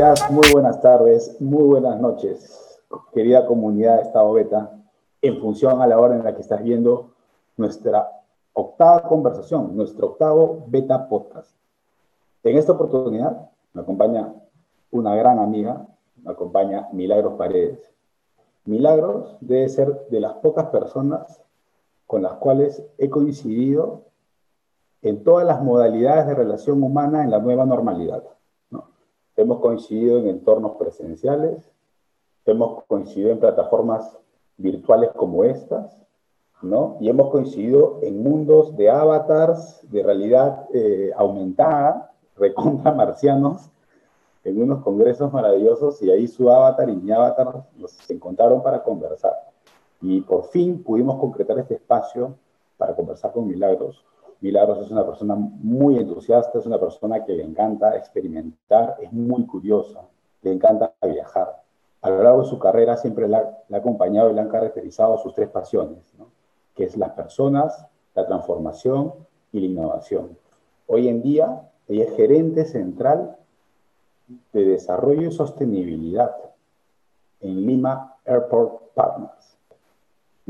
días, 0.00 0.30
muy 0.30 0.50
buenas 0.50 0.80
tardes, 0.80 1.38
muy 1.42 1.64
buenas 1.64 2.00
noches, 2.00 2.80
querida 3.12 3.44
comunidad 3.44 3.96
de 3.96 4.02
Estado 4.04 4.32
Beta, 4.32 4.70
en 5.20 5.38
función 5.42 5.82
a 5.82 5.86
la 5.86 6.00
hora 6.00 6.16
en 6.16 6.24
la 6.24 6.34
que 6.34 6.40
estás 6.40 6.62
viendo 6.62 7.10
nuestra 7.58 8.10
octava 8.54 9.02
conversación, 9.02 9.76
nuestro 9.76 10.06
octavo 10.06 10.64
Beta 10.68 11.06
Podcast. 11.06 11.54
En 12.44 12.56
esta 12.56 12.72
oportunidad 12.72 13.50
me 13.74 13.82
acompaña 13.82 14.32
una 14.90 15.14
gran 15.16 15.38
amiga, 15.38 15.86
me 16.24 16.32
acompaña 16.32 16.88
Milagros 16.94 17.34
Paredes. 17.34 17.92
Milagros 18.64 19.36
debe 19.42 19.68
ser 19.68 20.06
de 20.08 20.20
las 20.20 20.32
pocas 20.36 20.68
personas 20.68 21.42
con 22.06 22.22
las 22.22 22.32
cuales 22.36 22.82
he 22.96 23.10
coincidido 23.10 24.04
en 25.02 25.22
todas 25.24 25.46
las 25.46 25.60
modalidades 25.60 26.26
de 26.26 26.34
relación 26.36 26.82
humana 26.82 27.22
en 27.22 27.30
la 27.30 27.38
nueva 27.38 27.66
normalidad. 27.66 28.22
Hemos 29.40 29.60
coincidido 29.60 30.18
en 30.18 30.28
entornos 30.28 30.72
presenciales, 30.76 31.72
hemos 32.44 32.84
coincidido 32.84 33.30
en 33.30 33.40
plataformas 33.40 34.18
virtuales 34.58 35.12
como 35.16 35.44
estas, 35.44 35.98
¿no? 36.60 36.98
Y 37.00 37.08
hemos 37.08 37.30
coincidido 37.30 38.00
en 38.02 38.22
mundos 38.22 38.76
de 38.76 38.90
avatars, 38.90 39.80
de 39.90 40.02
realidad 40.02 40.66
eh, 40.74 41.10
aumentada, 41.16 42.12
recontra 42.36 42.92
marcianos, 42.92 43.70
en 44.44 44.62
unos 44.62 44.82
congresos 44.82 45.32
maravillosos, 45.32 46.02
y 46.02 46.10
ahí 46.10 46.28
su 46.28 46.50
avatar 46.50 46.90
y 46.90 46.96
mi 46.96 47.10
avatar 47.10 47.64
nos 47.78 48.10
encontraron 48.10 48.62
para 48.62 48.82
conversar. 48.82 49.32
Y 50.02 50.20
por 50.20 50.44
fin 50.48 50.82
pudimos 50.82 51.18
concretar 51.18 51.58
este 51.58 51.76
espacio 51.76 52.34
para 52.76 52.94
conversar 52.94 53.32
con 53.32 53.48
Milagros. 53.48 54.04
Milagros 54.40 54.78
es 54.84 54.90
una 54.90 55.04
persona 55.04 55.34
muy 55.34 55.98
entusiasta, 55.98 56.58
es 56.58 56.66
una 56.66 56.78
persona 56.78 57.24
que 57.24 57.34
le 57.34 57.44
encanta 57.44 57.96
experimentar, 57.96 58.96
es 59.00 59.12
muy 59.12 59.46
curiosa, 59.46 60.00
le 60.42 60.52
encanta 60.52 60.94
viajar. 61.02 61.62
A 62.02 62.10
lo 62.10 62.22
largo 62.22 62.42
de 62.42 62.48
su 62.48 62.58
carrera 62.58 62.96
siempre 62.96 63.28
le 63.28 63.36
ha, 63.36 63.62
acompañado 63.72 64.30
y 64.30 64.34
le 64.34 64.40
han 64.40 64.48
caracterizado 64.48 65.18
sus 65.18 65.34
tres 65.34 65.48
pasiones, 65.48 66.14
que 66.74 66.84
es 66.84 66.96
las 66.96 67.12
personas, 67.12 67.86
la 68.14 68.26
transformación 68.26 69.12
y 69.52 69.60
la 69.60 69.66
innovación. 69.66 70.38
Hoy 70.86 71.08
en 71.08 71.22
día 71.22 71.68
ella 71.86 72.04
es 72.04 72.16
gerente 72.16 72.64
central 72.64 73.36
de 74.52 74.64
desarrollo 74.64 75.28
y 75.28 75.32
sostenibilidad 75.32 76.34
en 77.40 77.66
Lima 77.66 78.16
Airport 78.24 78.92
Partners 78.94 79.50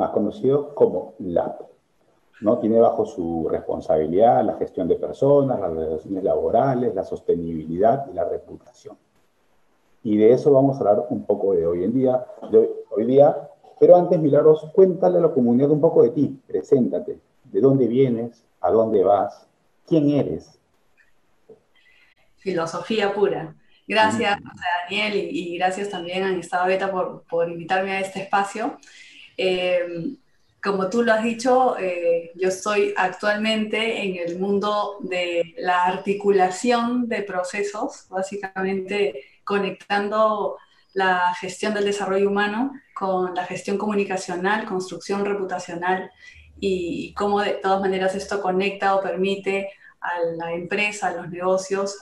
más 0.00 0.10
conocido 0.12 0.74
como 0.74 1.12
LAP. 1.18 1.69
¿No? 2.40 2.58
Tiene 2.58 2.78
bajo 2.80 3.04
su 3.04 3.48
responsabilidad 3.50 4.44
la 4.44 4.56
gestión 4.56 4.88
de 4.88 4.96
personas, 4.96 5.60
las 5.60 5.72
relaciones 5.72 6.24
laborales, 6.24 6.94
la 6.94 7.04
sostenibilidad 7.04 8.06
y 8.10 8.14
la 8.14 8.24
reputación. 8.24 8.96
Y 10.02 10.16
de 10.16 10.32
eso 10.32 10.52
vamos 10.52 10.76
a 10.76 10.80
hablar 10.80 11.06
un 11.10 11.24
poco 11.24 11.54
de 11.54 11.66
hoy 11.66 11.84
en 11.84 11.92
día, 11.92 12.24
de 12.50 12.70
hoy 12.90 13.04
día. 13.04 13.48
Pero 13.78 13.96
antes, 13.96 14.18
Milagros, 14.18 14.70
cuéntale 14.74 15.18
a 15.18 15.22
la 15.22 15.32
comunidad 15.32 15.70
un 15.70 15.80
poco 15.80 16.02
de 16.02 16.10
ti, 16.10 16.40
preséntate, 16.46 17.18
de 17.44 17.60
dónde 17.60 17.86
vienes, 17.86 18.44
a 18.60 18.70
dónde 18.70 19.02
vas, 19.04 19.46
quién 19.86 20.10
eres. 20.10 20.58
Filosofía 22.36 23.12
pura. 23.12 23.54
Gracias, 23.86 24.40
mm. 24.40 24.48
Daniel, 24.88 25.28
y, 25.30 25.58
gracias 25.58 25.90
también 25.90 26.22
a 26.22 26.38
Estado 26.38 26.66
Beta 26.66 26.90
por, 26.90 27.24
por 27.24 27.50
invitarme 27.50 27.92
a 27.92 28.00
este 28.00 28.22
espacio. 28.22 28.78
Eh, 29.36 30.16
como 30.62 30.90
tú 30.90 31.02
lo 31.02 31.12
has 31.12 31.22
dicho, 31.22 31.76
eh, 31.78 32.32
yo 32.34 32.48
estoy 32.48 32.92
actualmente 32.96 34.02
en 34.02 34.16
el 34.16 34.38
mundo 34.38 34.98
de 35.00 35.54
la 35.58 35.84
articulación 35.84 37.08
de 37.08 37.22
procesos, 37.22 38.06
básicamente 38.08 39.24
conectando 39.44 40.58
la 40.92 41.34
gestión 41.34 41.72
del 41.72 41.84
desarrollo 41.84 42.28
humano 42.28 42.72
con 42.94 43.34
la 43.34 43.46
gestión 43.46 43.78
comunicacional, 43.78 44.66
construcción 44.66 45.24
reputacional 45.24 46.10
y 46.58 47.14
cómo 47.14 47.40
de 47.40 47.52
todas 47.52 47.80
maneras 47.80 48.14
esto 48.14 48.42
conecta 48.42 48.94
o 48.96 49.02
permite 49.02 49.70
a 50.00 50.20
la 50.36 50.52
empresa, 50.52 51.08
a 51.08 51.14
los 51.14 51.30
negocios 51.30 51.98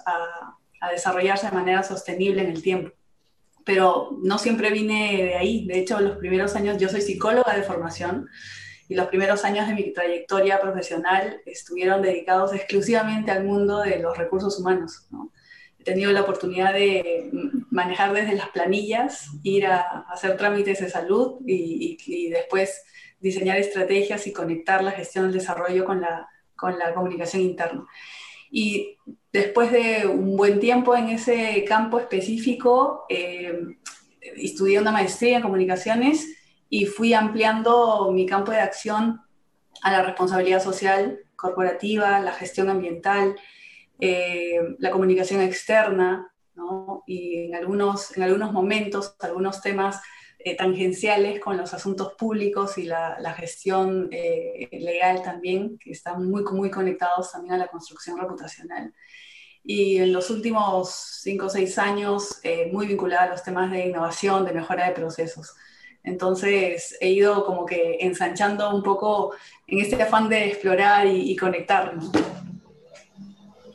a 0.80 0.90
desarrollarse 0.90 1.46
de 1.46 1.52
manera 1.52 1.82
sostenible 1.82 2.42
en 2.42 2.50
el 2.50 2.62
tiempo 2.62 2.97
pero 3.68 4.16
no 4.22 4.38
siempre 4.38 4.70
vine 4.70 5.24
de 5.24 5.34
ahí. 5.34 5.66
De 5.66 5.78
hecho, 5.78 6.00
los 6.00 6.16
primeros 6.16 6.56
años, 6.56 6.78
yo 6.78 6.88
soy 6.88 7.02
psicóloga 7.02 7.54
de 7.54 7.62
formación 7.62 8.26
y 8.88 8.94
los 8.94 9.08
primeros 9.08 9.44
años 9.44 9.68
de 9.68 9.74
mi 9.74 9.92
trayectoria 9.92 10.58
profesional 10.58 11.42
estuvieron 11.44 12.00
dedicados 12.00 12.54
exclusivamente 12.54 13.30
al 13.30 13.44
mundo 13.44 13.82
de 13.82 13.98
los 13.98 14.16
recursos 14.16 14.58
humanos. 14.58 15.06
He 15.78 15.84
tenido 15.84 16.10
la 16.12 16.22
oportunidad 16.22 16.72
de 16.72 17.28
manejar 17.70 18.14
desde 18.14 18.36
las 18.36 18.48
planillas, 18.48 19.26
ir 19.42 19.66
a, 19.66 19.82
hacer 20.08 20.38
trámites 20.38 20.80
de 20.80 20.88
salud 20.88 21.34
y, 21.46 21.98
y, 22.06 22.30
después 22.30 22.84
diseñar 23.20 23.58
estrategias 23.58 24.26
y 24.26 24.32
conectar 24.32 24.82
la 24.82 24.92
gestión 24.92 25.26
del 25.26 25.34
desarrollo 25.34 25.84
con 25.84 26.00
la, 26.00 26.26
con 26.56 26.78
la 26.78 26.94
comunicación 26.94 27.42
interna. 27.42 27.86
Y 28.50 28.96
después 29.32 29.70
de 29.72 30.06
un 30.06 30.36
buen 30.36 30.60
tiempo 30.60 30.96
en 30.96 31.08
ese 31.08 31.64
campo 31.66 31.98
específico, 31.98 33.04
eh, 33.08 33.58
estudié 34.20 34.80
una 34.80 34.92
maestría 34.92 35.36
en 35.36 35.42
comunicaciones 35.42 36.26
y 36.68 36.86
fui 36.86 37.14
ampliando 37.14 38.10
mi 38.12 38.26
campo 38.26 38.52
de 38.52 38.60
acción 38.60 39.20
a 39.82 39.92
la 39.92 40.02
responsabilidad 40.02 40.62
social 40.62 41.20
corporativa, 41.36 42.20
la 42.20 42.32
gestión 42.32 42.68
ambiental, 42.68 43.36
eh, 44.00 44.58
la 44.78 44.90
comunicación 44.90 45.40
externa, 45.40 46.32
¿no? 46.54 47.04
y 47.06 47.46
en 47.46 47.54
algunos, 47.54 48.16
en 48.16 48.24
algunos 48.24 48.52
momentos, 48.52 49.14
algunos 49.20 49.60
temas 49.60 50.00
eh, 50.48 50.56
tangenciales 50.56 51.40
con 51.40 51.58
los 51.58 51.74
asuntos 51.74 52.14
públicos 52.14 52.78
y 52.78 52.84
la, 52.84 53.34
gestión 53.36 54.08
eh, 54.10 54.68
legal 54.72 55.22
también, 55.22 55.78
que 55.78 55.90
están 55.90 56.26
muy, 56.26 56.42
muy 56.44 56.70
conectados 56.70 57.32
también 57.32 57.54
a 57.54 57.58
la 57.58 57.68
construcción 57.68 58.18
reputacional. 58.18 58.94
Y 59.62 59.98
en 59.98 60.12
los 60.12 60.30
últimos 60.30 60.90
cinco 61.22 61.46
o 61.46 61.50
seis 61.50 61.78
años, 61.78 62.40
eh, 62.42 62.70
muy 62.72 62.86
vinculada 62.86 63.24
a 63.24 63.28
los 63.30 63.42
temas 63.42 63.70
de 63.70 63.88
innovación, 63.88 64.46
de 64.46 64.54
mejora 64.54 64.86
de 64.86 64.94
procesos. 64.94 65.54
Entonces 66.02 66.96
he 67.00 67.10
ido 67.10 67.44
como 67.44 67.66
que 67.66 67.98
ensanchando 68.00 68.74
un 68.74 68.82
poco 68.82 69.32
en 69.66 69.80
este 69.80 70.02
afán 70.02 70.30
de 70.30 70.46
explorar 70.46 71.06
y, 71.06 71.30
y 71.30 71.36
conectar. 71.36 71.94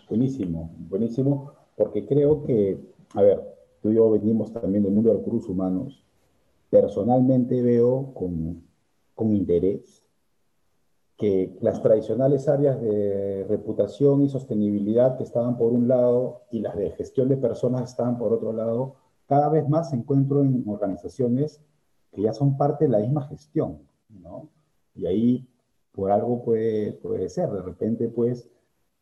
Buenísimo, 0.09 0.71
buenísimo, 0.89 1.53
porque 1.77 2.05
creo 2.05 2.43
que, 2.43 2.79
a 3.13 3.21
ver, 3.21 3.41
tú 3.81 3.91
y 3.91 3.95
yo 3.95 4.09
venimos 4.09 4.51
también 4.51 4.83
del 4.83 4.93
mundo 4.93 5.11
de 5.11 5.17
recursos 5.17 5.49
humanos 5.49 6.02
personalmente 6.73 7.61
veo 7.61 8.15
con, 8.15 8.63
con 9.13 9.35
interés 9.35 10.03
que 11.15 11.55
las 11.61 11.83
tradicionales 11.83 12.47
áreas 12.49 12.81
de 12.81 13.45
reputación 13.47 14.23
y 14.23 14.29
sostenibilidad 14.29 15.15
que 15.15 15.23
estaban 15.23 15.55
por 15.55 15.71
un 15.71 15.87
lado 15.87 16.41
y 16.49 16.61
las 16.61 16.75
de 16.75 16.89
gestión 16.89 17.29
de 17.29 17.37
personas 17.37 17.91
estaban 17.91 18.17
por 18.17 18.33
otro 18.33 18.53
lado, 18.53 18.95
cada 19.27 19.49
vez 19.49 19.69
más 19.69 19.91
se 19.91 19.97
encuentro 19.97 20.41
en 20.41 20.63
organizaciones 20.67 21.61
que 22.11 22.23
ya 22.23 22.33
son 22.33 22.57
parte 22.57 22.85
de 22.85 22.91
la 22.91 22.97
misma 22.97 23.27
gestión, 23.27 23.87
¿no? 24.09 24.49
Y 24.95 25.05
ahí 25.05 25.47
por 25.91 26.09
algo 26.09 26.43
puede, 26.43 26.93
puede 26.93 27.29
ser, 27.29 27.51
de 27.51 27.61
repente 27.61 28.09
pues 28.09 28.49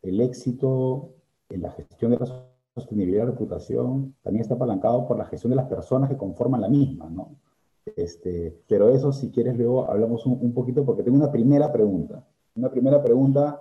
el 0.01 0.19
éxito 0.19 1.13
en 1.47 1.61
la 1.61 1.71
gestión 1.71 2.11
de 2.11 2.17
la 2.17 2.45
sostenibilidad 2.75 3.23
y 3.23 3.27
reputación 3.27 4.13
también 4.23 4.41
está 4.41 4.55
apalancado 4.55 5.07
por 5.07 5.17
la 5.17 5.25
gestión 5.25 5.51
de 5.51 5.55
las 5.55 5.67
personas 5.67 6.09
que 6.09 6.17
conforman 6.17 6.59
la 6.59 6.67
misma, 6.67 7.09
¿no? 7.09 7.37
Este, 7.85 8.61
pero 8.67 8.89
eso, 8.89 9.11
si 9.11 9.31
quieres, 9.31 9.57
luego 9.57 9.89
hablamos 9.89 10.25
un, 10.25 10.53
poquito 10.53 10.85
porque 10.85 11.03
tengo 11.03 11.17
una 11.17 11.31
primera 11.31 11.71
pregunta. 11.71 12.25
Una 12.55 12.69
primera 12.69 13.01
pregunta 13.01 13.59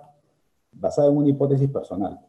basada 0.71 1.09
en 1.09 1.17
una 1.17 1.29
hipótesis 1.29 1.69
personal. 1.69 2.19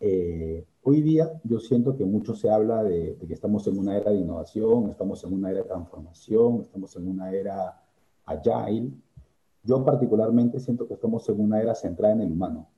Eh, 0.00 0.64
hoy 0.82 1.02
día 1.02 1.40
yo 1.44 1.58
siento 1.58 1.96
que 1.96 2.04
mucho 2.04 2.34
se 2.34 2.50
habla 2.50 2.84
de, 2.84 3.16
que 3.26 3.34
estamos 3.34 3.66
en 3.66 3.78
una 3.78 3.96
era 3.96 4.10
de 4.10 4.18
innovación, 4.18 4.90
estamos 4.90 5.24
en 5.24 5.32
una 5.32 5.50
era 5.50 5.62
de 5.62 5.68
transformación, 5.68 6.60
estamos 6.60 6.94
en 6.96 7.08
una 7.08 7.32
era 7.32 7.82
agile. 8.24 8.92
Yo 9.62 9.84
particularmente 9.84 10.60
siento 10.60 10.86
que 10.86 10.94
estamos 10.94 11.28
en 11.28 11.40
una 11.40 11.60
era 11.60 11.74
centrada 11.74 12.14
en 12.14 12.20
el 12.20 12.32
humano, 12.32 12.68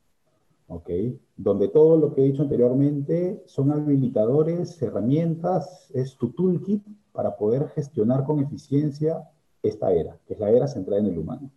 ¿ok? 0.69 0.91
Donde 1.37 1.69
todo 1.69 1.99
lo 1.99 2.15
que 2.15 2.23
he 2.23 2.25
dicho 2.25 2.43
anteriormente 2.43 3.43
son 3.47 3.71
habilitadores, 3.71 4.81
herramientas, 4.81 5.91
es 5.94 6.17
tu 6.17 6.31
toolkit 6.31 6.83
para 7.12 7.37
poder 7.37 7.69
gestionar 7.69 8.25
con 8.25 8.41
eficiencia 8.41 9.29
esta 9.62 9.93
era, 9.93 10.19
que 10.27 10.35
es 10.35 10.41
la 10.41 10.51
era 10.51 10.67
centrada 10.67 11.01
en 11.01 11.09
el 11.09 11.19
humano. 11.19 11.51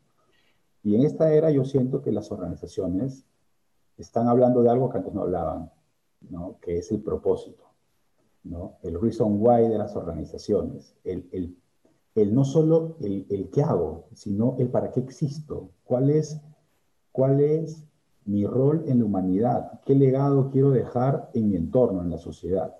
Y 0.84 0.96
en 0.96 1.04
esta 1.04 1.34
era 1.34 1.50
yo 1.52 1.64
siento 1.64 2.02
que 2.02 2.12
las 2.12 2.32
organizaciones 2.32 3.26
están 3.98 4.28
hablando 4.28 4.62
de 4.62 4.70
algo 4.70 4.90
que 4.90 4.98
antes 4.98 5.14
no 5.14 5.22
hablaban, 5.22 5.72
¿no? 6.30 6.58
que 6.62 6.78
es 6.78 6.92
el 6.92 7.02
propósito, 7.02 7.64
¿no? 8.44 8.78
el 8.84 9.00
reason 9.00 9.38
why 9.40 9.68
de 9.68 9.78
las 9.78 9.96
organizaciones, 9.96 10.96
el, 11.04 11.30
el, 11.32 11.58
el 12.16 12.34
no 12.34 12.44
solo 12.44 12.98
el, 13.00 13.26
el, 13.30 13.50
qué 13.50 13.64
hago, 13.64 14.08
sino 14.14 14.56
el 14.60 14.70
para 14.70 14.92
qué 14.92 15.00
existo, 15.00 15.70
cuál 15.86 16.10
es, 16.10 16.42
cuál 17.12 17.40
es 17.40 17.86
mi 18.26 18.46
rol 18.46 18.84
en 18.88 19.00
la 19.00 19.06
humanidad, 19.06 19.82
qué 19.86 19.96
legado 19.96 20.50
quiero 20.50 20.72
dejar 20.72 21.30
en 21.34 21.50
mi 21.50 21.56
entorno, 21.56 22.02
en 22.02 22.10
la 22.10 22.18
sociedad. 22.18 22.76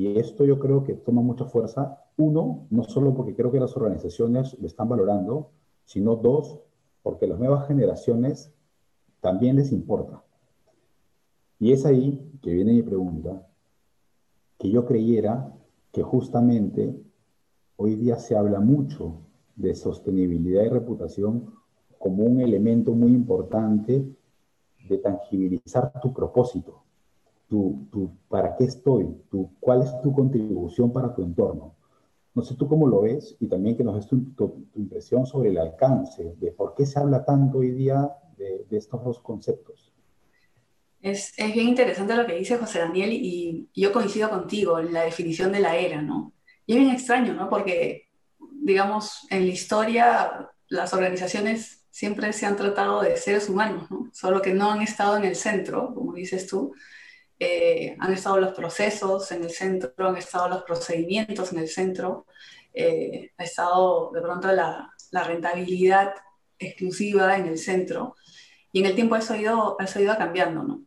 Y 0.00 0.18
esto 0.18 0.46
yo 0.46 0.58
creo 0.58 0.82
que 0.82 0.94
toma 0.94 1.20
mucha 1.20 1.44
fuerza. 1.44 2.02
Uno, 2.16 2.66
no 2.70 2.84
solo 2.84 3.12
porque 3.12 3.36
creo 3.36 3.52
que 3.52 3.60
las 3.60 3.76
organizaciones 3.76 4.58
lo 4.58 4.66
están 4.66 4.88
valorando, 4.88 5.50
sino 5.84 6.16
dos, 6.16 6.58
porque 7.02 7.26
las 7.26 7.38
nuevas 7.38 7.68
generaciones 7.68 8.50
también 9.20 9.56
les 9.56 9.72
importa. 9.72 10.22
Y 11.58 11.72
es 11.72 11.84
ahí 11.84 12.18
que 12.40 12.50
viene 12.50 12.72
mi 12.72 12.82
pregunta, 12.82 13.46
que 14.56 14.70
yo 14.70 14.86
creyera 14.86 15.52
que 15.92 16.02
justamente 16.02 16.98
hoy 17.76 17.94
día 17.96 18.16
se 18.16 18.38
habla 18.38 18.58
mucho 18.58 19.18
de 19.54 19.74
sostenibilidad 19.74 20.64
y 20.64 20.70
reputación 20.70 21.52
como 21.98 22.24
un 22.24 22.40
elemento 22.40 22.92
muy 22.92 23.12
importante 23.12 24.16
de 24.88 24.96
tangibilizar 24.96 25.92
tu 26.00 26.14
propósito, 26.14 26.84
tu, 27.50 27.88
tu 27.90 28.16
para 28.28 28.56
qué 28.56 28.64
estoy, 28.64 29.08
tu, 29.28 29.50
cuál 29.58 29.82
es 29.82 30.00
tu 30.00 30.14
contribución 30.14 30.92
para 30.92 31.12
tu 31.12 31.22
entorno. 31.22 31.74
No 32.32 32.42
sé 32.42 32.54
tú 32.54 32.68
cómo 32.68 32.86
lo 32.86 33.02
ves 33.02 33.36
y 33.40 33.48
también 33.48 33.76
que 33.76 33.82
nos 33.82 33.96
des 33.96 34.06
tu, 34.06 34.20
tu, 34.34 34.66
impresión 34.76 35.26
sobre 35.26 35.50
el 35.50 35.58
alcance, 35.58 36.36
de 36.38 36.52
por 36.52 36.74
qué 36.76 36.86
se 36.86 37.00
habla 37.00 37.24
tanto 37.24 37.58
hoy 37.58 37.72
día 37.72 38.08
de, 38.38 38.64
de 38.70 38.78
estos 38.78 39.04
dos 39.04 39.18
conceptos. 39.18 39.92
Es, 41.02 41.36
es, 41.36 41.52
bien 41.52 41.68
interesante 41.68 42.14
lo 42.14 42.26
que 42.26 42.36
dice 42.36 42.56
José 42.56 42.78
Daniel 42.78 43.12
y, 43.12 43.68
y 43.72 43.80
yo 43.82 43.92
coincido 43.92 44.30
contigo 44.30 44.78
en 44.78 44.92
la 44.92 45.02
definición 45.02 45.50
de 45.50 45.60
la 45.60 45.76
era, 45.76 46.00
¿no? 46.02 46.32
Y 46.66 46.74
es 46.74 46.78
bien 46.78 46.90
extraño, 46.92 47.34
¿no? 47.34 47.50
Porque, 47.50 48.04
digamos, 48.62 49.26
en 49.30 49.46
la 49.46 49.52
historia 49.52 50.50
las 50.68 50.94
organizaciones 50.94 51.84
siempre 51.90 52.32
se 52.32 52.46
han 52.46 52.56
tratado 52.56 53.02
de 53.02 53.16
seres 53.16 53.48
humanos, 53.48 53.90
¿no? 53.90 54.08
solo 54.12 54.40
que 54.40 54.54
no 54.54 54.70
han 54.70 54.82
estado 54.82 55.16
en 55.16 55.24
el 55.24 55.36
centro, 55.36 55.92
como 55.94 56.14
dices 56.14 56.46
tú. 56.46 56.72
Eh, 57.42 57.96
han 57.98 58.12
estado 58.12 58.38
los 58.38 58.52
procesos 58.52 59.32
en 59.32 59.44
el 59.44 59.50
centro, 59.50 59.92
han 60.06 60.16
estado 60.18 60.46
los 60.50 60.62
procedimientos 60.62 61.54
en 61.54 61.60
el 61.60 61.68
centro, 61.68 62.26
eh, 62.74 63.30
ha 63.38 63.44
estado 63.44 64.10
de 64.12 64.20
pronto 64.20 64.52
la, 64.52 64.92
la, 65.10 65.24
rentabilidad 65.24 66.12
exclusiva 66.58 67.38
en 67.38 67.46
el 67.46 67.56
centro, 67.56 68.14
y 68.72 68.80
en 68.80 68.86
el 68.86 68.94
tiempo 68.94 69.16
eso 69.16 69.32
ha 69.32 69.38
ido, 69.38 69.76
eso 69.80 69.98
ha 69.98 70.02
ido 70.02 70.18
cambiando, 70.18 70.64
¿no? 70.64 70.82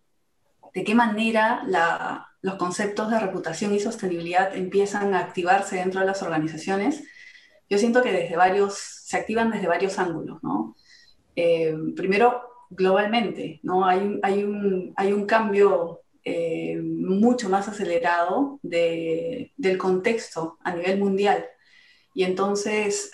¿De 0.76 0.84
qué 0.84 0.94
manera 0.94 1.64
la, 1.66 2.28
los 2.42 2.56
conceptos 2.56 3.10
de 3.10 3.20
reputación 3.20 3.74
y 3.74 3.80
sostenibilidad 3.80 4.56
empiezan 4.56 5.16
a 5.16 5.22
activarse 5.22 5.78
dentro 5.78 6.02
de 6.02 6.06
las 6.06 6.22
organizaciones? 6.22 7.04
Yo 7.68 7.80
siento 7.80 8.04
que 8.04 8.12
desde 8.12 8.36
varios, 8.36 8.76
se 8.78 9.18
activan 9.18 9.50
desde 9.50 9.68
varios 9.68 9.98
ángulos, 9.98 10.38
¿no? 10.44 10.76
Eh, 11.36 11.76
primero, 11.96 12.44
globalmente, 12.70 13.60
¿no? 13.64 13.86
Hay 13.88 14.20
hay 14.22 14.44
un, 14.44 14.94
hay 14.96 15.14
un 15.14 15.26
cambio 15.26 16.03
eh, 16.26 16.80
mucho 16.82 17.50
más 17.50 17.68
acelerado 17.68 18.60
de, 18.62 19.54
del 19.58 19.78
contexto 19.78 20.58
a 20.64 20.74
nivel 20.76 21.00
mundial. 21.00 21.46
Y 22.16 22.24
entonces 22.24 23.12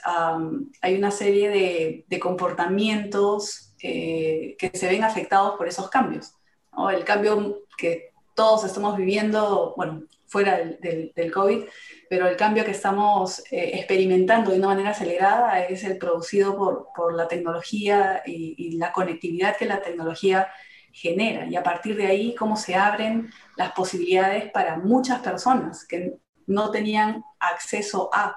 hay 0.82 0.96
una 0.96 1.12
serie 1.12 1.50
de, 1.50 2.06
de 2.08 2.20
comportamientos 2.20 3.74
eh, 3.82 4.58
que 4.60 4.72
se 4.78 4.90
ven 4.90 5.04
afectados 5.04 5.56
por 5.58 5.68
esos 5.68 5.90
cambios. 5.90 6.34
¿no? 6.74 6.90
El 6.90 7.06
cambio 7.06 7.64
que 7.78 8.12
todos 8.36 8.66
estamos 8.66 8.98
viviendo, 8.98 9.74
bueno, 9.78 10.04
fuera 10.28 10.58
del, 10.58 10.80
del, 10.82 11.12
del 11.16 11.32
COVID, 11.32 11.64
pero 12.10 12.28
el 12.28 12.36
cambio 12.36 12.66
que 12.66 12.72
estamos 12.72 13.40
eh, 13.52 13.72
experimentando 13.76 14.52
de 14.52 14.58
una 14.58 14.68
manera 14.68 14.92
acelerada 14.92 15.64
es 15.66 15.84
el 15.84 15.98
producido 15.98 16.58
por, 16.58 16.88
por 16.96 17.14
la 17.16 17.28
tecnología 17.28 18.22
y, 18.26 18.54
y, 18.58 18.78
la 18.78 18.92
conectividad 18.92 19.58
que 19.58 19.66
la 19.66 19.82
tecnología 19.82 20.50
genera. 20.92 21.46
Y 21.46 21.56
a 21.56 21.64
partir 21.64 21.96
de 21.96 22.08
ahí, 22.08 22.36
cómo 22.36 22.56
se 22.56 22.76
abren 22.76 23.32
las 23.56 23.72
posibilidades 23.72 24.52
para 24.52 24.78
muchas 24.78 25.20
personas 25.20 25.86
que 25.86 26.18
no 26.48 26.72
tenían 26.72 27.24
acceso 27.40 28.10
a. 28.14 28.36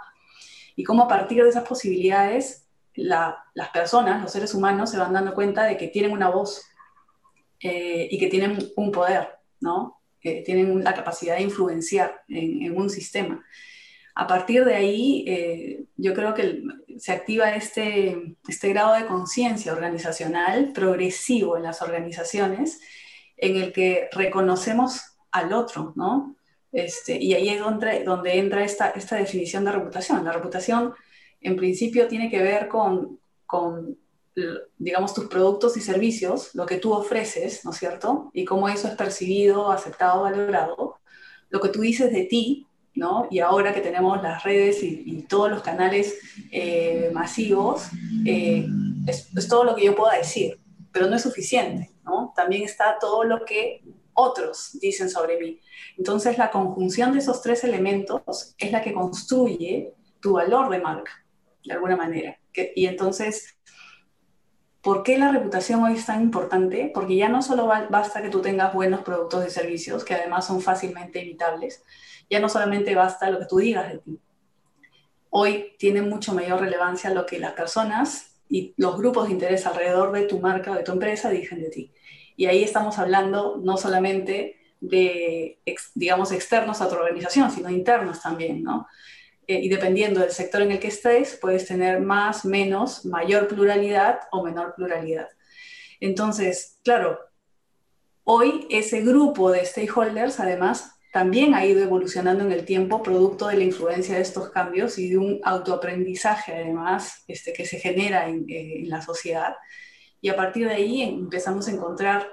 Y 0.76 0.84
cómo 0.84 1.04
a 1.04 1.08
partir 1.08 1.42
de 1.42 1.48
esas 1.48 1.66
posibilidades, 1.66 2.66
la, 2.94 3.44
las 3.54 3.68
personas, 3.70 4.22
los 4.22 4.32
seres 4.32 4.54
humanos, 4.54 4.90
se 4.90 4.98
van 4.98 5.12
dando 5.12 5.34
cuenta 5.34 5.64
de 5.64 5.76
que 5.76 5.88
tienen 5.88 6.12
una 6.12 6.28
voz 6.28 6.66
eh, 7.60 8.08
y 8.10 8.18
que 8.18 8.28
tienen 8.28 8.58
un 8.76 8.92
poder, 8.92 9.28
¿no? 9.60 10.00
que 10.20 10.42
tienen 10.42 10.84
la 10.84 10.94
capacidad 10.94 11.36
de 11.36 11.42
influenciar 11.42 12.22
en, 12.28 12.62
en 12.62 12.76
un 12.76 12.88
sistema. 12.88 13.44
A 14.14 14.26
partir 14.26 14.64
de 14.64 14.74
ahí, 14.74 15.24
eh, 15.26 15.84
yo 15.96 16.14
creo 16.14 16.34
que 16.34 16.62
se 16.98 17.12
activa 17.12 17.54
este, 17.54 18.36
este 18.46 18.68
grado 18.68 18.94
de 18.94 19.06
conciencia 19.06 19.72
organizacional 19.72 20.72
progresivo 20.72 21.56
en 21.56 21.62
las 21.62 21.80
organizaciones, 21.80 22.80
en 23.36 23.56
el 23.56 23.72
que 23.72 24.08
reconocemos 24.12 25.00
al 25.30 25.52
otro, 25.52 25.92
¿no? 25.96 26.36
Este, 26.72 27.16
y 27.16 27.34
ahí 27.34 27.48
es 27.50 27.60
donde, 27.60 28.04
donde 28.04 28.38
entra 28.38 28.64
esta, 28.64 28.90
esta 28.90 29.16
definición 29.16 29.64
de 29.64 29.72
reputación. 29.72 30.24
La 30.24 30.32
reputación, 30.32 30.94
en 31.40 31.56
principio, 31.56 32.08
tiene 32.08 32.30
que 32.30 32.42
ver 32.42 32.68
con, 32.68 33.18
con 33.46 33.98
digamos, 34.78 35.14
tus 35.14 35.26
productos 35.26 35.76
y 35.76 35.80
servicios, 35.80 36.54
lo 36.54 36.64
que 36.64 36.78
tú 36.78 36.92
ofreces, 36.92 37.64
¿no 37.64 37.70
es 37.70 37.76
cierto? 37.76 38.30
Y 38.32 38.44
cómo 38.44 38.68
eso 38.68 38.88
es 38.88 38.94
percibido, 38.94 39.70
aceptado, 39.70 40.22
valorado, 40.22 40.96
lo 41.50 41.60
que 41.60 41.68
tú 41.68 41.80
dices 41.80 42.10
de 42.12 42.24
ti, 42.24 42.66
Y 43.30 43.38
ahora 43.40 43.72
que 43.72 43.80
tenemos 43.80 44.22
las 44.22 44.42
redes 44.44 44.82
y, 44.82 45.22
todos 45.28 45.50
los 45.50 45.62
canales 45.62 46.18
eh, 46.50 47.10
masivos, 47.12 47.88
eh, 48.26 48.66
es, 49.06 49.48
todo 49.48 49.64
lo 49.64 49.74
que 49.74 49.84
yo 49.84 49.96
pueda 49.96 50.16
decir, 50.16 50.60
pero 50.92 51.06
no 51.06 51.16
es 51.16 51.22
suficiente. 51.22 51.90
También 52.36 52.62
está 52.62 52.98
todo 53.00 53.24
lo 53.24 53.44
que 53.44 53.82
otros 54.14 54.78
dicen 54.80 55.08
sobre 55.08 55.38
mí. 55.38 55.60
Entonces, 55.96 56.36
la 56.36 56.50
conjunción 56.50 57.12
de 57.12 57.20
esos 57.20 57.40
tres 57.40 57.64
elementos 57.64 58.54
es 58.58 58.70
la 58.70 58.82
que 58.82 58.92
construye 58.92 59.94
tu 60.20 60.34
valor 60.34 60.68
de 60.70 60.78
marca, 60.78 61.24
de 61.64 61.72
alguna 61.72 61.96
manera. 61.96 62.38
Y 62.74 62.86
entonces, 62.86 63.56
¿Por 64.82 65.04
qué 65.04 65.16
la 65.16 65.30
reputación 65.30 65.84
hoy 65.84 65.92
es 65.92 66.06
tan 66.06 66.20
importante? 66.20 66.90
Porque 66.92 67.14
ya 67.14 67.28
no 67.28 67.40
solo 67.40 67.66
basta 67.66 68.20
que 68.20 68.30
tú 68.30 68.42
tengas 68.42 68.74
buenos 68.74 69.02
productos 69.02 69.46
y 69.46 69.50
servicios, 69.50 70.04
que 70.04 70.14
además 70.14 70.44
son 70.44 70.60
fácilmente 70.60 71.22
imitables, 71.22 71.84
ya 72.28 72.40
no 72.40 72.48
solamente 72.48 72.94
basta 72.94 73.30
lo 73.30 73.38
que 73.38 73.46
tú 73.46 73.58
digas 73.58 73.92
de 73.92 73.98
ti. 73.98 74.18
Hoy 75.30 75.74
tiene 75.78 76.02
mucho 76.02 76.34
mayor 76.34 76.60
relevancia 76.60 77.10
lo 77.10 77.26
que 77.26 77.38
las 77.38 77.52
personas 77.52 78.36
y 78.48 78.74
los 78.76 78.96
grupos 78.98 79.26
de 79.26 79.32
interés 79.32 79.66
alrededor 79.66 80.12
de 80.12 80.26
tu 80.26 80.38
marca 80.40 80.72
o 80.72 80.74
de 80.74 80.82
tu 80.82 80.92
empresa 80.92 81.30
dicen 81.30 81.62
de 81.62 81.70
ti. 81.70 81.92
Y 82.36 82.46
ahí 82.46 82.62
estamos 82.62 82.98
hablando 82.98 83.58
no 83.62 83.76
solamente 83.76 84.56
de, 84.80 85.58
digamos, 85.94 86.32
externos 86.32 86.80
a 86.80 86.88
tu 86.88 86.96
organización, 86.96 87.50
sino 87.50 87.70
internos 87.70 88.20
también, 88.20 88.62
¿no? 88.62 88.86
Eh, 89.46 89.60
y 89.60 89.68
dependiendo 89.68 90.20
del 90.20 90.30
sector 90.30 90.62
en 90.62 90.72
el 90.72 90.80
que 90.80 90.88
estés, 90.88 91.38
puedes 91.40 91.66
tener 91.66 92.00
más, 92.00 92.44
menos, 92.44 93.04
mayor 93.04 93.48
pluralidad 93.48 94.20
o 94.30 94.42
menor 94.44 94.74
pluralidad. 94.74 95.28
Entonces, 96.00 96.78
claro, 96.84 97.18
hoy 98.24 98.66
ese 98.70 99.02
grupo 99.02 99.50
de 99.50 99.64
stakeholders, 99.64 100.40
además, 100.40 100.91
también 101.12 101.54
ha 101.54 101.66
ido 101.66 101.82
evolucionando 101.82 102.42
en 102.42 102.52
el 102.52 102.64
tiempo, 102.64 103.02
producto 103.02 103.48
de 103.48 103.58
la 103.58 103.64
influencia 103.64 104.16
de 104.16 104.22
estos 104.22 104.50
cambios 104.50 104.98
y 104.98 105.10
de 105.10 105.18
un 105.18 105.40
autoaprendizaje, 105.44 106.54
además, 106.54 107.22
este, 107.28 107.52
que 107.52 107.66
se 107.66 107.78
genera 107.78 108.28
en, 108.28 108.46
en 108.48 108.88
la 108.88 109.02
sociedad. 109.02 109.56
Y 110.22 110.30
a 110.30 110.36
partir 110.36 110.66
de 110.66 110.74
ahí 110.74 111.02
empezamos 111.02 111.68
a 111.68 111.72
encontrar 111.72 112.28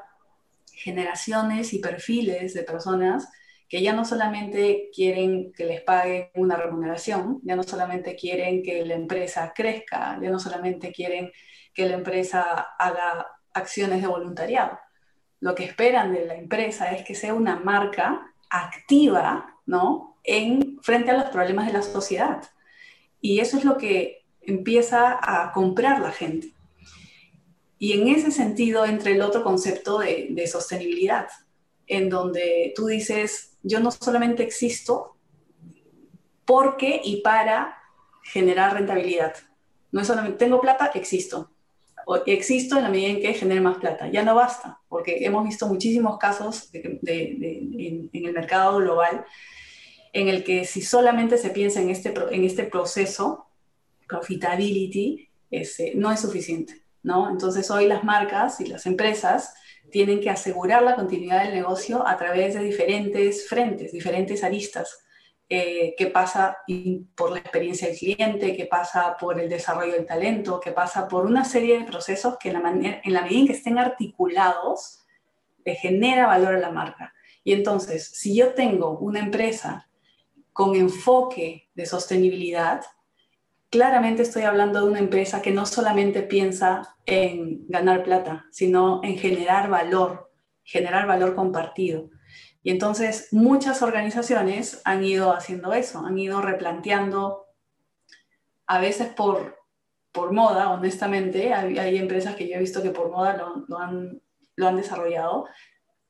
generaciones 0.72 1.74
y 1.74 1.80
perfiles 1.80 2.54
de 2.54 2.64
personas 2.64 3.28
que 3.68 3.82
ya 3.82 3.92
no 3.92 4.06
solamente 4.06 4.90
quieren 4.96 5.52
que 5.52 5.66
les 5.66 5.82
paguen 5.82 6.30
una 6.36 6.56
remuneración, 6.56 7.42
ya 7.44 7.58
no 7.58 7.64
solamente 7.64 8.16
quieren 8.16 8.64
que 8.64 8.86
la 8.86 8.96
empresa 8.96 9.52
crezca, 9.54 10.18
ya 10.22 10.30
no 10.30 10.40
solamente 10.40 10.94
quieren 10.94 11.32
que 11.74 11.86
la 11.86 11.96
empresa 11.96 12.42
haga 12.80 13.28
acciones 13.54 14.02
de 14.02 14.08
voluntariado. 14.08 14.80
Lo 15.42 15.54
que 15.54 15.66
esperan 15.66 16.14
de 16.14 16.26
la 16.26 16.36
empresa 16.36 16.92
es 16.92 17.06
que 17.06 17.14
sea 17.14 17.34
una 17.34 17.58
marca 17.58 18.34
activa, 18.50 19.58
¿no? 19.66 20.18
En, 20.24 20.80
frente 20.82 21.12
a 21.12 21.18
los 21.18 21.30
problemas 21.30 21.68
de 21.68 21.74
la 21.74 21.82
sociedad. 21.82 22.44
Y 23.22 23.40
eso 23.40 23.58
es 23.58 23.66
lo 23.66 23.78
que 23.78 24.26
empieza 24.42 25.20
a 25.22 25.52
comprar 25.52 26.00
la 26.00 26.12
gente. 26.12 26.54
Y 27.78 27.94
en 27.94 28.08
ese 28.08 28.32
sentido 28.32 28.86
entra 28.86 29.12
el 29.12 29.22
otro 29.22 29.44
concepto 29.44 30.00
de, 30.00 30.28
de 30.32 30.48
sostenibilidad, 30.48 31.28
en 31.88 32.10
donde 32.10 32.74
tú 32.76 32.88
dices, 32.88 33.58
yo 33.64 33.80
no 33.80 33.92
solamente 33.92 34.44
existo 34.44 35.16
porque 36.46 37.00
y 37.04 37.22
para 37.22 37.78
generar 38.24 38.74
rentabilidad. 38.74 39.36
No 39.92 40.02
es 40.02 40.08
solamente 40.08 40.38
tengo 40.38 40.62
plata, 40.62 40.88
existo. 40.94 41.52
Existo 42.26 42.78
en 42.78 42.84
la 42.84 42.90
medida 42.90 43.10
en 43.10 43.22
que 43.22 43.34
genere 43.34 43.62
más 43.62 43.78
plata. 43.78 44.10
Ya 44.10 44.24
no 44.24 44.36
basta, 44.36 44.80
porque 44.88 45.26
hemos 45.26 45.46
visto 45.46 45.68
muchísimos 45.68 46.18
casos 46.18 46.70
en, 46.74 47.00
el 48.12 48.34
mercado 48.34 48.78
global 48.78 49.26
en 50.12 50.28
el 50.28 50.44
que 50.44 50.66
si 50.66 50.82
solamente 50.82 51.38
se 51.38 51.52
piensa 51.52 51.82
en 51.82 51.90
este, 51.90 52.14
en 52.32 52.44
este 52.44 52.64
proceso, 52.64 53.48
profitability, 54.08 55.30
no 55.96 56.12
es 56.12 56.20
suficiente. 56.20 56.82
¿no? 57.04 57.30
Entonces 57.30 57.70
hoy 57.72 57.88
las 57.88 58.04
marcas 58.04 58.60
y 58.60 58.66
las 58.66 58.86
empresas 58.86 59.54
tienen 59.92 60.20
que 60.20 60.30
asegurar 60.30 60.84
la 60.84 60.96
continuidad 60.96 61.44
del 61.44 61.54
negocio 61.54 62.08
a 62.08 62.18
través 62.18 62.54
de 62.54 62.62
diferentes 62.62 63.48
frentes, 63.48 63.92
diferentes 63.92 64.44
aristas, 64.44 65.00
eh, 65.52 65.96
que 65.98 66.08
pasa 66.08 66.58
por 67.16 67.32
la 67.32 67.40
experiencia 67.40 67.88
del 67.88 67.98
cliente, 67.98 68.56
que 68.56 68.66
pasa 68.66 69.18
por 69.20 69.40
el 69.40 69.50
desarrollo 69.50 69.94
del 69.94 70.06
talento, 70.06 70.60
que 70.60 70.72
pasa 70.72 71.08
por 71.08 71.26
una 71.26 71.44
serie 71.44 71.80
de 71.80 71.86
procesos 71.86 72.38
que 72.38 72.50
en 72.50 72.62
la, 72.62 72.70
en 73.04 73.14
la 73.14 73.24
medida 73.24 73.40
en 73.40 73.48
que 73.48 73.54
estén 73.54 73.80
articulados, 73.80 75.00
le 75.66 75.76
genera 75.76 76.28
valor 76.28 76.56
a 76.56 76.60
la 76.60 76.72
marca. 76.72 77.14
Y 77.44 77.54
entonces, 77.54 78.08
si 78.08 78.36
yo 78.36 78.54
tengo 78.54 79.00
una 79.00 79.20
empresa 79.20 79.90
con 80.54 80.76
enfoque 80.76 81.70
de 81.74 81.86
sostenibilidad, 81.86 82.82
claramente 83.70 84.24
estoy 84.24 84.44
hablando 84.44 84.82
de 84.82 84.92
una 84.92 85.00
empresa 85.00 85.42
que 85.42 85.52
no 85.52 85.66
solamente 85.66 86.22
piensa 86.22 86.96
en 87.06 87.68
ganar 87.68 88.04
plata, 88.04 88.46
sino 88.52 89.02
en 89.04 89.18
generar 89.18 89.70
valor, 89.70 90.32
generar 90.64 91.08
valor 91.08 91.36
compartido. 91.36 92.10
Y 92.62 92.72
entonces 92.72 93.30
muchas 93.32 93.82
organizaciones 93.82 94.82
han 94.84 95.04
ido 95.04 95.34
haciendo 95.34 95.74
eso, 95.74 96.06
han 96.06 96.18
ido 96.18 96.42
replanteando, 96.42 97.46
a 98.68 98.80
veces 98.80 99.08
por, 99.10 99.58
por 100.12 100.32
moda, 100.32 100.70
honestamente, 100.70 101.54
hay, 101.54 101.98
empresas 101.98 102.36
que 102.36 102.48
yo 102.48 102.56
he 102.56 102.60
visto 102.60 102.84
que 102.84 102.92
por 102.92 103.10
moda 103.10 103.36
lo, 103.68 103.80
han, 103.80 104.22
lo 104.56 104.68
han 104.68 104.78
desarrollado, 104.78 105.48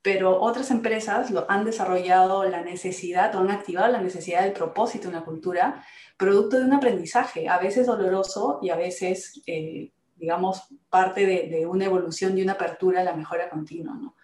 pero 0.01 0.41
otras 0.41 0.71
empresas 0.71 1.29
lo 1.29 1.45
han 1.49 1.65
desarrollado 1.65 2.43
la 2.45 2.61
necesidad 2.61 3.35
o 3.35 3.39
han 3.39 3.51
activado 3.51 3.91
la 3.91 4.01
necesidad 4.01 4.43
del 4.43 4.53
propósito 4.53 5.07
en 5.07 5.15
la 5.15 5.25
cultura, 5.25 5.85
producto 6.17 6.57
de 6.57 6.65
un 6.65 6.73
aprendizaje, 6.73 7.47
a 7.47 7.59
veces 7.59 7.87
doloroso 7.87 8.59
y 8.61 8.69
a 8.69 8.75
veces, 8.75 9.41
eh, 9.45 9.91
digamos, 10.15 10.63
parte 10.89 11.25
de, 11.25 11.65
una 11.65 11.85
evolución, 11.85 12.35
de 12.35 12.43
una 12.43 12.53
apertura 12.53 13.01
a 13.01 13.03
la 13.03 13.15
mejora 13.15 13.49
continua. 13.49 13.95
¿no? 13.95 14.15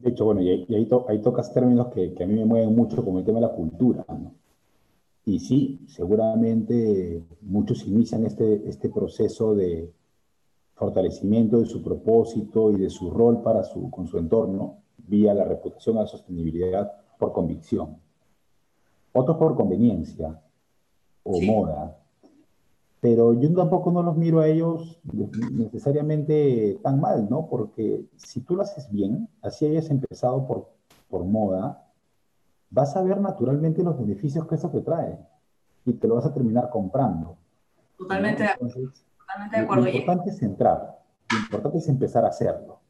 De 0.00 0.10
hecho, 0.10 0.24
bueno, 0.24 0.40
y 0.42 0.50
ahí, 0.50 0.88
ahí, 1.08 1.18
tocas 1.20 1.52
términos 1.52 1.88
que, 1.88 2.14
que, 2.14 2.24
a 2.24 2.26
mí 2.26 2.34
me 2.34 2.44
mueven 2.44 2.74
mucho, 2.74 3.04
como 3.04 3.18
el 3.18 3.24
tema 3.24 3.38
de 3.38 3.46
la 3.46 3.52
cultura. 3.52 4.04
¿no? 4.08 4.34
Y 5.24 5.40
sí, 5.40 5.80
seguramente 5.86 7.22
muchos 7.42 7.86
inician 7.86 8.24
este, 8.24 8.68
este 8.68 8.88
proceso 8.88 9.54
de, 9.54 9.92
fortalecimiento 10.80 11.60
de 11.60 11.66
su 11.66 11.82
propósito 11.82 12.70
y 12.72 12.76
de 12.76 12.88
su 12.88 13.10
rol 13.10 13.42
para 13.42 13.62
su, 13.64 13.90
con 13.90 14.06
su 14.06 14.16
entorno 14.16 14.78
vía 14.96 15.34
la 15.34 15.44
reputación 15.44 15.98
a 15.98 16.02
la 16.02 16.06
sostenibilidad 16.06 16.90
por 17.18 17.34
convicción. 17.34 17.98
Otros 19.12 19.36
por 19.36 19.54
conveniencia 19.56 20.40
o 21.22 21.38
moda. 21.42 21.98
Pero 23.00 23.32
yo 23.32 23.52
tampoco 23.54 23.90
no 23.90 24.02
los 24.02 24.16
miro 24.16 24.40
a 24.40 24.48
ellos 24.48 25.00
necesariamente 25.52 26.78
tan 26.82 27.00
mal, 27.00 27.28
¿no? 27.30 27.48
Porque 27.48 28.04
si 28.16 28.40
tú 28.40 28.56
lo 28.56 28.62
haces 28.62 28.90
bien, 28.90 29.28
así 29.40 29.64
hayas 29.66 29.88
empezado 29.88 30.46
por, 30.46 30.68
por 31.08 31.24
moda, 31.24 31.90
vas 32.68 32.94
a 32.96 33.02
ver 33.02 33.20
naturalmente 33.20 33.82
los 33.82 33.98
beneficios 33.98 34.46
que 34.46 34.54
eso 34.54 34.70
te 34.70 34.82
trae 34.82 35.18
y 35.84 35.94
te 35.94 36.06
lo 36.06 36.16
vas 36.16 36.26
a 36.26 36.34
terminar 36.34 36.68
comprando. 36.70 37.36
Totalmente. 37.96 38.44
Lo 38.60 39.88
importante 39.88 40.30
es 40.30 40.42
entrar, 40.42 40.98
lo 41.30 41.38
importante 41.38 41.78
es 41.78 41.88
empezar 41.88 42.24
a 42.24 42.28
hacerlo 42.28 42.80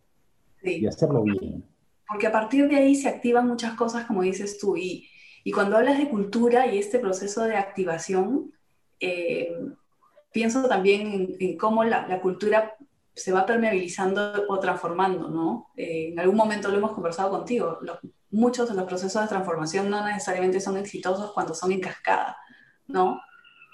y 0.62 0.86
hacerlo 0.86 1.22
bien. 1.22 1.64
Porque 2.08 2.26
a 2.26 2.32
partir 2.32 2.68
de 2.68 2.76
ahí 2.76 2.94
se 2.94 3.08
activan 3.08 3.46
muchas 3.46 3.74
cosas, 3.74 4.06
como 4.06 4.22
dices 4.22 4.58
tú, 4.58 4.76
y, 4.76 5.08
y 5.44 5.52
cuando 5.52 5.76
hablas 5.76 5.98
de 5.98 6.08
cultura 6.08 6.66
y 6.66 6.78
este 6.78 6.98
proceso 6.98 7.44
de 7.44 7.56
activación, 7.56 8.52
eh, 8.98 9.54
pienso 10.32 10.68
también 10.68 11.36
en, 11.38 11.56
cómo 11.56 11.84
la, 11.84 12.06
la, 12.06 12.20
cultura 12.20 12.76
se 13.14 13.32
va 13.32 13.46
permeabilizando 13.46 14.44
o 14.48 14.58
transformando, 14.58 15.28
¿no? 15.28 15.70
Eh, 15.76 16.10
en 16.12 16.20
algún 16.20 16.36
momento 16.36 16.68
lo 16.68 16.78
hemos 16.78 16.92
conversado 16.92 17.30
contigo, 17.30 17.78
muchos 18.30 18.68
de 18.68 18.74
los 18.74 18.84
procesos 18.84 19.22
de 19.22 19.28
transformación 19.28 19.90
no 19.90 20.06
necesariamente 20.06 20.60
son 20.60 20.76
exitosos 20.76 21.32
cuando 21.32 21.54
son 21.54 21.72
en 21.72 21.80
cascada, 21.80 22.36
¿no? 22.86 23.20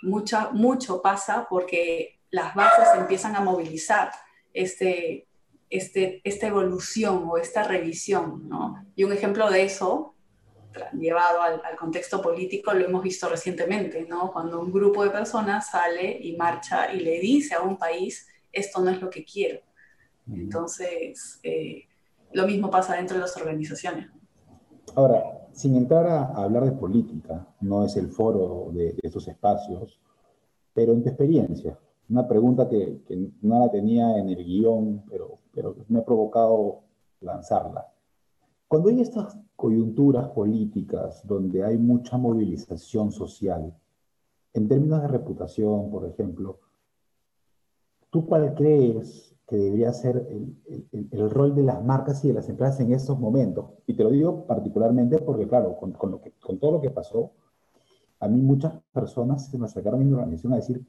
Mucha, 0.02 0.50
mucho 0.50 1.02
pasa 1.02 1.46
porque 1.48 2.18
las 2.30 2.54
bases 2.54 2.88
empiezan 2.96 3.36
a 3.36 3.40
movilizar 3.40 4.10
este, 4.52 5.26
este, 5.70 6.20
esta 6.24 6.46
evolución 6.46 7.24
o 7.28 7.38
esta 7.38 7.62
revisión. 7.62 8.48
¿no? 8.48 8.84
Y 8.94 9.04
un 9.04 9.12
ejemplo 9.12 9.50
de 9.50 9.64
eso, 9.64 10.14
llevado 10.92 11.42
al, 11.42 11.76
contexto 11.78 12.20
político, 12.20 12.72
lo 12.72 12.84
hemos 12.84 13.02
visto 13.02 13.28
recientemente, 13.28 14.06
¿no? 14.08 14.32
cuando 14.32 14.60
un 14.60 14.72
grupo 14.72 15.04
de 15.04 15.10
personas 15.10 15.70
sale 15.70 16.18
y 16.20 16.36
marcha 16.36 16.92
y 16.92 17.00
le 17.00 17.18
dice 17.20 17.54
a 17.54 17.60
un 17.60 17.76
país, 17.76 18.28
esto 18.52 18.80
no 18.80 18.90
es 18.90 19.00
lo 19.00 19.10
que 19.10 19.24
quiero. 19.24 19.60
Entonces, 20.32 21.38
eh, 21.42 21.84
lo 22.32 22.46
mismo 22.46 22.70
pasa 22.70 22.96
dentro 22.96 23.16
de 23.16 23.22
las 23.22 23.36
organizaciones. 23.36 24.10
Ahora, 24.94 25.48
sin 25.52 25.76
entrar 25.76 26.06
a, 26.06 26.24
hablar 26.34 26.64
de 26.64 26.72
política, 26.72 27.46
no 27.60 27.84
es 27.84 27.96
el 27.96 28.08
foro 28.08 28.70
de, 28.72 28.92
de 28.92 29.00
estos 29.02 29.28
espacios, 29.28 30.00
pero 30.74 30.92
en 30.92 31.02
tu 31.02 31.08
experiencia, 31.08 31.78
una 32.08 32.26
pregunta 32.26 32.68
que, 32.68 33.02
que, 33.06 33.16
no 33.42 33.60
la 33.64 33.70
tenía 33.70 34.18
en 34.18 34.28
el 34.28 34.44
guion, 34.44 35.04
pero, 35.08 35.38
pero 35.52 35.76
me 35.88 36.00
ha 36.00 36.04
provocado 36.04 36.82
lanzarla. 37.20 37.86
Cuando 38.68 38.88
hay 38.88 39.00
estas 39.00 39.38
coyunturas 39.54 40.28
políticas 40.30 41.26
donde 41.26 41.64
hay 41.64 41.78
mucha 41.78 42.16
movilización 42.16 43.12
social, 43.12 43.74
en 44.52 44.68
términos 44.68 45.02
de 45.02 45.08
reputación, 45.08 45.90
por 45.90 46.06
ejemplo, 46.06 46.58
¿tú 48.10 48.26
cuál 48.26 48.54
crees 48.54 49.34
que 49.46 49.56
debería 49.56 49.92
ser 49.92 50.26
el, 50.28 50.56
el, 50.92 51.08
el, 51.10 51.30
rol 51.30 51.54
de 51.54 51.62
las 51.62 51.84
marcas 51.84 52.24
y 52.24 52.28
de 52.28 52.34
las 52.34 52.48
empresas 52.48 52.80
en 52.80 52.92
estos 52.92 53.18
momentos? 53.18 53.66
Y 53.86 53.94
te 53.94 54.02
lo 54.02 54.10
digo 54.10 54.46
particularmente 54.46 55.18
porque, 55.18 55.46
claro, 55.46 55.76
con, 55.76 55.92
con, 55.92 56.10
lo 56.10 56.20
que, 56.20 56.32
con 56.32 56.58
todo 56.58 56.72
lo 56.72 56.80
que 56.80 56.90
pasó, 56.90 57.32
a 58.18 58.28
mí 58.28 58.40
muchas 58.40 58.74
personas 58.92 59.46
se 59.48 59.58
me 59.58 59.66
acercaron 59.66 60.00
a 60.00 60.04
mi 60.04 60.12
organización 60.12 60.54
a 60.54 60.56
decir, 60.56 60.84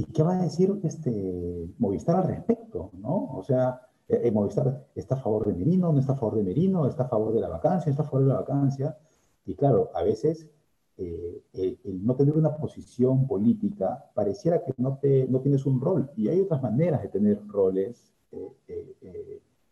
¿Y 0.00 0.04
qué 0.04 0.22
va 0.22 0.32
a 0.32 0.42
decir 0.42 0.80
este, 0.82 1.68
Movistar 1.78 2.16
al 2.16 2.28
respecto? 2.28 2.90
¿no? 2.94 3.34
O 3.34 3.42
sea, 3.42 3.82
eh, 4.10 4.20
eh, 4.24 4.30
Movistar 4.30 4.86
está 4.94 5.14
a 5.14 5.18
favor 5.18 5.46
de 5.46 5.54
Merino, 5.54 5.92
no 5.92 6.00
está 6.00 6.12
a 6.12 6.16
favor 6.16 6.36
de 6.36 6.42
Merino, 6.42 6.86
está 6.86 7.04
a 7.04 7.08
favor 7.08 7.32
de 7.32 7.40
la 7.40 7.48
vacancia, 7.48 7.90
está 7.90 8.02
a 8.02 8.06
favor 8.06 8.22
de 8.22 8.28
la 8.28 8.40
vacancia. 8.40 8.98
Y 9.46 9.54
claro, 9.54 9.90
a 9.94 10.02
veces 10.02 10.48
eh, 10.96 11.42
el, 11.52 11.78
no 12.04 12.14
tener 12.16 12.36
una 12.36 12.56
posición 12.56 13.26
política 13.26 14.10
pareciera 14.14 14.62
que 14.62 14.74
no, 14.76 14.98
te, 14.98 15.26
no 15.28 15.40
tienes 15.40 15.64
un 15.66 15.80
rol. 15.80 16.10
Y 16.16 16.28
hay 16.28 16.40
otras 16.40 16.62
maneras 16.62 17.02
de 17.02 17.08
tener 17.08 17.40
roles 17.46 18.12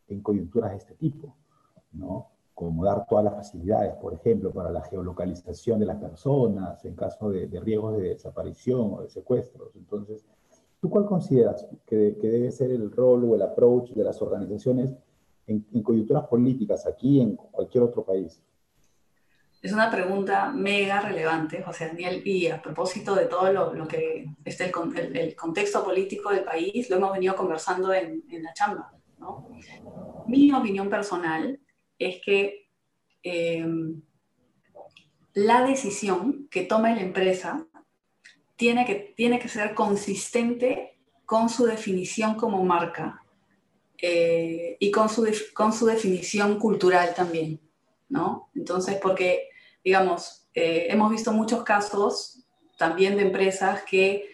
en 0.09 0.21
coyunturas 0.23 0.71
de 0.71 0.77
este 0.79 0.95
tipo, 0.95 1.37
¿no? 1.93 2.29
como 2.59 2.85
dar 2.85 3.07
todas 3.07 3.25
las 3.25 3.35
facilidades, 3.35 3.95
por 3.95 4.13
ejemplo, 4.15 4.51
para 4.51 4.73
la 4.73 4.83
geolocalización 4.83 5.79
de 5.79 5.87
las 5.87 5.99
personas 5.99 6.85
en 6.85 6.97
caso 6.97 7.31
de, 7.31 7.47
riesgos 7.61 7.97
de 7.99 8.09
desaparición 8.09 8.95
o 8.95 9.03
de 9.03 9.09
secuestros. 9.09 9.77
Entonces, 9.77 10.27
¿tú 10.81 10.91
cuál 10.91 11.07
consideras 11.07 11.67
que, 11.87 12.17
debe 12.21 12.51
ser 12.51 12.71
el 12.71 12.91
rol 12.91 13.25
o 13.25 13.35
el 13.35 13.43
approach 13.43 13.91
de 13.91 14.05
las 14.05 14.21
organizaciones 14.23 14.95
en, 15.47 15.61
coyunturas 15.83 16.27
políticas 16.27 16.87
aquí 16.87 17.21
en 17.21 17.37
cualquier 17.37 17.85
otro 17.85 18.05
país? 18.05 18.43
Es 19.61 19.73
una 19.73 19.91
pregunta 19.91 20.53
mega 20.53 21.01
relevante, 21.01 21.63
José 21.63 21.89
Daniel, 21.89 22.23
y 22.25 22.47
a 22.47 22.63
propósito 22.63 23.17
de 23.17 23.27
todo 23.27 23.53
lo, 23.53 23.89
que 23.89 24.27
es 24.45 24.61
el, 24.61 25.17
el, 25.17 25.35
contexto 25.35 25.83
político 25.83 26.31
del 26.31 26.45
país, 26.45 26.89
lo 26.89 26.97
hemos 26.97 27.13
venido 27.13 27.35
conversando 27.35 27.93
en, 27.93 28.23
en 28.31 28.43
la 28.45 28.53
chamba. 28.53 28.93
¿no? 29.19 29.49
Mi 30.29 30.53
opinión 30.53 30.89
personal 30.89 31.59
es 31.99 32.21
que 32.25 32.69
em, 33.23 34.01
la 35.35 35.67
decisión 35.67 36.49
que 36.51 36.63
tome 36.63 36.95
la 36.95 37.03
empresa 37.03 37.67
tiene 38.59 38.85
que, 38.85 39.15
tiene 39.17 39.39
que 39.39 39.49
ser 39.49 39.75
consistente 39.75 40.99
con 41.25 41.49
su 41.49 41.65
definición 41.65 42.35
como 42.35 42.65
marca 42.65 43.23
eh, 43.97 44.77
y 44.81 44.91
con 44.91 45.09
su, 45.09 45.27
con 45.55 45.73
su 45.73 45.87
definición 45.87 46.59
cultural 46.59 47.15
también, 47.15 47.61
¿no? 48.09 48.51
Entonces, 48.57 48.99
porque, 49.01 49.49
digamos, 49.85 50.49
eh, 50.55 50.89
hemos 50.91 51.11
visto 51.11 51.33
muchos 51.33 51.63
casos 51.63 52.45
también 52.77 53.17
de 53.17 53.23
empresas 53.23 53.83
que 53.85 54.25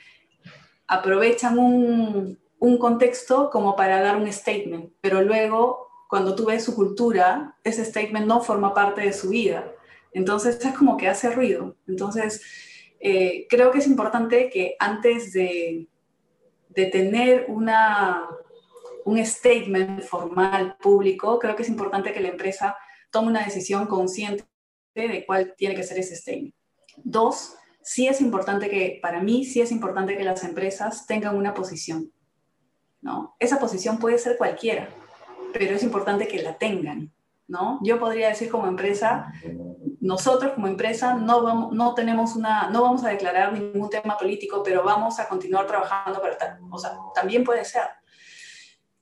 aprovechan 0.88 1.58
un, 1.58 2.38
un 2.58 2.78
contexto 2.78 3.50
como 3.50 3.76
para 3.76 4.00
dar 4.00 4.16
un 4.16 4.32
statement, 4.32 4.90
pero 5.02 5.20
luego 5.20 5.88
cuando 6.08 6.34
tú 6.34 6.46
ves 6.46 6.64
su 6.64 6.74
cultura, 6.74 7.56
ese 7.62 7.84
statement 7.84 8.26
no 8.26 8.40
forma 8.40 8.72
parte 8.72 9.02
de 9.02 9.12
su 9.12 9.28
vida. 9.28 9.70
Entonces 10.12 10.64
es 10.64 10.74
como 10.74 10.96
que 10.96 11.08
hace 11.08 11.30
ruido. 11.30 11.76
Entonces 11.88 12.40
eh, 13.06 13.46
creo 13.50 13.70
que 13.70 13.78
es 13.78 13.86
importante 13.86 14.48
que 14.48 14.76
antes 14.78 15.32
de, 15.32 15.88
de 16.70 16.86
tener 16.86 17.44
una, 17.48 18.26
un 19.04 19.24
statement 19.24 20.02
formal 20.02 20.76
público, 20.78 21.38
creo 21.38 21.54
que 21.54 21.62
es 21.62 21.68
importante 21.68 22.12
que 22.14 22.20
la 22.20 22.30
empresa 22.30 22.76
tome 23.10 23.28
una 23.28 23.44
decisión 23.44 23.86
consciente 23.86 24.44
de 24.94 25.24
cuál 25.26 25.54
tiene 25.56 25.74
que 25.74 25.82
ser 25.82 25.98
ese 25.98 26.16
statement. 26.16 26.54
Dos, 26.96 27.54
sí 27.82 28.08
es 28.08 28.20
importante 28.20 28.70
que, 28.70 28.98
para 29.02 29.20
mí, 29.20 29.44
sí 29.44 29.60
es 29.60 29.70
importante 29.70 30.16
que 30.16 30.24
las 30.24 30.42
empresas 30.42 31.06
tengan 31.06 31.36
una 31.36 31.52
posición, 31.52 32.10
¿no? 33.02 33.36
Esa 33.38 33.60
posición 33.60 33.98
puede 33.98 34.18
ser 34.18 34.38
cualquiera, 34.38 34.88
pero 35.52 35.76
es 35.76 35.82
importante 35.82 36.26
que 36.26 36.42
la 36.42 36.56
tengan, 36.56 37.12
¿no? 37.46 37.78
Yo 37.82 37.98
podría 37.98 38.28
decir 38.28 38.50
como 38.50 38.66
empresa, 38.66 39.32
nosotros 40.00 40.52
como 40.52 40.66
empresa 40.66 41.14
no, 41.14 41.42
vamos, 41.42 41.72
no 41.72 41.94
tenemos 41.94 42.36
una, 42.36 42.70
no 42.70 42.82
vamos 42.82 43.04
a 43.04 43.10
declarar 43.10 43.52
ningún 43.52 43.90
tema 43.90 44.16
político, 44.16 44.62
pero 44.62 44.82
vamos 44.82 45.18
a 45.18 45.28
continuar 45.28 45.66
trabajando 45.66 46.20
para 46.20 46.36
tal. 46.36 46.58
O 46.70 46.78
sea, 46.78 46.92
también 47.14 47.44
puede 47.44 47.64
ser. 47.64 47.82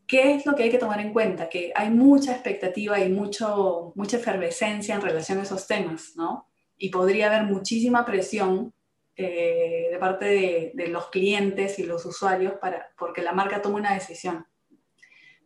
¿Qué 0.06 0.34
es 0.34 0.44
lo 0.44 0.54
que 0.54 0.64
hay 0.64 0.70
que 0.70 0.78
tomar 0.78 1.00
en 1.00 1.12
cuenta? 1.12 1.49
Que 1.49 1.72
hay 1.75 1.90
mucha 1.90 2.32
expectativa 2.32 3.00
y 3.00 3.08
mucho, 3.08 3.92
mucha 3.94 4.18
efervescencia 4.18 4.94
en 4.94 5.00
relación 5.00 5.38
a 5.38 5.42
esos 5.42 5.66
temas, 5.66 6.12
¿no? 6.16 6.49
Y 6.76 6.90
podría 6.90 7.28
haber 7.28 7.44
muchísima 7.44 8.04
presión 8.04 8.75
eh, 9.14 9.88
de 9.90 9.99
parte 9.99 10.72
de, 10.75 10.88
los 10.88 11.08
clientes 11.08 11.78
y 11.78 11.84
los 11.84 12.04
usuarios 12.04 12.54
para, 12.61 12.92
porque 12.99 13.22
la 13.22 13.32
marca 13.32 13.62
tome 13.62 13.76
una 13.76 13.94
decisión. 13.94 14.46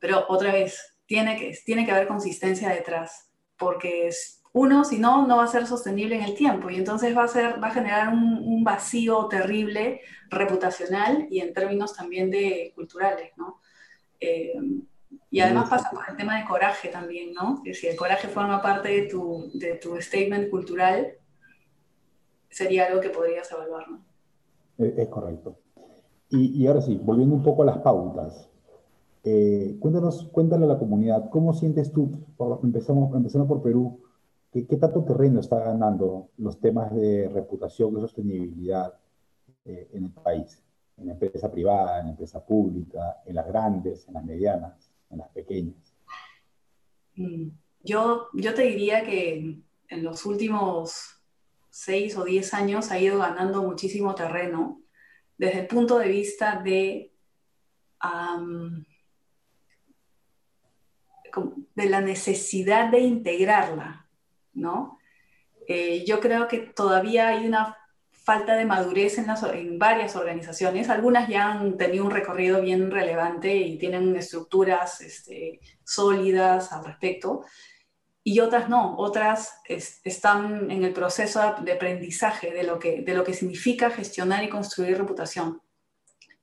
Pero 0.01 0.25
otra 0.29 0.53
vez, 0.53 0.96
tiene 1.07 1.37
que, 1.37 1.57
tiene 1.65 1.85
que 1.85 1.93
haber 1.93 2.07
consistencia 2.07 2.69
detrás, 2.69 3.31
porque 3.59 4.09
es, 4.09 4.43
uno, 4.53 4.85
si 4.85 4.99
no, 4.99 5.27
no 5.27 5.37
va 5.37 5.45
a 5.45 5.49
ser 5.49 5.67
sostenible 5.67 6.17
en 6.17 6.23
el 6.23 6.35
tiempo 6.35 6.71
y 6.71 6.77
entonces 6.77 7.17
va 7.17 7.25
a, 7.25 7.29
ser, 7.29 7.63
va 7.63 7.69
a 7.69 7.75
generar 7.75 8.09
un, 8.09 8.39
un 8.39 8.65
vacío 8.65 9.27
terrible 9.29 10.01
reputacional 10.31 11.27
y 11.31 11.41
en 11.41 11.53
términos 11.53 11.95
también 11.95 12.31
de 12.31 12.73
culturales, 12.75 13.33
¿no? 13.37 13.61
Eh, 14.21 14.55
y 15.31 15.41
además 15.41 15.69
pasa 15.69 15.91
por 15.91 16.05
el 16.09 16.17
tema 16.17 16.39
de 16.39 16.47
coraje 16.47 16.89
también, 16.89 17.35
¿no? 17.35 17.61
Que 17.63 17.75
si 17.75 17.87
el 17.87 17.97
coraje 17.97 18.29
forma 18.29 18.63
parte 18.63 18.89
de 18.89 19.03
tu, 19.03 19.51
de 19.55 19.75
tu 19.75 20.01
statement 20.01 20.51
cultural, 20.51 21.13
sería 22.49 22.87
algo 22.87 23.01
que 23.01 23.11
podrías 23.11 23.51
evaluar, 23.53 23.91
¿no? 23.91 24.05
Es, 24.79 25.09
correcto. 25.09 25.59
Y, 26.31 26.63
y, 26.63 26.67
ahora 26.67 26.81
sí, 26.81 26.99
volviendo 27.03 27.35
un 27.35 27.43
poco 27.43 27.63
a 27.63 27.67
las 27.67 27.79
pautas, 27.79 28.51
eh, 29.27 29.77
cuéntanos, 29.79 30.29
cuéntale 30.33 30.65
a 30.65 30.69
la 30.69 30.79
comunidad, 30.79 31.29
¿cómo 31.31 31.53
sientes 31.53 31.93
tú, 31.93 32.11
empezamos, 32.63 33.15
empezando 33.15 33.47
por 33.47 33.63
Perú, 33.63 34.01
¿qué, 34.53 34.63
tanto 34.65 35.05
terreno 35.05 35.41
está 35.41 35.59
ganando 35.59 36.29
los 36.39 36.61
temas 36.61 36.95
de 36.95 37.29
reputación, 37.29 37.95
de 37.95 38.01
sostenibilidad 38.01 38.95
eh, 39.65 39.89
en 39.93 40.05
el 40.05 40.11
país? 40.13 40.63
en 40.99 41.07
la 41.07 41.13
empresa 41.13 41.51
privada, 41.51 42.01
en 42.01 42.07
la 42.07 42.11
empresa 42.13 42.45
pública, 42.45 43.23
en 43.27 43.35
las 43.35 43.47
grandes, 43.47 44.09
en 44.09 44.15
las 44.15 44.25
medianas, 44.25 44.91
en 45.11 45.19
las 45.19 45.29
pequeñas? 45.29 45.95
Mm, 47.17 47.49
yo, 47.83 48.29
yo 48.35 48.55
te 48.55 48.63
diría 48.63 49.05
que 49.05 49.61
en 49.89 50.05
los 50.05 50.25
últimos 50.27 51.21
seis 51.71 52.17
o 52.17 52.25
diez 52.25 52.55
años 52.55 52.91
ha 52.91 52.99
ido 52.99 53.19
ganando 53.19 53.63
muchísimo 53.63 54.15
terreno 54.15 54.81
desde 55.37 55.61
el 55.61 55.67
punto 55.67 55.99
de 55.99 56.09
vista 56.09 56.63
de, 56.63 57.13
de 61.75 61.87
la 61.89 62.01
necesidad 62.01 62.91
de 62.91 63.01
integrarla, 63.01 64.09
¿no? 64.53 64.99
Eh, 65.69 66.05
yo 66.07 66.21
creo 66.21 66.47
que 66.49 66.59
todavía 66.59 67.29
hay 67.29 67.47
una 67.47 67.77
falta 68.13 68.57
de 68.57 68.65
madurez 68.65 69.19
en, 69.19 69.79
varias 69.79 70.17
organizaciones. 70.17 70.89
Algunas 70.91 71.29
ya 71.29 71.53
han 71.53 71.77
tenido 71.77 72.05
un 72.05 72.11
recorrido 72.11 72.61
bien 72.61 72.91
relevante 72.91 73.55
y 73.55 73.79
tienen 73.79 74.17
estructuras 74.17 75.01
este, 75.01 75.61
sólidas 75.85 76.73
al 76.73 76.85
respecto, 76.85 77.45
y 78.25 78.41
otras 78.41 78.69
no. 78.69 78.97
Otras 78.99 79.61
están 79.69 80.69
en 80.73 80.83
el 80.83 80.93
proceso 80.93 81.55
de 81.63 81.73
aprendizaje 81.73 82.51
de 82.51 82.65
lo 82.65 82.81
que, 82.81 83.03
de 83.03 83.15
lo 83.15 83.23
que 83.23 83.33
significa 83.33 83.91
gestionar 83.91 84.43
y 84.43 84.49
construir 84.49 84.99
reputación. 84.99 85.63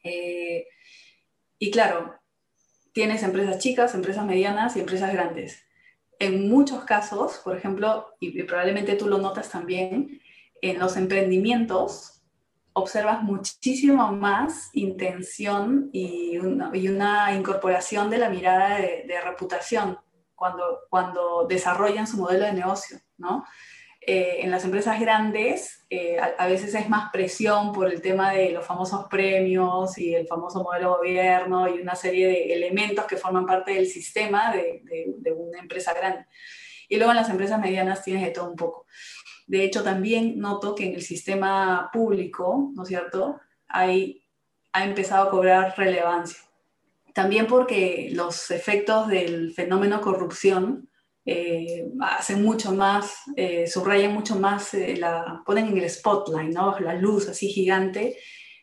Eh, 0.01 0.65
y 1.59 1.69
claro, 1.71 2.15
tienes 2.93 3.23
empresas 3.23 3.59
chicas, 3.59 3.93
empresas 3.95 4.25
medianas 4.25 4.75
y 4.75 4.79
empresas 4.79 5.11
grandes. 5.11 5.65
En 6.19 6.49
muchos 6.49 6.85
casos, 6.85 7.41
por 7.43 7.57
ejemplo, 7.57 8.07
y 8.19 8.43
probablemente 8.43 8.95
tú 8.95 9.07
lo 9.07 9.17
notas 9.17 9.49
también, 9.49 10.21
en 10.61 10.79
los 10.79 10.95
emprendimientos 10.95 12.13
observas 12.73 13.21
muchísimo 13.21 14.11
más 14.11 14.69
intención 14.73 15.89
y 15.93 16.37
una, 16.37 17.35
incorporación 17.35 18.09
de 18.09 18.17
la 18.17 18.29
mirada 18.29 18.77
de, 18.77 19.21
reputación 19.23 19.97
cuando, 20.35 21.45
desarrollan 21.47 22.07
su 22.07 22.17
modelo 22.17 22.45
de 22.45 22.53
negocio, 22.53 22.99
¿no? 23.17 23.45
Eh, 24.05 24.39
en 24.41 24.51
las 24.51 24.65
empresas 24.65 24.99
grandes 24.99 25.85
eh, 25.89 26.17
a, 26.19 26.47
veces 26.47 26.75
es 26.75 26.89
más 26.89 27.09
presión 27.13 27.71
por 27.71 27.89
el 27.89 28.01
tema 28.01 28.33
de 28.33 28.51
los 28.51 28.65
famosos 28.65 29.05
premios 29.09 29.97
y 29.97 30.13
el 30.13 30.27
famoso 30.27 30.61
modelo 30.61 30.89
de 30.89 30.97
gobierno 30.97 31.73
y 31.73 31.79
una 31.79 31.95
serie 31.95 32.27
de 32.27 32.53
elementos 32.53 33.05
que 33.05 33.15
forman 33.15 33.45
parte 33.45 33.73
del 33.73 33.87
sistema 33.87 34.53
de, 34.53 34.81
de 34.83 35.31
una 35.31 35.59
empresa 35.59 35.93
grande. 35.93 36.25
Y 36.89 36.97
luego 36.97 37.11
en 37.11 37.17
las 37.17 37.29
empresas 37.29 37.61
medianas 37.61 38.03
tienes 38.03 38.23
de 38.23 38.31
todo 38.31 38.49
un 38.49 38.57
poco. 38.57 38.87
De 39.47 39.63
hecho, 39.63 39.83
también 39.83 40.37
noto 40.39 40.75
que 40.75 40.85
en 40.85 40.95
el 40.95 41.01
sistema 41.01 41.89
público, 41.93 42.71
¿no 42.75 42.83
es 42.83 42.89
cierto?, 42.89 43.39
hay, 43.67 44.25
ha 44.71 44.83
empezado 44.83 45.27
a 45.27 45.29
cobrar 45.29 45.73
relevancia. 45.77 46.39
También 47.13 47.47
porque 47.47 48.09
los 48.11 48.51
efectos 48.51 49.07
del 49.07 49.53
fenómeno 49.53 50.01
corrupción 50.01 50.89
eh, 51.25 51.89
hacen 52.01 52.43
mucho 52.43 52.73
más, 52.73 53.15
eh, 53.37 53.65
subrayan 53.65 54.13
mucho 54.13 54.35
más, 54.35 54.73
eh, 54.73 54.97
la, 54.97 55.41
ponen 55.45 55.67
en 55.67 55.77
el 55.77 55.89
spotlight, 55.89 56.53
¿no? 56.53 56.77
la 56.79 56.95
luz 56.95 57.29
así 57.29 57.47
gigante, 57.47 58.17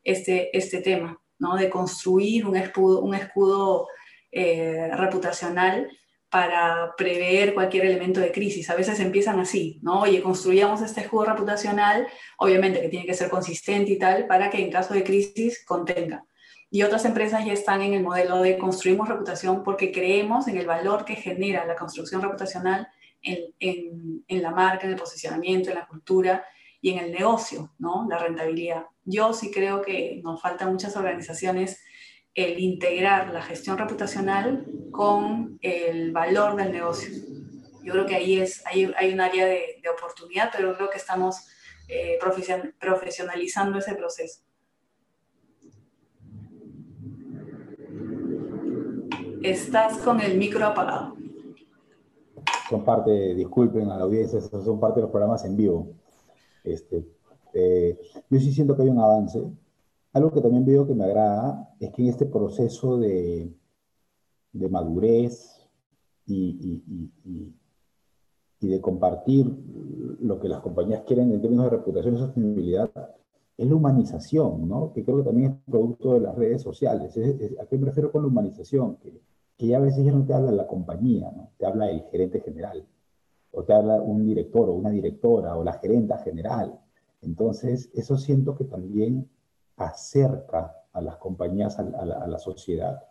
este, 0.05 0.57
este 0.57 0.83
tema, 0.83 1.19
¿no? 1.39 1.57
de 1.57 1.71
construir 1.71 2.47
un 2.47 2.57
escudo, 2.57 3.01
un 3.01 3.15
escudo 3.15 3.87
reputacional 4.33 5.91
para 6.31 6.95
prever 6.97 7.53
cualquier 7.53 7.87
elemento 7.87 8.21
de 8.21 8.31
crisis. 8.31 8.71
A 8.71 8.77
veces 8.77 9.01
empiezan 9.01 9.41
así, 9.41 9.81
¿no? 9.83 10.03
Oye, 10.03 10.23
construyamos 10.23 10.81
este 10.83 11.01
escudo 11.01 11.25
reputacional, 11.25 12.07
obviamente 12.39 12.81
que 12.81 12.89
tiene 12.89 13.07
que 13.07 13.15
ser 13.15 13.29
consistente 13.29 13.91
y 13.91 13.99
tal, 13.99 14.29
para 14.29 14.49
que 14.49 14.63
en 14.63 14.71
caso 14.71 14.95
de 14.95 15.03
crisis 15.03 15.65
contenga. 15.65 16.25
Y 16.71 16.83
otras 16.83 17.05
empresas 17.05 17.45
ya 17.45 17.53
están 17.53 17.83
en 17.83 17.95
el 17.95 18.03
modelo 18.03 18.41
de 18.43 18.57
construimos 18.57 19.09
reputación 19.09 19.65
porque 19.65 19.91
creemos 19.91 20.47
en 20.47 20.57
el 20.57 20.67
valor 20.67 21.05
que 21.05 21.17
genera 21.17 21.65
la 21.67 21.75
construcción 21.75 22.23
reputacional 22.23 22.89
en, 23.23 23.39
en, 23.59 24.25
en 24.29 24.43
la 24.43 24.53
marca, 24.53 24.87
en 24.87 24.93
el 24.93 24.99
posicionamiento, 24.99 25.71
en 25.71 25.77
la 25.77 25.87
cultura 25.87 26.45
y 26.81 26.91
en 26.91 26.99
el 26.99 27.13
negocio, 27.13 27.73
¿no? 27.79 28.07
La 28.09 28.19
rentabilidad. 28.19 28.87
Yo 29.05 29.33
sí 29.33 29.51
creo 29.51 29.83
que 29.83 30.21
nos 30.23 30.41
faltan 30.41 30.71
muchas 30.71 30.97
organizaciones 30.97 31.83
el 32.35 32.59
integrar 32.61 33.33
la 33.33 33.43
gestión 33.43 33.77
reputacional 33.77 34.65
con 34.93 35.59
el 35.63 36.13
valor 36.13 36.57
del 36.57 36.73
negocio. 36.73 37.11
Yo 37.83 37.93
creo 37.93 38.07
que 38.07 38.15
ahí 38.15 38.39
es, 38.39 38.65
hay, 38.67 38.93
hay 38.97 39.13
un 39.13 39.21
área 39.21 39.47
de, 39.47 39.83
oportunidad, 39.93 40.51
pero 40.53 40.77
creo 40.77 40.91
que 40.91 40.99
estamos 40.99 41.49
eh, 41.89 42.19
profesionalizando 42.79 43.79
ese 43.79 43.95
proceso. 43.95 44.43
Estás 49.43 49.99
con 49.99 50.21
el 50.21 50.37
micro 50.37 50.67
apagado. 50.67 51.17
Son 52.69 52.85
parte, 52.85 53.35
disculpen 53.35 53.91
a 53.91 53.97
la 53.97 54.05
audiencia, 54.05 54.41
son 54.41 54.79
parte 54.79 54.97
de 54.97 55.03
los 55.03 55.11
programas 55.11 55.45
en 55.45 55.57
vivo. 55.57 55.95
Este, 56.63 57.05
eh, 57.55 57.99
yo 58.29 58.39
sí 58.39 58.53
siento 58.53 58.77
que 58.77 58.83
hay 58.83 58.89
un 58.89 59.01
avance, 59.01 59.43
algo 60.13 60.31
que 60.31 60.41
también 60.41 60.67
veo 60.67 60.87
que 60.87 60.95
me 60.95 61.05
agrada 61.05 61.75
es 61.81 61.91
que 61.91 62.03
en 62.03 62.09
este 62.09 62.27
proceso 62.27 62.99
de, 62.99 63.53
de 64.53 64.69
madurez 64.69 65.69
y, 66.27 66.83
y, 67.25 67.55
y, 68.61 68.69
de 68.69 68.81
compartir 68.81 69.47
lo 70.21 70.39
que 70.39 70.49
las 70.49 70.61
compañías 70.61 71.03
quieren 71.07 71.33
en 71.33 71.41
términos 71.41 71.65
de 71.65 71.71
reputación 71.71 72.15
y 72.15 72.19
sostenibilidad, 72.19 72.91
es 73.63 73.69
la 73.69 73.75
humanización, 73.75 74.69
¿no? 74.69 74.93
que 74.93 75.05
creo 75.05 75.19
que 75.19 75.25
también 75.25 75.51
es 75.53 75.71
producto 75.71 76.15
de 76.15 76.21
las 76.21 76.35
redes 76.35 76.63
sociales. 76.63 77.15
¿A 77.61 77.67
qué 77.67 77.79
me 77.79 77.87
refiero 77.87 78.11
con 78.11 78.23
la 78.23 78.29
humanización? 78.29 78.97
Que, 78.97 79.21
que 79.57 79.67
ya 79.67 79.77
a 79.77 79.81
veces 79.81 80.05
ya 80.05 80.13
no 80.13 80.25
te 80.25 80.33
habla 80.33 80.51
la 80.51 80.67
compañía, 80.67 81.31
¿no? 81.31 81.51
te 81.59 81.67
habla 81.67 81.91
el 81.91 82.03
gerente 82.11 82.41
general, 82.41 82.87
o 83.53 83.63
te 83.63 83.75
habla 83.75 84.01
un 84.01 84.25
director 84.25 84.69
o 84.69 84.73
una 84.73 84.91
directora, 84.91 85.57
o 85.57 85.63
la 85.63 85.75
gerenta 85.75 86.17
general. 86.19 86.81
Entonces, 87.21 87.91
eso 87.93 88.17
siento 88.17 88.57
que 88.57 88.65
también 88.65 89.29
acerca 89.77 90.75
a 90.93 91.01
las 91.03 91.17
compañías 91.17 91.79
a, 91.79 91.83
la, 91.83 92.39
sociedad. 92.39 93.03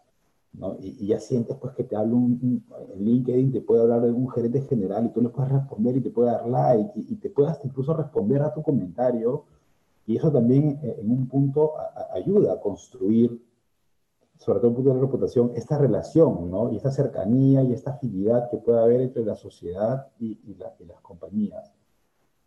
¿no? 0.53 0.77
Y, 0.79 1.05
ya 1.05 1.19
sientes 1.19 1.55
pues 1.57 1.73
que 1.75 1.83
te 1.83 1.95
habla 1.95 2.15
un, 2.15 2.63
en 2.95 3.05
LinkedIn, 3.05 3.51
te 3.51 3.61
puede 3.61 3.83
hablar 3.83 4.01
de 4.01 4.11
un 4.11 4.29
gerente 4.29 4.61
general 4.61 5.05
y 5.05 5.09
tú 5.09 5.21
le 5.21 5.29
puedes 5.29 5.51
responder 5.51 5.97
y 5.97 6.01
te 6.01 6.09
puede 6.09 6.31
dar 6.31 6.47
like 6.47 6.91
y, 6.95 7.15
te 7.17 7.29
puedes 7.29 7.57
incluso 7.63 7.93
responder 7.93 8.41
a 8.41 8.51
tu 8.51 8.63
comentario. 8.63 9.45
Y 10.09 10.17
eso 10.17 10.31
también 10.31 10.79
eh, 10.81 10.95
en 11.01 11.11
un 11.11 11.27
punto 11.27 11.75
ayuda 12.11 12.53
a 12.53 12.59
construir, 12.59 13.45
sobre 14.39 14.57
todo 14.57 14.69
en 14.69 14.71
un 14.71 14.75
punto 14.77 14.93
de 14.95 15.01
reputación, 15.01 15.51
esta 15.55 15.77
relación, 15.77 16.49
¿no? 16.49 16.73
Y 16.73 16.77
esta 16.77 16.89
cercanía 16.89 17.61
y 17.61 17.73
esta 17.73 17.91
agilidad 17.91 18.49
que 18.49 18.57
puede 18.57 18.79
haber 18.79 19.01
entre 19.01 19.23
la 19.23 19.35
sociedad 19.35 20.07
y, 20.19 20.39
las 20.57 20.99
compañías. 21.03 21.71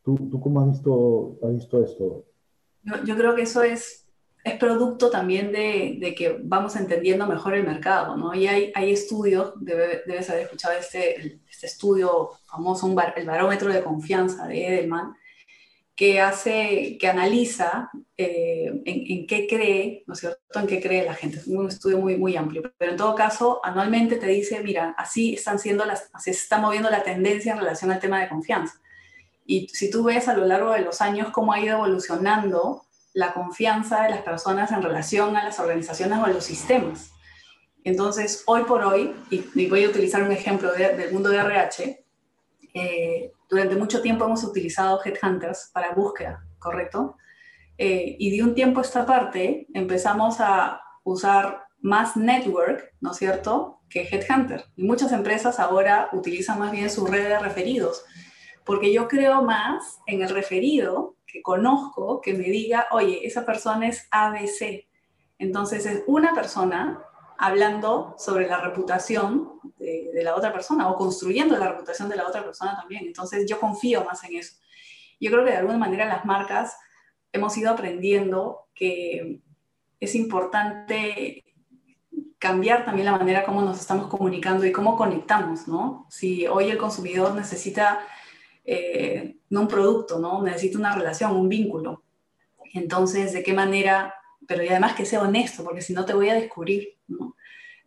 ¿Tú, 0.02 0.16
¿Tú 0.28 0.40
cómo 0.40 0.60
has 0.60 0.70
visto, 0.72 1.38
has 1.40 1.54
visto 1.54 1.84
esto, 1.84 2.24
Yo, 3.04 3.16
creo 3.16 3.36
que 3.36 3.42
eso 3.42 3.62
es, 3.62 4.08
es 4.42 4.58
producto 4.58 5.08
también 5.08 5.52
de, 5.52 5.98
de, 6.00 6.16
que 6.16 6.40
vamos 6.42 6.74
entendiendo 6.74 7.28
mejor 7.28 7.54
el 7.54 7.64
mercado, 7.64 8.16
¿no? 8.16 8.34
Y 8.34 8.48
hay, 8.48 8.72
hay 8.74 8.90
estudios, 8.90 9.52
debes 9.60 10.28
haber 10.28 10.42
escuchado 10.42 10.76
este, 10.76 11.40
este 11.48 11.66
estudio 11.66 12.30
famoso, 12.44 12.86
un 12.88 13.00
el 13.14 13.24
barómetro 13.24 13.72
de 13.72 13.84
confianza 13.84 14.48
de 14.48 14.66
Edelman, 14.66 15.14
que 16.02 16.20
hace, 16.20 16.98
que 16.98 17.06
analiza 17.06 17.88
eh, 18.16 18.82
en, 18.86 19.24
qué 19.24 19.46
cree, 19.46 20.02
¿no 20.08 20.14
es 20.14 20.18
cierto?, 20.18 20.58
en 20.58 20.66
qué 20.66 20.82
cree 20.82 21.04
la 21.04 21.14
gente. 21.14 21.36
Es 21.36 21.46
un 21.46 21.68
estudio 21.68 21.98
muy, 21.98 22.16
muy 22.16 22.34
amplio. 22.34 22.72
Pero 22.76 22.90
en 22.90 22.96
todo 22.96 23.14
caso, 23.14 23.60
anualmente 23.62 24.16
te 24.16 24.26
dice, 24.26 24.60
mira, 24.64 24.96
así 24.98 25.34
están 25.34 25.60
siendo 25.60 25.84
las, 25.84 26.10
así 26.12 26.32
se 26.34 26.40
está 26.40 26.58
moviendo 26.58 26.90
la 26.90 27.04
tendencia 27.04 27.52
en 27.52 27.60
relación 27.60 27.92
al 27.92 28.00
tema 28.00 28.20
de 28.20 28.28
confianza. 28.28 28.80
Y 29.46 29.68
si 29.68 29.92
tú 29.92 30.02
ves 30.02 30.26
a 30.26 30.34
lo 30.34 30.44
largo 30.44 30.72
de 30.72 30.80
los 30.80 31.00
años 31.00 31.30
cómo 31.30 31.52
ha 31.52 31.60
ido 31.60 31.76
evolucionando 31.76 32.82
la 33.12 33.32
confianza 33.32 34.02
de 34.02 34.10
las 34.10 34.22
personas 34.22 34.72
en 34.72 34.82
relación 34.82 35.36
a 35.36 35.44
las 35.44 35.60
organizaciones 35.60 36.18
o 36.18 36.24
a 36.24 36.30
los 36.30 36.42
sistemas. 36.42 37.12
Entonces, 37.84 38.42
hoy 38.46 38.64
por 38.64 38.82
hoy, 38.82 39.14
y, 39.30 39.68
voy 39.68 39.84
a 39.84 39.88
utilizar 39.88 40.24
un 40.24 40.32
ejemplo 40.32 40.72
del 40.72 41.12
mundo 41.12 41.28
de 41.28 41.38
RH, 41.38 42.04
eh, 42.74 43.32
durante 43.52 43.76
mucho 43.76 44.00
tiempo 44.00 44.24
hemos 44.24 44.42
utilizado 44.44 44.98
headhunters 45.04 45.70
para 45.74 45.92
búsqueda, 45.92 46.42
¿correcto? 46.58 47.18
Eh, 47.76 48.16
y 48.18 48.34
de 48.34 48.42
un 48.42 48.54
tiempo 48.54 48.80
a 48.80 48.82
esta 48.82 49.04
parte 49.04 49.66
empezamos 49.74 50.40
a 50.40 50.80
usar 51.04 51.64
más 51.82 52.16
network, 52.16 52.94
¿no 53.02 53.10
es 53.10 53.18
cierto?, 53.18 53.82
que 53.90 54.08
headhunter. 54.10 54.64
Y 54.74 54.84
muchas 54.84 55.12
empresas 55.12 55.60
ahora 55.60 56.08
utilizan 56.14 56.58
más 56.60 56.72
bien 56.72 56.88
su 56.88 57.04
red 57.04 57.28
de 57.28 57.38
referidos, 57.40 58.02
porque 58.64 58.90
yo 58.90 59.06
creo 59.06 59.42
más 59.42 60.00
en 60.06 60.22
el 60.22 60.30
referido 60.30 61.16
que 61.26 61.42
conozco 61.42 62.22
que 62.22 62.32
me 62.32 62.44
diga, 62.44 62.86
oye, 62.90 63.26
esa 63.26 63.44
persona 63.44 63.86
es 63.86 64.08
ABC. 64.10 64.86
Entonces 65.38 65.84
es 65.84 66.04
una 66.06 66.32
persona 66.32 67.04
hablando 67.38 68.14
sobre 68.18 68.46
la 68.46 68.60
reputación 68.60 69.60
de, 69.78 70.22
la 70.22 70.34
otra 70.34 70.52
persona 70.52 70.88
o 70.88 70.96
construyendo 70.96 71.56
la 71.58 71.68
reputación 71.68 72.08
de 72.08 72.16
la 72.16 72.26
otra 72.26 72.44
persona 72.44 72.76
también. 72.76 73.06
Entonces 73.06 73.46
yo 73.48 73.58
confío 73.58 74.04
más 74.04 74.22
en 74.24 74.36
eso. 74.36 74.56
Yo 75.20 75.30
creo 75.30 75.44
que 75.44 75.50
de 75.52 75.56
alguna 75.58 75.78
manera 75.78 76.06
las 76.06 76.24
marcas 76.24 76.76
hemos 77.32 77.56
ido 77.56 77.70
aprendiendo 77.70 78.68
que 78.74 79.40
es 80.00 80.14
importante 80.14 81.44
cambiar 82.38 82.84
también 82.84 83.06
la 83.06 83.16
manera 83.16 83.44
como 83.44 83.62
nos 83.62 83.78
estamos 83.78 84.08
comunicando 84.08 84.66
y 84.66 84.72
cómo 84.72 84.96
conectamos, 84.96 85.68
¿no? 85.68 86.06
Si 86.10 86.46
hoy 86.48 86.70
el 86.70 86.78
consumidor 86.78 87.34
necesita 87.34 88.00
eh, 88.64 89.36
un 89.50 89.68
producto, 89.68 90.18
¿no? 90.18 90.42
Necesita 90.42 90.78
una 90.78 90.94
relación, 90.94 91.36
un 91.36 91.48
vínculo. 91.48 92.02
Entonces, 92.74 93.32
¿de 93.32 93.42
qué 93.42 93.52
manera 93.52 94.14
pero 94.46 94.62
y 94.62 94.68
además 94.68 94.94
que 94.94 95.04
sea 95.04 95.22
honesto, 95.22 95.64
porque 95.64 95.82
si 95.82 95.92
no 95.92 96.04
te 96.04 96.14
voy 96.14 96.28
a 96.28 96.34
descubrir, 96.34 96.98
¿no? 97.08 97.36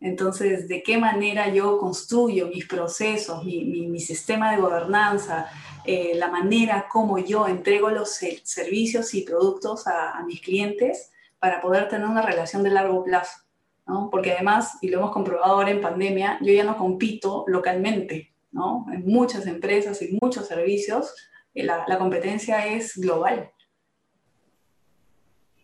Entonces, 0.00 0.68
¿de 0.68 0.82
qué 0.82 0.98
manera 0.98 1.48
yo 1.48 1.78
construyo 1.78 2.48
mis 2.48 2.66
procesos, 2.66 3.44
mi, 3.44 3.64
mi, 3.64 4.00
sistema 4.00 4.52
de 4.52 4.60
gobernanza, 4.60 5.46
eh, 5.84 6.12
la 6.14 6.28
manera 6.28 6.86
como 6.90 7.18
yo 7.18 7.48
entrego 7.48 7.90
los 7.90 8.10
servicios 8.44 9.14
y 9.14 9.22
productos 9.22 9.86
a, 9.86 10.18
a, 10.18 10.24
mis 10.24 10.42
clientes 10.42 11.10
para 11.38 11.60
poder 11.60 11.88
tener 11.88 12.06
una 12.06 12.20
relación 12.20 12.62
de 12.62 12.70
largo 12.70 13.04
plazo? 13.04 13.40
¿no? 13.86 14.10
Porque 14.10 14.32
además, 14.32 14.76
y 14.82 14.88
lo 14.88 14.98
hemos 14.98 15.12
comprobado 15.12 15.54
ahora 15.54 15.70
en 15.70 15.80
pandemia, 15.80 16.38
yo 16.42 16.52
ya 16.52 16.64
no 16.64 16.76
compito 16.76 17.44
localmente, 17.46 18.34
¿no? 18.50 18.84
En 18.92 19.06
muchas 19.06 19.46
empresas 19.46 20.02
y 20.02 20.18
muchos 20.20 20.46
servicios, 20.46 21.14
eh, 21.54 21.64
la, 21.64 21.84
la 21.88 21.98
competencia 21.98 22.66
es 22.66 22.96
global. 22.96 23.50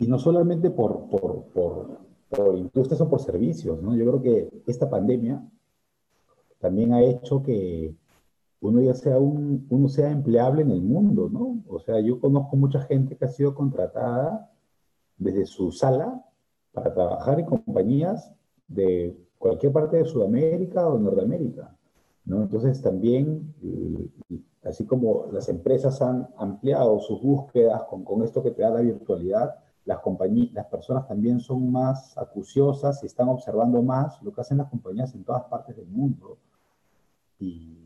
Y 0.02 0.08
no 0.08 0.18
solamente 0.18 0.68
por, 0.70 1.08
por, 1.08 1.44
por, 1.54 1.98
por, 2.28 2.58
industrias 2.58 3.00
o 3.00 3.08
por 3.08 3.20
servicios, 3.20 3.80
¿no? 3.80 3.94
Yo 3.94 4.04
creo 4.04 4.20
que 4.20 4.62
esta 4.66 4.90
pandemia 4.90 5.48
también 6.58 6.92
ha 6.92 7.02
hecho 7.02 7.40
que 7.40 7.94
uno 8.62 8.80
ya 8.80 8.94
sea, 8.94 9.20
un, 9.20 9.64
uno 9.70 9.88
sea 9.88 10.10
empleable 10.10 10.62
en 10.62 10.72
el 10.72 10.82
mundo, 10.82 11.28
¿no? 11.30 11.62
O 11.68 11.78
sea, 11.78 12.00
yo 12.00 12.18
conozco 12.18 12.56
mucha 12.56 12.80
gente 12.80 13.16
que 13.16 13.26
ha 13.26 13.28
sido 13.28 13.54
contratada 13.54 14.50
desde 15.18 15.46
su 15.46 15.70
sala 15.70 16.24
para 16.72 16.92
trabajar 16.92 17.38
en 17.38 17.46
compañías 17.46 18.32
de 18.66 19.16
cualquier 19.38 19.72
parte 19.72 19.98
de 19.98 20.04
Sudamérica 20.04 20.88
o 20.88 20.98
Norteamérica, 20.98 21.76
¿no? 22.24 22.42
Entonces 22.42 22.82
también, 22.82 23.54
eh, 23.62 24.08
así 24.64 24.84
como 24.84 25.26
las 25.32 25.48
empresas 25.48 26.02
han 26.02 26.28
ampliado 26.38 26.98
sus 26.98 27.22
búsquedas 27.22 27.84
con, 27.84 28.02
con 28.02 28.24
esto 28.24 28.42
que 28.42 28.50
te 28.50 28.62
da 28.62 28.70
la 28.70 28.80
virtualidad, 28.80 29.62
las, 29.85 30.01
las 30.53 30.66
personas 30.66 31.09
también 31.09 31.40
son 31.40 31.71
más 31.73 32.16
acuciosas 32.16 33.03
y 33.03 33.07
están 33.07 33.29
observando 33.29 33.83
más 33.83 34.23
lo 34.23 34.33
que 34.33 34.40
hacen 34.40 34.59
las 34.59 34.68
compañías 34.68 35.14
en 35.14 35.25
todas 35.25 35.45
partes 35.45 35.77
del 35.77 35.88
mundo. 35.88 36.38
Y, 37.38 37.83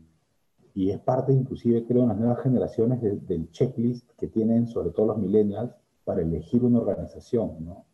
y 0.75 0.91
es 0.91 0.99
parte, 0.99 1.33
inclusive, 1.33 1.85
creo, 1.87 2.03
en 2.03 2.09
las 2.09 2.17
nuevas 2.17 2.39
generaciones 2.43 3.01
del 3.01 3.49
checklist 3.49 4.11
que 4.11 4.27
tienen, 4.27 4.67
sobre 4.67 4.91
todo 4.91 5.07
los 5.07 5.17
millennials, 5.17 5.73
para 6.05 6.21
elegir 6.21 6.63
una 6.63 6.79
organización. 6.79 7.65
¿no? 7.65 7.85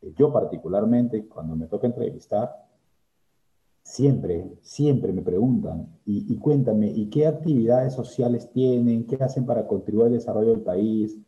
Eh, 0.00 0.14
yo 0.16 0.32
particularmente, 0.32 1.26
cuando 1.28 1.54
me 1.54 1.66
toca 1.66 1.86
entrevistar, 1.86 2.66
siempre, 3.82 4.50
siempre 4.62 5.12
me 5.12 5.20
preguntan, 5.20 5.88
y 6.06 6.36
cuéntame, 6.38 6.88
¿y 6.88 7.10
qué 7.10 7.26
actividades 7.26 7.92
sociales 7.92 8.50
tienen? 8.50 9.06
¿Qué 9.06 9.16
hacen 9.16 9.44
para 9.44 9.66
contribuir 9.66 10.06
al 10.06 10.12
desarrollo 10.14 10.52
del 10.52 10.62
país? 10.62 11.18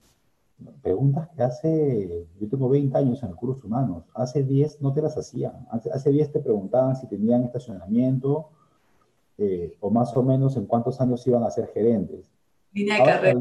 Preguntas 0.83 1.29
que 1.37 1.43
hace, 1.43 2.27
yo 2.41 2.49
tengo 2.49 2.69
20 2.69 2.97
años 2.99 3.23
en 3.23 3.31
recursos 3.31 3.65
humanos, 3.65 4.05
hace 4.15 4.43
10 4.43 4.81
no 4.81 4.93
te 4.93 5.03
las 5.03 5.17
hacían, 5.17 5.67
hace, 5.71 6.11
10 6.11 6.33
te 6.33 6.41
preguntaban 6.41 6.97
si 6.97 7.07
tenían 7.07 7.45
estacionamiento 7.45 8.51
eh, 9.37 9.77
o 9.81 9.91
más 9.91 10.17
o 10.17 10.23
menos 10.23 10.57
en 10.57 10.67
cuántos 10.67 11.01
años 11.01 11.27
iban 11.27 11.45
a 11.45 11.51
ser 11.51 11.69
gerentes. 11.69 12.31
Ahora, 12.99 13.35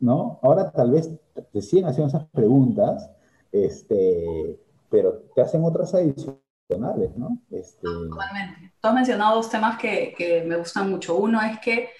¿no? 0.00 0.40
Ahora 0.42 0.70
tal 0.70 0.90
vez 0.90 1.10
te 1.52 1.62
siguen 1.62 1.86
haciendo 1.86 2.08
esas 2.08 2.28
preguntas, 2.30 3.10
este, 3.52 4.58
pero 4.90 5.22
te 5.34 5.42
hacen 5.42 5.64
otras 5.64 5.94
adicionales, 5.94 7.16
¿no? 7.16 7.38
Este... 7.50 7.82
Totalmente. 7.82 8.72
Tú 8.80 8.88
has 8.88 8.94
mencionado 8.94 9.36
dos 9.36 9.50
temas 9.50 9.78
que, 9.78 10.14
que 10.16 10.42
me 10.42 10.56
gustan 10.56 10.90
mucho. 10.90 11.16
Uno 11.16 11.40
es 11.40 11.58
que 11.60 11.90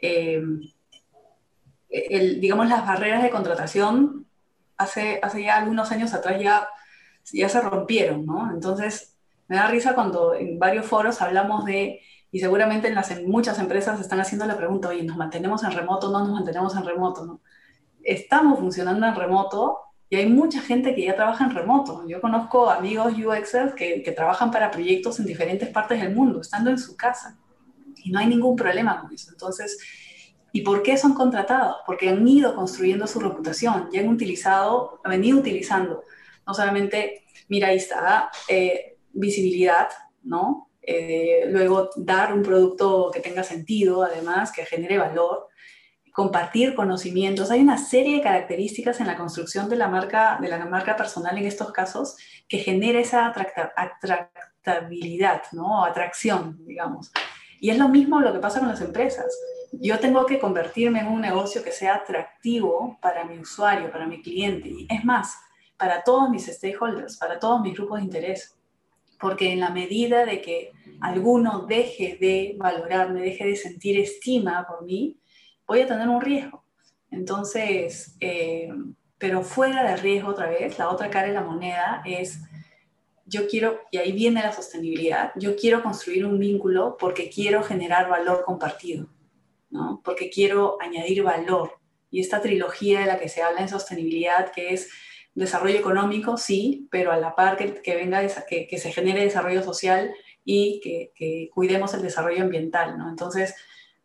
eh, 0.00 0.42
el, 1.88 2.40
digamos, 2.40 2.68
las 2.68 2.86
barreras 2.86 3.22
de 3.22 3.30
contratación 3.30 4.26
hace, 4.76 5.18
hace 5.22 5.42
ya 5.42 5.56
algunos 5.56 5.90
años 5.90 6.14
atrás 6.14 6.40
ya, 6.40 6.68
ya 7.32 7.48
se 7.48 7.60
rompieron, 7.60 8.26
¿no? 8.26 8.50
Entonces, 8.52 9.16
me 9.48 9.56
da 9.56 9.68
risa 9.68 9.94
cuando 9.94 10.34
en 10.34 10.58
varios 10.58 10.86
foros 10.86 11.20
hablamos 11.22 11.64
de, 11.64 12.00
y 12.30 12.40
seguramente 12.40 12.88
en, 12.88 12.94
las, 12.94 13.20
muchas 13.22 13.58
empresas 13.58 14.00
están 14.00 14.20
haciendo 14.20 14.46
la 14.46 14.56
pregunta, 14.56 14.88
oye, 14.88 15.02
¿nos 15.02 15.16
mantenemos 15.16 15.64
en 15.64 15.72
remoto? 15.72 16.10
No 16.10 16.20
nos 16.20 16.30
mantenemos 16.30 16.76
en 16.76 16.84
remoto, 16.84 17.24
¿no? 17.24 17.40
Estamos 18.02 18.58
funcionando 18.58 19.06
en 19.06 19.14
remoto 19.14 19.78
y 20.08 20.16
hay 20.16 20.26
mucha 20.28 20.60
gente 20.60 20.94
que 20.94 21.04
ya 21.04 21.16
trabaja 21.16 21.44
en 21.44 21.54
remoto. 21.54 22.06
Yo 22.06 22.20
conozco 22.20 22.70
amigos 22.70 23.12
UXers 23.12 23.74
que, 23.74 24.02
que 24.02 24.12
trabajan 24.12 24.50
para 24.50 24.70
proyectos 24.70 25.18
en 25.20 25.26
diferentes 25.26 25.68
partes 25.68 26.00
del 26.00 26.14
mundo, 26.14 26.40
estando 26.40 26.70
en 26.70 26.78
su 26.78 26.96
casa. 26.96 27.36
Y 27.96 28.10
no 28.10 28.18
hay 28.18 28.26
ningún 28.26 28.56
problema 28.56 29.00
con 29.00 29.12
eso. 29.12 29.30
Entonces, 29.30 29.78
¿Y 30.52 30.62
por 30.62 30.82
qué 30.82 30.96
son 30.96 31.14
contratados? 31.14 31.76
Porque 31.86 32.08
han 32.08 32.26
ido 32.26 32.54
construyendo 32.54 33.06
su 33.06 33.20
reputación 33.20 33.88
y 33.92 33.98
han 33.98 34.08
utilizado, 34.08 35.00
han 35.04 35.10
venido 35.12 35.38
utilizando, 35.38 36.04
no 36.46 36.54
solamente, 36.54 37.24
mira, 37.48 37.68
ahí 37.68 37.76
está, 37.76 38.30
eh, 38.48 38.96
visibilidad, 39.12 39.88
¿no? 40.22 40.70
Eh, 40.80 41.44
luego 41.48 41.90
dar 41.96 42.32
un 42.32 42.42
producto 42.42 43.10
que 43.12 43.20
tenga 43.20 43.42
sentido, 43.42 44.02
además, 44.02 44.52
que 44.52 44.64
genere 44.64 44.96
valor, 44.96 45.48
compartir 46.12 46.74
conocimientos. 46.74 47.50
Hay 47.50 47.60
una 47.60 47.76
serie 47.76 48.16
de 48.16 48.22
características 48.22 48.98
en 49.00 49.06
la 49.06 49.16
construcción 49.16 49.68
de 49.68 49.76
la 49.76 49.88
marca, 49.88 50.38
de 50.40 50.48
la 50.48 50.64
marca 50.64 50.96
personal 50.96 51.36
en 51.36 51.46
estos 51.46 51.70
casos 51.72 52.16
que 52.48 52.58
genera 52.58 52.98
esa 52.98 53.32
atractabilidad, 53.76 55.42
¿no? 55.52 55.84
Atracción, 55.84 56.58
digamos. 56.66 57.12
Y 57.60 57.70
es 57.70 57.78
lo 57.78 57.88
mismo 57.88 58.20
lo 58.20 58.32
que 58.32 58.38
pasa 58.38 58.60
con 58.60 58.68
las 58.68 58.80
empresas 58.80 59.26
yo 59.72 59.98
tengo 59.98 60.26
que 60.26 60.38
convertirme 60.38 61.00
en 61.00 61.08
un 61.08 61.20
negocio 61.20 61.62
que 61.62 61.72
sea 61.72 61.96
atractivo 61.96 62.98
para 63.00 63.24
mi 63.24 63.38
usuario, 63.38 63.90
para 63.90 64.06
mi 64.06 64.22
cliente. 64.22 64.68
Y 64.68 64.86
es 64.90 65.04
más, 65.04 65.36
para 65.76 66.02
todos 66.02 66.30
mis 66.30 66.46
stakeholders, 66.46 67.16
para 67.16 67.38
todos 67.38 67.60
mis 67.60 67.74
grupos 67.74 67.98
de 67.98 68.04
interés. 68.04 68.56
Porque 69.20 69.52
en 69.52 69.60
la 69.60 69.70
medida 69.70 70.24
de 70.24 70.40
que 70.40 70.72
alguno 71.00 71.66
deje 71.66 72.16
de 72.20 72.54
valorarme, 72.56 73.20
deje 73.20 73.46
de 73.46 73.56
sentir 73.56 73.98
estima 73.98 74.66
por 74.66 74.84
mí, 74.84 75.16
voy 75.66 75.82
a 75.82 75.86
tener 75.86 76.08
un 76.08 76.20
riesgo. 76.20 76.64
Entonces, 77.10 78.16
eh, 78.20 78.68
pero 79.18 79.42
fuera 79.42 79.82
del 79.90 79.98
riesgo 79.98 80.30
otra 80.30 80.48
vez, 80.48 80.78
la 80.78 80.90
otra 80.90 81.10
cara 81.10 81.28
de 81.28 81.34
la 81.34 81.42
moneda 81.42 82.02
es, 82.04 82.40
yo 83.26 83.48
quiero, 83.48 83.80
y 83.90 83.98
ahí 83.98 84.12
viene 84.12 84.40
la 84.40 84.52
sostenibilidad, 84.52 85.32
yo 85.36 85.56
quiero 85.56 85.82
construir 85.82 86.24
un 86.24 86.38
vínculo 86.38 86.96
porque 86.98 87.28
quiero 87.28 87.62
generar 87.62 88.08
valor 88.08 88.44
compartido 88.44 89.08
porque 90.04 90.30
quiero 90.30 90.78
añadir 90.80 91.22
valor. 91.22 91.78
Y 92.10 92.20
esta 92.20 92.40
trilogía 92.40 93.00
de 93.00 93.06
la 93.06 93.18
que 93.18 93.28
se 93.28 93.42
habla 93.42 93.60
en 93.60 93.68
sostenibilidad, 93.68 94.50
que 94.52 94.72
es 94.72 94.88
desarrollo 95.34 95.78
económico, 95.78 96.36
sí, 96.36 96.88
pero 96.90 97.12
a 97.12 97.16
la 97.16 97.34
par 97.34 97.56
que, 97.56 97.96
venga, 97.96 98.26
que, 98.48 98.78
se 98.78 98.92
genere 98.92 99.22
desarrollo 99.22 99.62
social 99.62 100.12
y 100.44 100.80
que, 100.80 101.50
cuidemos 101.52 101.94
el 101.94 102.02
desarrollo 102.02 102.42
ambiental, 102.42 102.98
¿no? 102.98 103.08
Entonces, 103.08 103.54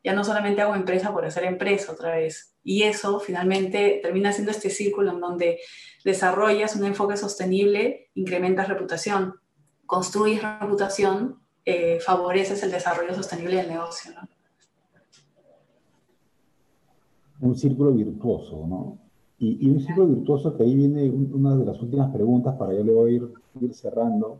ya 0.03 0.13
no 0.13 0.23
solamente 0.23 0.61
hago 0.61 0.75
empresa 0.75 1.13
por 1.13 1.25
hacer 1.25 1.45
empresa 1.45 1.93
otra 1.93 2.15
vez. 2.15 2.55
Y 2.63 2.83
eso 2.83 3.19
finalmente 3.19 3.99
termina 4.01 4.33
siendo 4.33 4.51
este 4.51 4.69
círculo 4.69 5.11
en 5.11 5.21
donde 5.21 5.59
desarrollas 6.03 6.75
un 6.75 6.85
enfoque 6.85 7.15
sostenible, 7.15 8.09
incrementas 8.13 8.67
reputación, 8.67 9.35
construyes 9.85 10.41
reputación, 10.59 11.41
eh, 11.65 11.99
favoreces 12.01 12.61
el 12.63 12.71
desarrollo 12.71 13.15
sostenible 13.15 13.55
del 13.55 13.69
negocio. 13.69 14.11
¿no? 14.11 14.27
Un 17.43 17.55
círculo 17.57 17.91
virtuoso, 17.91 18.65
¿no? 18.65 18.97
Y, 19.37 19.69
un 19.69 19.81
círculo 19.81 20.07
virtuoso 20.07 20.55
que 20.55 20.63
ahí 20.63 20.75
viene 20.75 21.09
una 21.09 21.57
de 21.57 21.65
las 21.65 21.81
últimas 21.81 22.09
preguntas 22.13 22.55
para 22.55 22.73
yo 22.73 22.83
le 22.85 22.93
voy 22.93 23.11
a 23.11 23.13
ir, 23.15 23.73
cerrando. 23.73 24.39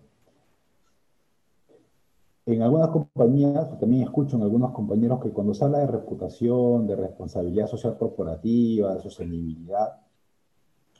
En 2.45 2.61
algunas 2.61 2.89
compañías, 2.89 3.77
también 3.77 4.03
escucho 4.03 4.37
en 4.37 4.43
algunos 4.43 4.71
compañeros 4.71 5.21
que 5.21 5.31
cuando 5.31 5.53
se 5.53 5.65
habla 5.65 5.79
de 5.79 5.87
reputación, 5.87 6.87
de 6.87 6.95
responsabilidad 6.95 7.67
social 7.67 7.97
corporativa, 7.97 8.95
de 8.95 9.01
sostenibilidad, 9.01 9.99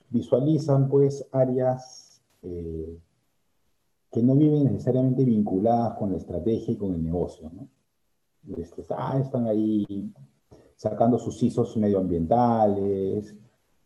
visualizan 0.09 0.89
pues 0.89 1.25
áreas 1.31 2.21
eh, 2.41 2.99
que 4.11 4.21
no 4.21 4.35
viven 4.35 4.65
necesariamente 4.65 5.23
vinculadas 5.23 5.97
con 5.97 6.11
la 6.11 6.17
estrategia 6.17 6.73
y 6.73 6.77
con 6.77 6.93
el 6.93 7.03
negocio, 7.03 7.49
¿no? 7.53 7.69
Este, 8.57 8.83
ah, 8.89 9.17
están 9.19 9.47
ahí 9.47 10.11
sacando 10.75 11.19
sus 11.19 11.41
ISOs 11.43 11.77
medioambientales, 11.77 13.36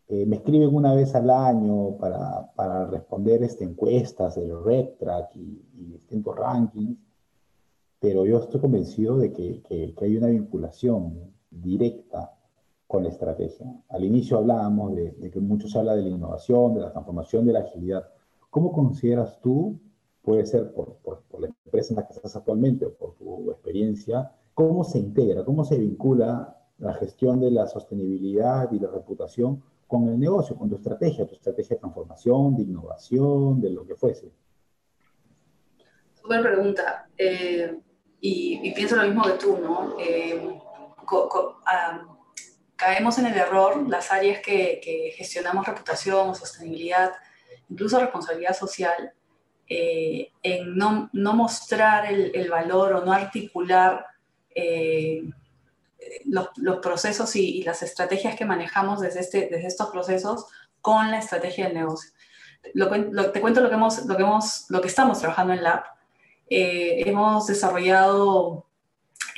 eh, 0.08 0.24
me 0.24 0.36
escriben 0.36 0.74
una 0.74 0.94
vez 0.94 1.14
al 1.14 1.28
año 1.28 1.96
para, 1.98 2.50
para 2.54 2.86
responder 2.86 3.42
este, 3.42 3.64
encuestas 3.64 4.36
del 4.36 4.64
RepTrack 4.64 5.36
y, 5.36 5.62
y, 5.74 5.84
distintos 5.92 6.34
rankings, 6.34 6.98
pero 8.00 8.24
yo 8.24 8.38
estoy 8.38 8.60
convencido 8.60 9.18
de 9.18 9.32
que, 9.32 9.60
que, 9.62 9.94
que 9.94 10.04
hay 10.04 10.16
una 10.16 10.28
vinculación 10.28 11.34
directa 11.50 12.32
con 12.86 13.02
la 13.02 13.10
estrategia. 13.10 13.66
Al 13.90 14.04
inicio 14.04 14.38
hablábamos 14.38 14.96
de, 14.96 15.10
de, 15.12 15.30
que 15.30 15.40
mucho 15.40 15.68
se 15.68 15.78
habla 15.78 15.94
de 15.94 16.02
la 16.02 16.08
innovación, 16.08 16.74
de 16.74 16.80
la 16.80 16.92
transformación, 16.92 17.44
de 17.44 17.52
la 17.52 17.60
agilidad. 17.60 18.08
¿Cómo 18.48 18.72
consideras 18.72 19.38
tú, 19.42 19.78
puede 20.22 20.46
ser 20.46 20.72
por, 20.72 20.96
por, 20.96 21.22
por, 21.28 21.42
la 21.42 21.48
empresa 21.48 21.92
en 21.92 21.96
la 21.96 22.06
que 22.06 22.14
estás 22.14 22.34
actualmente 22.34 22.86
o 22.86 22.94
por 22.94 23.14
tu 23.14 23.50
experiencia, 23.50 24.32
cómo 24.54 24.84
se 24.84 24.98
integra, 24.98 25.44
cómo 25.44 25.64
se 25.64 25.78
vincula 25.78 26.57
la 26.78 26.94
gestión 26.94 27.40
de 27.40 27.50
la 27.50 27.66
sostenibilidad 27.66 28.70
y 28.72 28.78
la 28.78 28.88
reputación 28.88 29.62
con 29.86 30.08
el 30.08 30.18
negocio, 30.18 30.56
con 30.56 30.68
tu 30.68 30.76
estrategia, 30.76 31.26
tu 31.26 31.34
estrategia 31.34 31.76
de 31.76 31.80
transformación, 31.80 32.56
de 32.56 32.62
innovación, 32.62 33.60
de 33.60 33.70
lo 33.70 33.86
que 33.86 33.94
fuese? 33.94 34.30
Buena 36.24 36.42
pregunta. 36.42 37.08
Eh, 37.16 37.78
y, 38.20 38.72
pienso 38.74 38.96
lo 38.96 39.04
mismo 39.04 39.22
que 39.24 39.32
tú, 39.32 39.56
¿no? 39.58 39.96
Eh, 39.98 40.38
um, 40.38 42.16
caemos 42.76 43.18
en 43.18 43.26
el 43.26 43.36
error, 43.36 43.88
las 43.88 44.12
áreas 44.12 44.40
que, 44.40 45.12
gestionamos 45.16 45.66
reputación, 45.66 46.34
sostenibilidad, 46.34 47.12
incluso 47.70 47.98
responsabilidad 47.98 48.54
social, 48.54 49.12
eh, 49.68 50.32
en 50.42 50.76
no, 50.76 51.08
no, 51.12 51.32
mostrar 51.34 52.12
el, 52.12 52.30
el, 52.34 52.50
valor 52.50 52.92
o 52.94 53.04
no 53.04 53.12
articular 53.12 54.06
los, 56.24 56.48
procesos 56.82 57.34
y, 57.36 57.62
las 57.62 57.82
estrategias 57.82 58.36
que 58.36 58.44
manejamos 58.44 59.00
desde, 59.00 59.20
este, 59.20 59.48
desde 59.50 59.66
estos 59.66 59.90
procesos 59.90 60.46
con 60.80 61.10
la 61.10 61.18
estrategia 61.18 61.66
del 61.66 61.74
negocio. 61.74 62.10
Lo, 62.74 62.88
te 63.32 63.40
cuento 63.40 63.60
lo 63.60 63.68
que, 63.68 63.74
hemos, 63.74 64.04
lo, 64.06 64.16
que 64.16 64.22
hemos, 64.22 64.66
lo 64.68 64.80
que 64.80 64.88
estamos 64.88 65.18
trabajando 65.20 65.52
en 65.52 65.62
Lab. 65.62 65.84
Eh, 66.50 67.02
hemos 67.06 67.46
desarrollado 67.46 68.68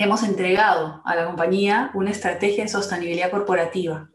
hemos 0.01 0.23
entregado 0.23 1.03
a 1.05 1.15
la 1.15 1.27
compañía 1.27 1.91
una 1.93 2.11
estrategia 2.11 2.65
de 2.65 2.71
sostenibilidad 2.71 3.31
corporativa, 3.31 4.11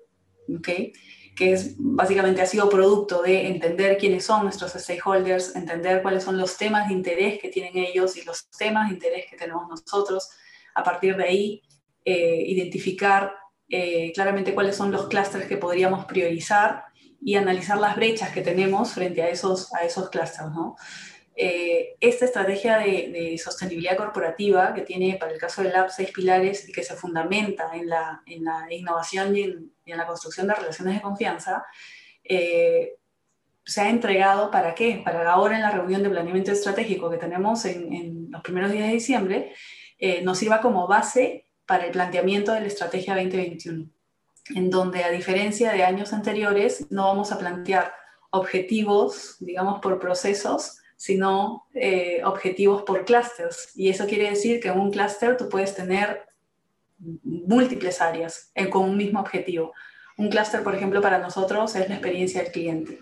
¿okay? 0.58 0.94
que 1.36 1.54
es 1.54 1.76
básicamente 1.78 2.41
ha 2.41 2.48
sido 2.48 2.70
producto 2.70 3.22
de 3.22 3.48
entender 3.48 3.98
quiénes 3.98 4.26
son 4.26 4.44
nuestros 4.44 4.72
stakeholders, 4.72 5.56
entender 5.56 6.02
cuáles 6.02 6.24
son 6.24 6.38
los 6.38 6.58
temas 6.58 6.88
de 6.88 6.96
interés 6.96 7.39
que 7.39 7.50
tienen 7.50 7.78
ellos 7.78 8.18
y 8.18 8.24
los 8.24 8.50
temas 8.50 8.89
de 8.89 8.96
interés 8.96 9.26
que 9.30 9.38
tenemos 9.38 9.68
nosotros. 9.70 10.30
A 10.74 10.84
partir 10.84 11.15
de 11.18 11.24
ahí, 11.24 11.62
eh, 12.06 12.44
identificar 12.48 13.34
eh, 13.68 14.12
claramente 14.13 14.54
cuáles 14.54 14.76
son 14.76 14.91
los 14.91 15.08
clústeres 15.08 15.48
que 15.48 15.58
podríamos 15.58 16.06
priorizar 16.06 16.86
y 17.22 17.36
analizar 17.36 17.80
las 17.80 17.96
brechas 17.96 18.32
que 18.32 18.41
tenemos 18.41 18.94
frente 18.94 19.22
a 19.24 19.30
esos, 19.30 19.74
a 19.74 19.84
esos 19.84 20.10
clústeres. 20.10 20.52
¿no? 20.52 20.76
eh, 21.36 21.96
esta 22.00 22.26
estrategia 22.26 22.78
de, 22.78 23.10
de, 23.12 23.38
sostenibilidad 23.38 23.98
corporativa 23.98 24.74
que 24.74 24.82
tiene 24.82 25.18
para 25.20 25.34
el 25.34 25.38
caso 25.38 25.62
del 25.62 25.74
Lab 25.74 25.91
seis 25.91 26.12
pilares 26.12 26.68
y 26.70 26.72
que 26.72 26.84
se 26.84 26.96
fundamenta 26.96 27.76
en 27.76 27.89
la, 27.89 28.22
en 28.26 28.46
la 28.46 28.68
innovación 28.72 29.36
y 29.36 29.41
en, 29.41 29.72
y 29.86 29.91
en, 29.91 29.98
la 29.98 30.08
construcción 30.08 30.48
de 30.48 30.56
relaciones 30.56 30.96
de 30.96 31.02
confianza, 31.02 31.65
eh, 32.24 32.96
se 33.65 33.82
ha 33.82 33.89
entregado 33.89 34.50
para 34.50 34.74
qué? 34.76 35.02
Para 35.04 35.30
ahora 35.30 35.56
en 35.56 35.62
la 35.62 35.72
reunión 35.72 36.04
de 36.04 36.10
planeamiento 36.10 36.52
estratégico 36.52 37.10
que 37.10 37.18
tenemos 37.18 37.65
en, 37.65 37.91
en 37.91 38.32
los 38.32 38.41
primeros 38.41 38.72
días 38.72 38.88
de 38.88 38.94
diciembre, 38.94 39.54
eh, 39.98 40.22
nos 40.22 40.38
sirva 40.38 40.62
como 40.62 40.88
base 40.88 41.45
para 41.65 41.86
el 41.86 41.91
planteamiento 41.91 42.54
de 42.54 42.62
la 42.62 42.67
estrategia 42.67 43.15
2021, 43.15 43.89
en 44.56 44.69
donde 44.69 45.04
a 45.04 45.10
diferencia 45.10 45.71
de 45.71 45.84
años 45.84 46.13
anteriores 46.13 46.88
no 46.91 47.06
vamos 47.06 47.32
a 47.32 47.38
plantear 47.38 47.93
objetivos, 48.30 49.38
digamos, 49.39 49.80
por 49.80 49.99
procesos, 49.99 50.80
sino 50.97 51.65
eh, 51.73 52.21
objetivos 52.23 52.84
por 52.84 53.06
clusters. 53.06 53.71
Y 53.75 53.89
eso 53.89 54.06
quiere 54.06 54.30
decir 54.30 54.60
que 54.60 54.69
en 54.69 54.80
un 54.80 54.91
clúster 54.91 55.38
tú 55.38 55.49
puedes 55.49 55.75
tener 55.75 56.25
múltiples 56.97 58.01
áreas 58.01 58.51
en, 58.56 58.69
con 58.69 58.84
un 58.84 58.97
mismo 58.97 59.19
objetivo. 59.19 59.73
Un 60.17 60.30
clúster, 60.30 60.63
por 60.63 60.75
ejemplo, 60.75 61.01
para 61.01 61.19
nosotros 61.19 61.75
es 61.75 61.89
la 61.89 61.95
experiencia 61.95 62.41
del 62.41 62.51
cliente. 62.51 62.99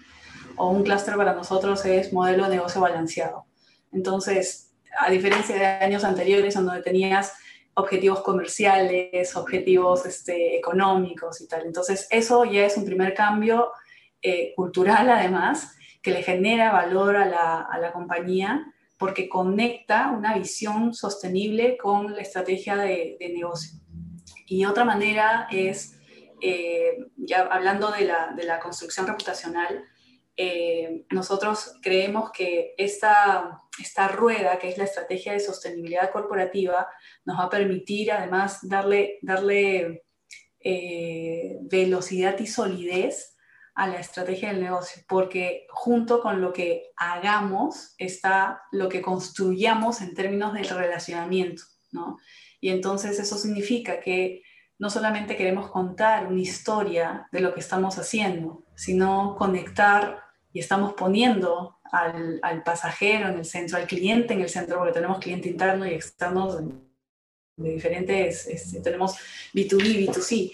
O 0.56 0.70
un 0.70 0.84
clúster 0.84 1.16
para 1.16 1.34
nosotros 1.34 1.86
es 1.86 2.14
modelo 2.14 2.44
de 2.46 2.56
negocio 2.56 2.82
balanceado. 2.82 3.46
Entonces, 3.92 4.72
a 4.98 5.10
diferencia 5.10 5.56
de 5.56 5.66
años 5.66 6.04
anteriores, 6.04 6.56
donde 6.56 6.82
tenías 6.82 7.34
objetivos 7.76 8.22
comerciales, 8.22 9.36
objetivos 9.36 10.06
este, 10.06 10.58
económicos 10.58 11.42
y 11.42 11.48
tal. 11.48 11.66
Entonces, 11.66 12.08
eso 12.10 12.46
ya 12.46 12.66
es 12.66 12.78
un 12.78 12.86
primer 12.86 13.14
cambio 13.14 13.72
eh, 14.22 14.54
cultural, 14.56 15.10
además, 15.10 15.76
que 16.02 16.12
le 16.12 16.24
genera 16.24 16.72
valor 16.72 17.16
a 17.16 17.26
la, 17.26 17.62
a 17.62 17.80
la 17.80 17.92
compañía 17.92 18.66
porque 18.98 19.28
conecta 19.28 20.12
una 20.12 20.38
visión 20.38 20.94
sostenible 20.94 21.78
con 21.78 22.14
la 22.16 22.22
estrategia 22.22 22.78
de, 22.78 23.18
de 23.20 23.30
negocio. 23.30 23.80
Y 24.48 24.66
otra 24.66 24.86
manera 24.86 25.48
es, 25.52 26.00
eh, 26.42 26.98
ya 27.18 27.42
hablando 27.42 27.92
de 27.92 28.06
la, 28.06 28.34
de 28.36 28.44
la, 28.44 28.60
construcción 28.60 29.08
reputacional, 29.08 29.84
eh, 30.38 31.06
nosotros 31.10 31.76
creemos 31.82 32.32
que 32.32 32.76
esta, 32.78 33.63
esta 33.80 34.08
rueda, 34.08 34.60
que 34.60 34.70
es 34.70 34.78
la 34.78 34.84
estrategia 34.84 35.34
de 35.34 35.40
sostenibilidad 35.40 36.12
corporativa, 36.12 36.88
nos 37.26 37.40
va 37.40 37.46
a 37.46 37.50
permitir 37.50 38.12
además 38.12 38.60
darle, 38.62 39.20
darle 39.22 40.04
eh, 40.60 41.58
velocidad 41.62 42.40
y 42.40 42.48
solidez 42.48 43.36
a 43.76 43.88
la 43.88 44.00
estrategia 44.00 44.50
del 44.50 44.62
negocio, 44.62 45.02
porque 45.08 45.66
junto 45.70 46.22
con 46.22 46.42
lo 46.42 46.54
que 46.54 46.92
hagamos 46.96 47.96
está 47.98 48.62
lo 48.72 48.88
que 48.88 49.02
construyamos 49.02 50.02
en 50.02 50.14
términos 50.14 50.54
del 50.54 50.70
relacionamiento, 50.70 51.64
¿no? 51.92 52.18
Y 52.62 52.70
entonces 52.70 53.20
eso 53.20 53.38
significa 53.38 54.00
que 54.00 54.44
no 54.78 54.90
solamente 54.90 55.36
queremos 55.36 55.70
contar 55.72 56.28
una 56.28 56.42
historia 56.42 57.28
de 57.32 57.40
lo 57.42 57.54
que 57.54 57.60
estamos 57.60 57.98
haciendo, 57.98 58.64
sino 58.76 59.36
conectar 59.38 60.24
y 60.52 60.60
estamos 60.60 60.94
poniendo 60.94 61.80
al, 61.94 62.64
pasajero 62.64 63.30
en 63.30 63.38
el 63.38 63.46
centro, 63.46 63.78
al 63.78 63.86
cliente 63.86 64.34
en 64.34 64.42
el 64.42 64.50
centro, 64.50 64.78
porque 64.78 64.94
tenemos 64.94 65.20
cliente 65.20 65.48
interno 65.48 65.86
y 65.86 65.94
externo 65.94 66.56
de 67.56 67.74
diferentes, 67.74 68.48
este, 68.48 68.82
tenemos 68.82 69.16
B2B, 69.54 70.08
B2C, 70.08 70.52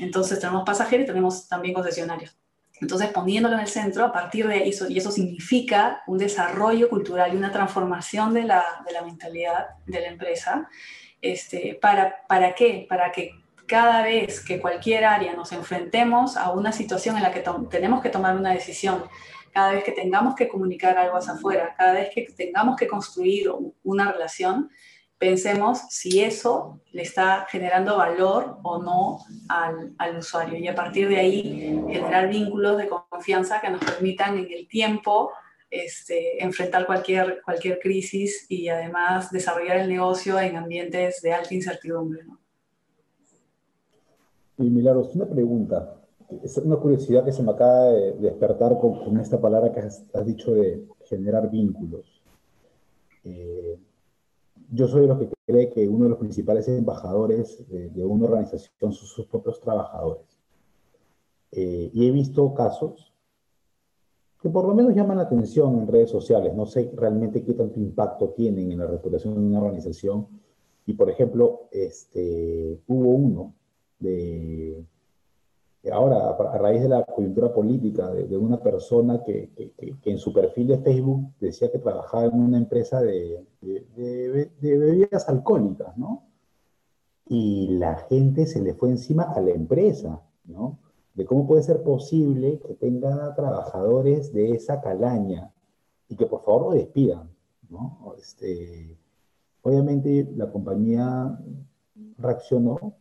entonces 0.00 0.38
tenemos 0.38 0.64
pasajeros 0.64 1.04
y 1.04 1.06
tenemos 1.06 1.48
también 1.48 1.74
concesionarios. 1.74 2.36
Entonces, 2.80 3.08
poniéndolo 3.08 3.54
en 3.54 3.60
el 3.60 3.68
centro, 3.68 4.04
a 4.04 4.12
partir 4.12 4.46
de 4.46 4.68
eso, 4.68 4.88
y 4.90 4.98
eso 4.98 5.10
significa 5.10 6.02
un 6.06 6.18
desarrollo 6.18 6.90
cultural 6.90 7.32
y 7.32 7.36
una 7.36 7.52
transformación 7.52 8.34
de 8.34 8.42
la, 8.42 8.64
de 8.84 8.92
la 8.92 9.02
mentalidad 9.02 9.68
de 9.86 10.00
la 10.00 10.08
empresa, 10.08 10.68
este, 11.22 11.78
¿para, 11.80 12.26
¿para 12.26 12.54
qué? 12.54 12.84
Para 12.88 13.12
que 13.12 13.30
cada 13.66 14.02
vez 14.02 14.40
que 14.40 14.60
cualquier 14.60 15.04
área 15.04 15.32
nos 15.34 15.52
enfrentemos 15.52 16.36
a 16.36 16.50
una 16.50 16.72
situación 16.72 17.16
en 17.16 17.22
la 17.22 17.30
que 17.30 17.44
tenemos 17.70 18.02
que 18.02 18.10
tomar 18.10 18.36
una 18.36 18.52
decisión, 18.52 19.04
cada 19.52 19.72
vez 19.72 19.84
que 19.84 19.92
tengamos 19.92 20.34
que 20.34 20.48
comunicar 20.48 20.96
algo 20.98 21.16
hacia 21.16 21.34
afuera, 21.34 21.74
cada 21.76 21.94
vez 21.94 22.10
que 22.14 22.22
tengamos 22.22 22.76
que 22.76 22.86
construir 22.86 23.50
una 23.84 24.10
relación, 24.10 24.70
pensemos 25.18 25.82
si 25.90 26.20
eso 26.20 26.80
le 26.90 27.02
está 27.02 27.46
generando 27.48 27.96
valor 27.96 28.58
o 28.64 28.82
no 28.82 29.18
al, 29.48 30.16
usuario 30.18 30.58
y 30.58 30.66
a 30.66 30.74
partir 30.74 31.08
de 31.08 31.16
ahí 31.16 31.84
generar 31.88 32.28
vínculos 32.28 32.78
de 32.78 32.88
confianza 32.88 33.60
que 33.60 33.70
nos 33.70 33.84
permitan 33.84 34.36
en 34.36 34.50
el 34.50 34.66
tiempo 34.66 35.30
este, 35.70 36.42
enfrentar 36.42 36.86
cualquier, 36.86 37.40
cualquier 37.42 37.78
crisis 37.78 38.46
y 38.48 38.68
además 38.68 39.30
desarrollar 39.30 39.78
el 39.78 39.88
negocio 39.88 40.40
en 40.40 40.56
ambientes 40.56 41.22
de 41.22 41.32
alta 41.32 41.54
incertidumbre. 41.54 42.24
Y 44.58 44.64
Milagros, 44.64 45.14
una 45.14 45.26
pregunta, 45.26 46.01
es 46.42 46.56
una 46.58 46.76
curiosidad 46.76 47.24
que 47.24 47.32
se 47.32 47.42
me 47.42 47.52
acaba 47.52 47.86
de 47.86 48.12
despertar 48.14 48.78
con, 48.78 49.04
con 49.04 49.18
esta 49.18 49.40
palabra 49.40 49.72
que 49.72 49.80
has, 49.80 50.04
has, 50.12 50.26
dicho 50.26 50.54
de 50.54 50.86
generar 51.04 51.50
vínculos. 51.50 52.22
Eh, 53.24 53.78
yo 54.70 54.88
soy 54.88 55.02
de 55.02 55.08
los 55.08 55.18
que 55.18 55.28
cree 55.46 55.68
que 55.70 55.88
uno 55.88 56.04
de 56.04 56.10
los 56.10 56.18
principales 56.18 56.66
embajadores 56.68 57.68
de, 57.68 57.90
de 57.90 58.04
una 58.04 58.26
organización 58.26 58.92
son 58.92 59.06
sus 59.06 59.26
propios 59.26 59.60
trabajadores. 59.60 60.26
Eh, 61.52 61.90
y 61.92 62.06
he 62.06 62.10
visto 62.10 62.54
casos 62.54 63.12
que 64.40 64.50
por 64.50 64.66
lo 64.66 64.74
menos 64.74 64.94
llaman 64.94 65.18
la 65.18 65.24
atención 65.24 65.78
en 65.78 65.86
redes 65.86 66.10
sociales. 66.10 66.52
No 66.54 66.66
sé 66.66 66.90
realmente 66.96 67.44
qué 67.44 67.52
tanto 67.52 67.78
impacto 67.78 68.30
tienen 68.30 68.72
en 68.72 68.78
la 68.78 68.86
reputación 68.86 69.34
de 69.34 69.40
una 69.40 69.60
organización. 69.60 70.26
Y 70.84 70.94
por 70.94 71.08
ejemplo, 71.08 71.68
este, 71.70 72.80
hubo 72.88 73.10
uno 73.10 73.54
de, 74.00 74.61
a 76.48 76.58
raíz 76.58 76.82
de 76.82 76.88
la 76.88 77.04
coyuntura 77.04 77.52
política, 77.52 78.10
de, 78.10 78.36
una 78.36 78.60
persona 78.60 79.22
que, 79.24 79.50
en 80.04 80.18
su 80.18 80.32
perfil 80.32 80.68
de 80.68 80.78
Facebook 80.78 81.32
decía 81.40 81.70
que 81.70 81.78
trabajaba 81.78 82.24
en 82.24 82.40
una 82.40 82.58
empresa 82.58 83.00
de, 83.00 83.44
de, 83.60 84.50
bebidas 84.60 85.28
alcohólicas, 85.28 85.96
¿no? 85.96 86.24
Y 87.28 87.68
la 87.78 87.96
gente 88.08 88.46
se 88.46 88.60
le 88.60 88.74
fue 88.74 88.90
encima 88.90 89.24
a 89.24 89.40
la 89.40 89.50
empresa, 89.50 90.22
¿no? 90.44 90.78
De 91.14 91.24
cómo 91.24 91.46
puede 91.46 91.62
ser 91.62 91.82
posible 91.82 92.58
que 92.66 92.74
tenga 92.74 93.34
trabajadores 93.34 94.32
de 94.32 94.52
esa 94.52 94.80
calaña 94.80 95.52
y 96.08 96.16
que 96.16 96.26
por 96.26 96.44
favor 96.44 96.62
lo 96.62 96.70
despidan, 96.72 97.30
¿no? 97.68 98.14
Este, 98.18 98.96
obviamente 99.62 100.28
la 100.36 100.50
compañía 100.50 101.38
reaccionó 102.18 102.94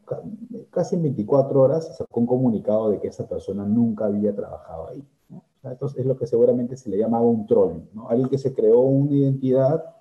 casi 0.69 0.95
en 0.95 1.04
24 1.04 1.62
horas 1.62 1.89
y 1.89 1.93
sacó 1.93 2.19
un 2.19 2.28
comunicado 2.28 2.89
de 2.89 3.00
que 3.00 3.08
esa 3.08 3.28
persona 3.28 3.65
nunca 3.65 4.06
había 4.06 4.36
trabajado 4.36 4.89
ahí. 4.89 5.04
¿no? 5.30 5.43
Entonces 5.63 6.00
es 6.00 6.06
lo 6.06 6.17
que 6.17 6.28
seguramente 6.28 6.76
se 6.76 6.89
le 6.89 6.97
llamaba 6.97 7.26
un 7.26 7.45
troll, 7.45 7.82
¿no? 7.93 8.10
Alguien 8.10 8.30
que 8.30 8.38
se 8.38 8.54
creó 8.54 8.80
una 8.80 9.13
identidad 9.13 9.95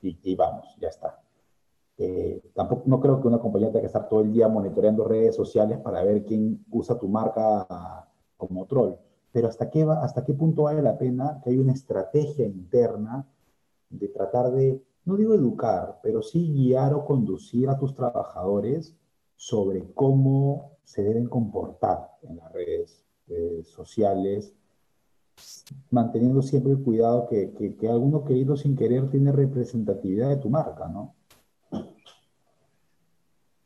y, 0.00 0.18
y 0.22 0.34
vamos, 0.34 0.76
ya 0.80 0.88
está. 0.88 1.22
Eh, 1.98 2.42
tampoco, 2.54 2.82
no 2.86 3.00
creo 3.00 3.20
que 3.20 3.28
una 3.28 3.38
compañía 3.38 3.68
tenga 3.68 3.82
que 3.82 3.86
estar 3.86 4.08
todo 4.08 4.22
el 4.22 4.32
día 4.32 4.48
monitoreando 4.48 5.04
redes 5.04 5.36
sociales 5.36 5.78
para 5.78 6.02
ver 6.02 6.24
quién 6.24 6.64
usa 6.70 6.98
tu 6.98 7.08
marca 7.08 8.08
como 8.36 8.66
troll. 8.66 8.94
Pero 9.30 9.48
hasta 9.48 9.70
qué, 9.70 9.84
va, 9.84 10.02
hasta 10.02 10.24
qué 10.24 10.34
punto 10.34 10.64
vale 10.64 10.82
la 10.82 10.98
pena 10.98 11.40
que 11.42 11.50
haya 11.50 11.60
una 11.60 11.72
estrategia 11.72 12.44
interna 12.46 13.26
de 13.88 14.08
tratar 14.08 14.50
de 14.50 14.82
no 15.04 15.16
digo 15.16 15.34
educar, 15.34 15.98
pero 16.02 16.22
sí 16.22 16.52
guiar 16.52 16.94
o 16.94 17.04
conducir 17.04 17.68
a 17.68 17.78
tus 17.78 17.94
trabajadores 17.94 18.96
sobre 19.36 19.92
cómo 19.94 20.78
se 20.84 21.02
deben 21.02 21.26
comportar 21.26 22.10
en 22.22 22.36
las 22.36 22.52
redes 22.52 23.04
eh, 23.28 23.62
sociales, 23.64 24.54
manteniendo 25.90 26.42
siempre 26.42 26.72
el 26.72 26.82
cuidado 26.82 27.26
que, 27.28 27.52
que, 27.54 27.76
que, 27.76 27.88
alguno 27.88 28.24
querido 28.24 28.56
sin 28.56 28.76
querer 28.76 29.10
tiene 29.10 29.32
representatividad 29.32 30.28
de 30.28 30.36
tu 30.36 30.50
marca, 30.50 30.88
¿no? 30.88 31.14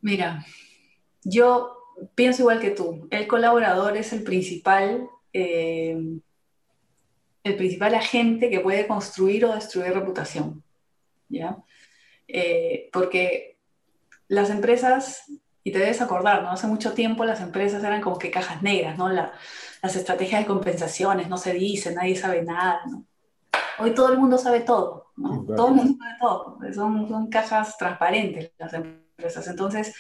Mira, 0.00 0.46
yo 1.24 1.72
pienso 2.14 2.42
igual 2.42 2.60
que 2.60 2.70
tú. 2.70 3.08
El 3.10 3.26
colaborador 3.26 3.96
es 3.96 4.12
el 4.12 4.22
principal, 4.22 5.08
eh, 5.32 6.20
el 7.42 7.56
principal 7.56 7.94
agente 7.94 8.48
que 8.48 8.60
puede 8.60 8.86
construir 8.86 9.44
o 9.44 9.54
destruir 9.54 9.92
reputación. 9.92 10.62
¿Ya? 11.28 11.56
Eh, 12.28 12.88
porque 12.92 13.58
las 14.28 14.50
empresas, 14.50 15.24
y 15.62 15.72
te 15.72 15.78
debes 15.78 16.00
acordar, 16.00 16.42
¿no? 16.42 16.50
Hace 16.50 16.66
mucho 16.66 16.92
tiempo 16.92 17.24
las 17.24 17.40
empresas 17.40 17.82
eran 17.82 18.00
como 18.00 18.18
que 18.18 18.30
cajas 18.30 18.62
negras, 18.62 18.98
¿no? 18.98 19.08
La, 19.08 19.32
las 19.82 19.96
estrategias 19.96 20.40
de 20.40 20.46
compensaciones 20.46 21.28
no 21.28 21.38
se 21.38 21.52
dicen, 21.52 21.94
nadie 21.94 22.16
sabe 22.16 22.42
nada, 22.42 22.80
¿no? 22.86 23.06
Hoy 23.78 23.92
todo 23.92 24.10
el 24.12 24.18
mundo 24.18 24.38
sabe 24.38 24.60
todo, 24.60 25.12
¿no? 25.16 25.44
Todo 25.44 25.68
el 25.68 25.74
mundo 25.74 25.98
sabe 25.98 26.14
todo. 26.20 26.58
Son, 26.74 27.08
son 27.08 27.28
cajas 27.28 27.76
transparentes 27.76 28.52
las 28.58 28.72
empresas. 28.72 29.46
Entonces, 29.48 29.94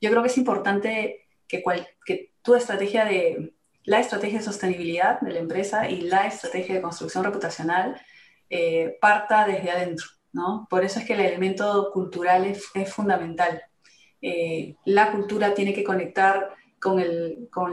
yo 0.00 0.10
creo 0.10 0.22
que 0.22 0.28
es 0.28 0.38
importante 0.38 1.28
que, 1.48 1.62
cual, 1.62 1.86
que 2.04 2.34
tu 2.42 2.54
estrategia 2.54 3.04
de, 3.04 3.54
la 3.84 4.00
estrategia 4.00 4.38
de 4.38 4.44
sostenibilidad 4.44 5.20
de 5.20 5.32
la 5.32 5.38
empresa 5.38 5.88
y 5.88 6.02
la 6.02 6.26
estrategia 6.26 6.74
de 6.74 6.82
construcción 6.82 7.24
reputacional 7.24 8.00
eh, 8.48 8.98
parta 9.00 9.46
desde 9.46 9.70
adentro, 9.70 10.06
¿no? 10.32 10.66
Por 10.70 10.84
eso 10.84 10.98
es 10.98 11.06
que 11.06 11.14
el 11.14 11.20
elemento 11.20 11.90
cultural 11.92 12.44
es, 12.46 12.70
fundamental. 12.92 13.62
Eh, 14.20 14.76
la 14.84 15.12
cultura 15.12 15.54
tiene 15.54 15.74
que 15.74 15.84
conectar 15.84 16.54
con, 16.80 17.02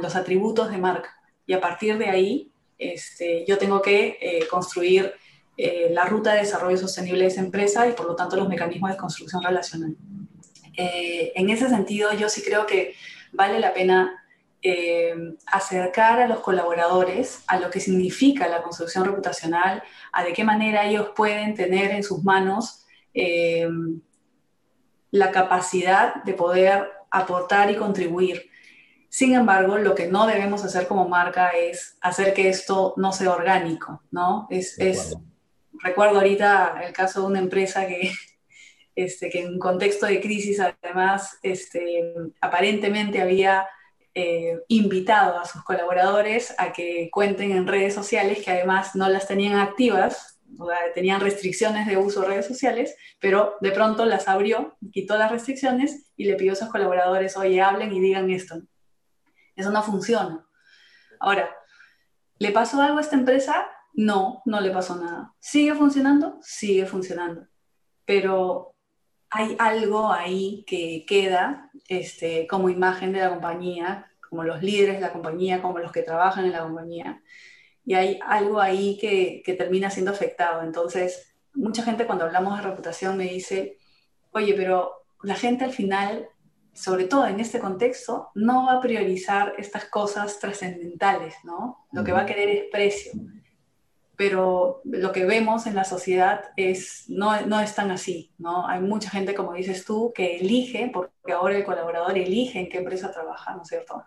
los 0.01 0.15
atributos 0.15 0.69
de 0.71 0.77
marca 0.77 1.15
y 1.45 1.53
a 1.53 1.61
partir 1.61 1.97
de 1.97 2.09
ahí 2.09 2.51
este, 2.77 3.45
yo 3.47 3.57
tengo 3.57 3.81
que 3.81 4.17
eh, 4.21 4.47
construir 4.49 5.13
eh, 5.57 5.89
la 5.91 6.05
ruta 6.05 6.33
de 6.33 6.41
desarrollo 6.41 6.77
sostenible 6.77 7.21
de 7.21 7.27
esa 7.27 7.41
empresa 7.41 7.87
y 7.87 7.93
por 7.93 8.05
lo 8.05 8.15
tanto 8.15 8.35
los 8.35 8.47
mecanismos 8.47 8.91
de 8.91 8.97
construcción 8.97 9.43
relacional. 9.43 9.95
En 10.81 11.49
ese 11.49 11.67
sentido 11.67 12.13
yo 12.13 12.29
sí 12.29 12.41
creo 12.41 12.65
que 12.65 12.93
vale 13.33 13.59
la 13.59 13.73
pena 13.73 14.23
acercar 15.45 16.19
a 16.19 16.27
los 16.27 16.39
colaboradores 16.39 17.43
a 17.47 17.59
lo 17.59 17.69
que 17.69 17.79
significa 17.79 18.47
la 18.47 18.61
construcción 18.61 19.05
reputacional, 19.05 19.81
a 20.11 20.23
de 20.23 20.33
qué 20.33 20.43
manera 20.43 20.85
ellos 20.85 21.11
pueden 21.15 21.55
tener 21.55 21.91
en 21.91 22.03
sus 22.03 22.23
manos 22.23 22.85
eh, 23.13 23.69
la 25.11 25.31
capacidad 25.31 26.23
de 26.23 26.33
poder 26.33 26.91
aportar 27.09 27.71
y 27.71 27.75
contribuir. 27.75 28.49
Sin 29.07 29.33
embargo, 29.33 29.77
lo 29.77 29.95
que 29.95 30.07
no 30.07 30.27
debemos 30.27 30.63
hacer 30.63 30.87
como 30.87 31.07
marca 31.07 31.49
es 31.49 31.97
hacer 32.01 32.33
que 32.33 32.49
esto 32.49 32.93
no 32.97 33.11
sea 33.11 33.31
orgánico, 33.31 34.03
¿no? 34.11 34.45
Es, 34.51 34.77
es 34.77 35.17
recuerdo 35.81 36.17
ahorita 36.17 36.81
el 36.85 36.93
caso 36.93 37.21
de 37.21 37.27
una 37.27 37.39
empresa 37.39 37.87
que, 37.87 38.11
este, 38.95 39.29
que 39.29 39.41
en 39.41 39.53
un 39.53 39.59
contexto 39.59 40.05
de 40.05 40.21
crisis 40.21 40.59
además 40.59 41.39
este, 41.41 42.13
aparentemente 42.41 43.21
había 43.21 43.65
eh, 44.15 44.59
invitado 44.67 45.39
a 45.39 45.45
sus 45.45 45.63
colaboradores 45.63 46.53
a 46.57 46.73
que 46.73 47.09
cuenten 47.11 47.51
en 47.51 47.67
redes 47.67 47.93
sociales 47.93 48.43
que 48.43 48.51
además 48.51 48.95
no 48.95 49.07
las 49.09 49.27
tenían 49.27 49.59
activas, 49.59 50.39
o 50.57 50.69
tenían 50.95 51.21
restricciones 51.21 51.87
de 51.87 51.97
uso 51.97 52.21
de 52.21 52.27
redes 52.27 52.47
sociales, 52.47 52.95
pero 53.19 53.55
de 53.61 53.71
pronto 53.71 54.05
las 54.05 54.27
abrió, 54.27 54.77
quitó 54.91 55.17
las 55.17 55.31
restricciones 55.31 56.11
y 56.15 56.25
le 56.25 56.35
pidió 56.35 56.53
a 56.53 56.55
sus 56.55 56.69
colaboradores, 56.69 57.37
oye, 57.37 57.61
hablen 57.61 57.93
y 57.93 57.99
digan 57.99 58.29
esto. 58.29 58.61
Eso 59.55 59.71
no 59.71 59.83
funciona. 59.83 60.45
Ahora, 61.19 61.55
¿le 62.37 62.51
pasó 62.51 62.81
algo 62.81 62.97
a 62.97 63.01
esta 63.01 63.15
empresa? 63.15 63.67
No, 63.93 64.41
no 64.45 64.61
le 64.61 64.71
pasó 64.71 64.95
nada. 64.95 65.33
¿Sigue 65.39 65.75
funcionando? 65.75 66.39
Sigue 66.41 66.85
funcionando. 66.85 67.47
Pero 68.05 68.75
hay 69.29 69.55
algo 69.59 70.11
ahí 70.11 70.63
que 70.67 71.05
queda 71.07 71.69
este, 71.87 72.47
como 72.47 72.69
imagen 72.69 73.13
de 73.13 73.19
la 73.19 73.29
compañía, 73.29 74.11
como 74.27 74.43
los 74.43 74.61
líderes 74.63 74.95
de 74.95 75.01
la 75.01 75.13
compañía, 75.13 75.61
como 75.61 75.79
los 75.79 75.91
que 75.91 76.01
trabajan 76.01 76.45
en 76.45 76.51
la 76.51 76.63
compañía. 76.63 77.21
Y 77.85 77.93
hay 77.93 78.19
algo 78.25 78.59
ahí 78.59 78.97
que, 78.99 79.41
que 79.43 79.53
termina 79.53 79.89
siendo 79.89 80.11
afectado. 80.11 80.63
Entonces, 80.63 81.35
mucha 81.53 81.83
gente 81.83 82.05
cuando 82.05 82.25
hablamos 82.25 82.57
de 82.57 82.69
reputación 82.69 83.17
me 83.17 83.25
dice, 83.25 83.77
oye, 84.31 84.53
pero 84.53 84.93
la 85.23 85.35
gente 85.35 85.65
al 85.65 85.73
final, 85.73 86.27
sobre 86.73 87.05
todo 87.05 87.27
en 87.27 87.39
este 87.39 87.59
contexto, 87.59 88.29
no 88.35 88.65
va 88.67 88.73
a 88.73 88.81
priorizar 88.81 89.53
estas 89.57 89.85
cosas 89.85 90.39
trascendentales, 90.39 91.35
¿no? 91.43 91.87
Lo 91.91 92.03
que 92.03 92.11
va 92.11 92.21
a 92.21 92.25
querer 92.25 92.49
es 92.49 92.63
precio 92.71 93.11
pero 94.19 94.81
lo 94.83 95.13
que 95.13 95.23
vemos 95.23 95.65
en 95.65 95.75
la 95.75 95.85
sociedad 95.85 96.51
es, 96.57 97.05
no, 97.07 97.39
no 97.45 97.61
es 97.61 97.73
tan 97.73 97.89
así, 97.89 98.33
¿no? 98.37 98.67
Hay 98.67 98.81
mucha 98.81 99.09
gente, 99.09 99.33
como 99.33 99.53
dices 99.53 99.85
tú, 99.85 100.11
que 100.13 100.35
elige, 100.39 100.91
porque 100.93 101.31
ahora 101.31 101.55
el 101.55 101.63
colaborador 101.63 102.17
elige 102.17 102.59
en 102.59 102.67
qué 102.67 102.79
empresa 102.79 103.13
trabaja, 103.13 103.55
¿no 103.55 103.61
es 103.61 103.69
cierto? 103.69 104.03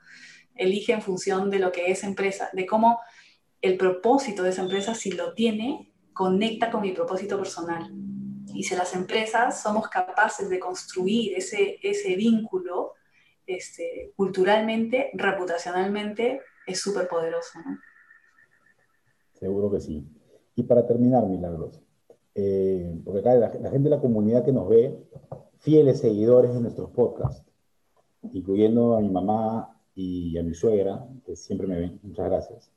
Elige 0.55 0.93
en 0.93 1.01
función 1.01 1.49
de 1.49 1.61
lo 1.61 1.73
que 1.73 1.91
es 1.91 2.05
empresa, 2.05 2.51
de 2.53 2.67
cómo 2.67 3.01
el 3.63 3.79
propósito 3.79 4.43
de 4.43 4.51
esa 4.51 4.61
empresa, 4.61 4.95
si 4.95 5.13
lo 5.13 5.33
tiene, 5.33 5.95
conecta 6.13 6.71
con 6.71 6.83
mi 6.83 6.93
propósito 6.93 7.39
personal. 7.39 7.91
Y 8.53 8.65
si 8.65 8.77
las 8.77 8.95
empresas 8.95 9.63
somos 9.63 9.89
capaces 9.89 10.51
de 10.51 10.59
construir 10.59 11.39
ese, 11.39 11.79
ese 11.83 12.17
vínculo 12.17 12.93
este, 13.47 14.13
culturalmente, 14.15 15.11
reputacionalmente, 15.15 16.43
es 16.67 16.83
súper 16.83 17.09
poderoso, 17.09 17.61
¿no? 17.65 17.79
Seguro 19.43 19.73
que 19.73 19.81
sí. 19.81 20.07
Y 20.55 20.63
para 20.63 20.87
terminar, 20.87 21.27
Milagros, 21.27 21.81
eh, 22.37 22.97
porque 23.05 23.19
acá 23.19 23.35
la, 23.35 23.51
gente 23.51 23.89
de 23.89 23.97
la 23.97 24.01
comunidad 24.01 24.45
que 24.45 24.53
nos 24.53 24.69
ve 24.69 24.97
fieles 25.59 25.99
seguidores 25.99 26.55
de 26.55 26.61
nuestros 26.61 26.91
podcasts, 26.91 27.45
incluyendo 28.33 28.95
a 28.95 29.01
mi 29.01 29.09
mamá 29.09 29.77
y 29.97 30.39
a 30.39 30.45
mi 30.45 30.55
suegra, 30.55 31.05
que 31.27 31.35
siempre 31.35 31.67
me 31.67 31.81
ven. 31.81 31.99
Muchas 32.05 32.27
gracias. 32.27 32.71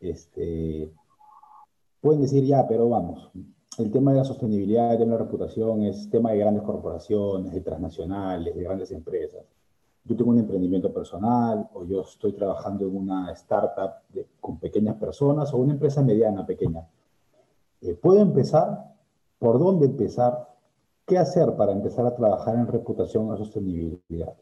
Este, 0.00 0.90
pueden 2.00 2.22
decir 2.22 2.44
ya, 2.44 2.66
pero 2.66 2.88
vamos, 2.88 3.30
el 3.78 3.92
tema 3.92 4.10
de 4.10 4.18
la 4.18 4.24
sostenibilidad, 4.24 4.90
el 4.90 4.98
tema 4.98 5.12
de 5.12 5.18
la 5.18 5.24
reputación 5.26 5.84
es 5.84 6.10
tema 6.10 6.32
de 6.32 6.38
grandes 6.38 6.64
corporaciones, 6.64 7.52
de 7.52 7.60
transnacionales, 7.60 8.52
de 8.52 8.64
grandes 8.64 8.90
empresas. 8.90 9.44
Yo 10.04 10.14
tengo 10.14 10.30
un 10.30 10.38
emprendimiento 10.38 10.92
personal 10.92 11.68
o 11.72 11.86
yo 11.86 12.02
estoy 12.02 12.34
trabajando 12.34 12.86
en 12.86 12.96
una 12.96 13.32
startup 13.32 13.94
con 14.38 14.58
pequeñas 14.58 14.96
personas 14.96 15.52
o 15.54 15.56
una 15.56 15.72
empresa 15.72 16.02
mediana, 16.02 16.44
pequeña. 16.44 16.86
Eh, 17.80 17.94
¿Puedo 17.94 18.20
empezar? 18.20 18.94
¿Por 19.38 19.58
dónde 19.58 19.86
empezar? 19.86 20.54
¿Qué 21.06 21.16
hacer 21.16 21.56
para 21.56 21.72
empezar 21.72 22.04
a 22.06 22.14
trabajar 22.14 22.54
en 22.54 22.66
reputación 22.66 23.30
o 23.30 23.36
sostenibilidad? 23.36 24.34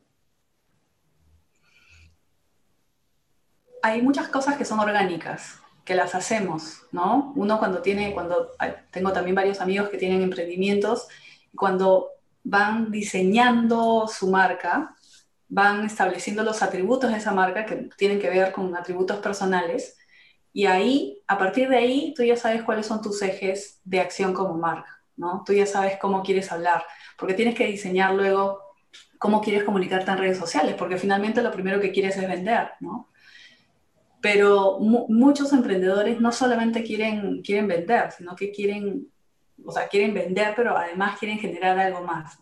Hay 3.82 4.02
muchas 4.02 4.28
cosas 4.28 4.56
que 4.56 4.64
son 4.64 4.80
orgánicas 4.80 5.60
que 5.84 5.94
las 5.94 6.14
hacemos, 6.14 6.82
¿no? 6.92 7.32
Uno 7.36 7.58
cuando 7.58 7.82
tiene, 7.82 8.14
cuando 8.14 8.50
tengo 8.90 9.12
también 9.12 9.34
varios 9.34 9.60
amigos 9.60 9.88
que 9.88 9.98
tienen 9.98 10.22
emprendimientos, 10.22 11.08
cuando 11.56 12.10
van 12.44 12.90
diseñando 12.90 14.06
su 14.06 14.30
marca, 14.30 14.96
van 15.52 15.84
estableciendo 15.84 16.42
los 16.42 16.62
atributos 16.62 17.10
de 17.10 17.18
esa 17.18 17.32
marca 17.32 17.66
que 17.66 17.88
tienen 17.96 18.18
que 18.18 18.30
ver 18.30 18.52
con 18.52 18.74
atributos 18.76 19.18
personales, 19.18 19.98
y 20.52 20.66
ahí, 20.66 21.22
a 21.26 21.38
partir 21.38 21.68
de 21.68 21.76
ahí, 21.76 22.14
tú 22.16 22.22
ya 22.22 22.36
sabes 22.36 22.62
cuáles 22.62 22.86
son 22.86 23.00
tus 23.00 23.22
ejes 23.22 23.80
de 23.84 24.00
acción 24.00 24.34
como 24.34 24.54
marca, 24.54 25.02
¿no? 25.16 25.42
Tú 25.46 25.52
ya 25.52 25.66
sabes 25.66 25.98
cómo 25.98 26.22
quieres 26.22 26.52
hablar, 26.52 26.84
porque 27.18 27.34
tienes 27.34 27.54
que 27.54 27.66
diseñar 27.66 28.14
luego 28.14 28.60
cómo 29.18 29.40
quieres 29.40 29.64
comunicarte 29.64 30.10
en 30.10 30.18
redes 30.18 30.38
sociales, 30.38 30.74
porque 30.78 30.98
finalmente 30.98 31.42
lo 31.42 31.52
primero 31.52 31.80
que 31.80 31.92
quieres 31.92 32.16
es 32.16 32.28
vender, 32.28 32.70
¿no? 32.80 33.12
pero 34.22 34.78
muchos 34.78 35.52
emprendedores 35.52 36.20
no 36.20 36.30
solamente 36.30 36.84
quieren, 36.84 37.42
quieren 37.42 37.66
vender, 37.66 38.12
sino 38.12 38.36
que 38.36 38.52
quieren, 38.52 39.08
o 39.64 39.72
sea, 39.72 39.88
quieren 39.88 40.14
vender, 40.14 40.54
pero 40.54 40.78
además 40.78 41.18
quieren 41.18 41.40
generar 41.40 41.76
algo 41.76 42.02
más. 42.02 42.38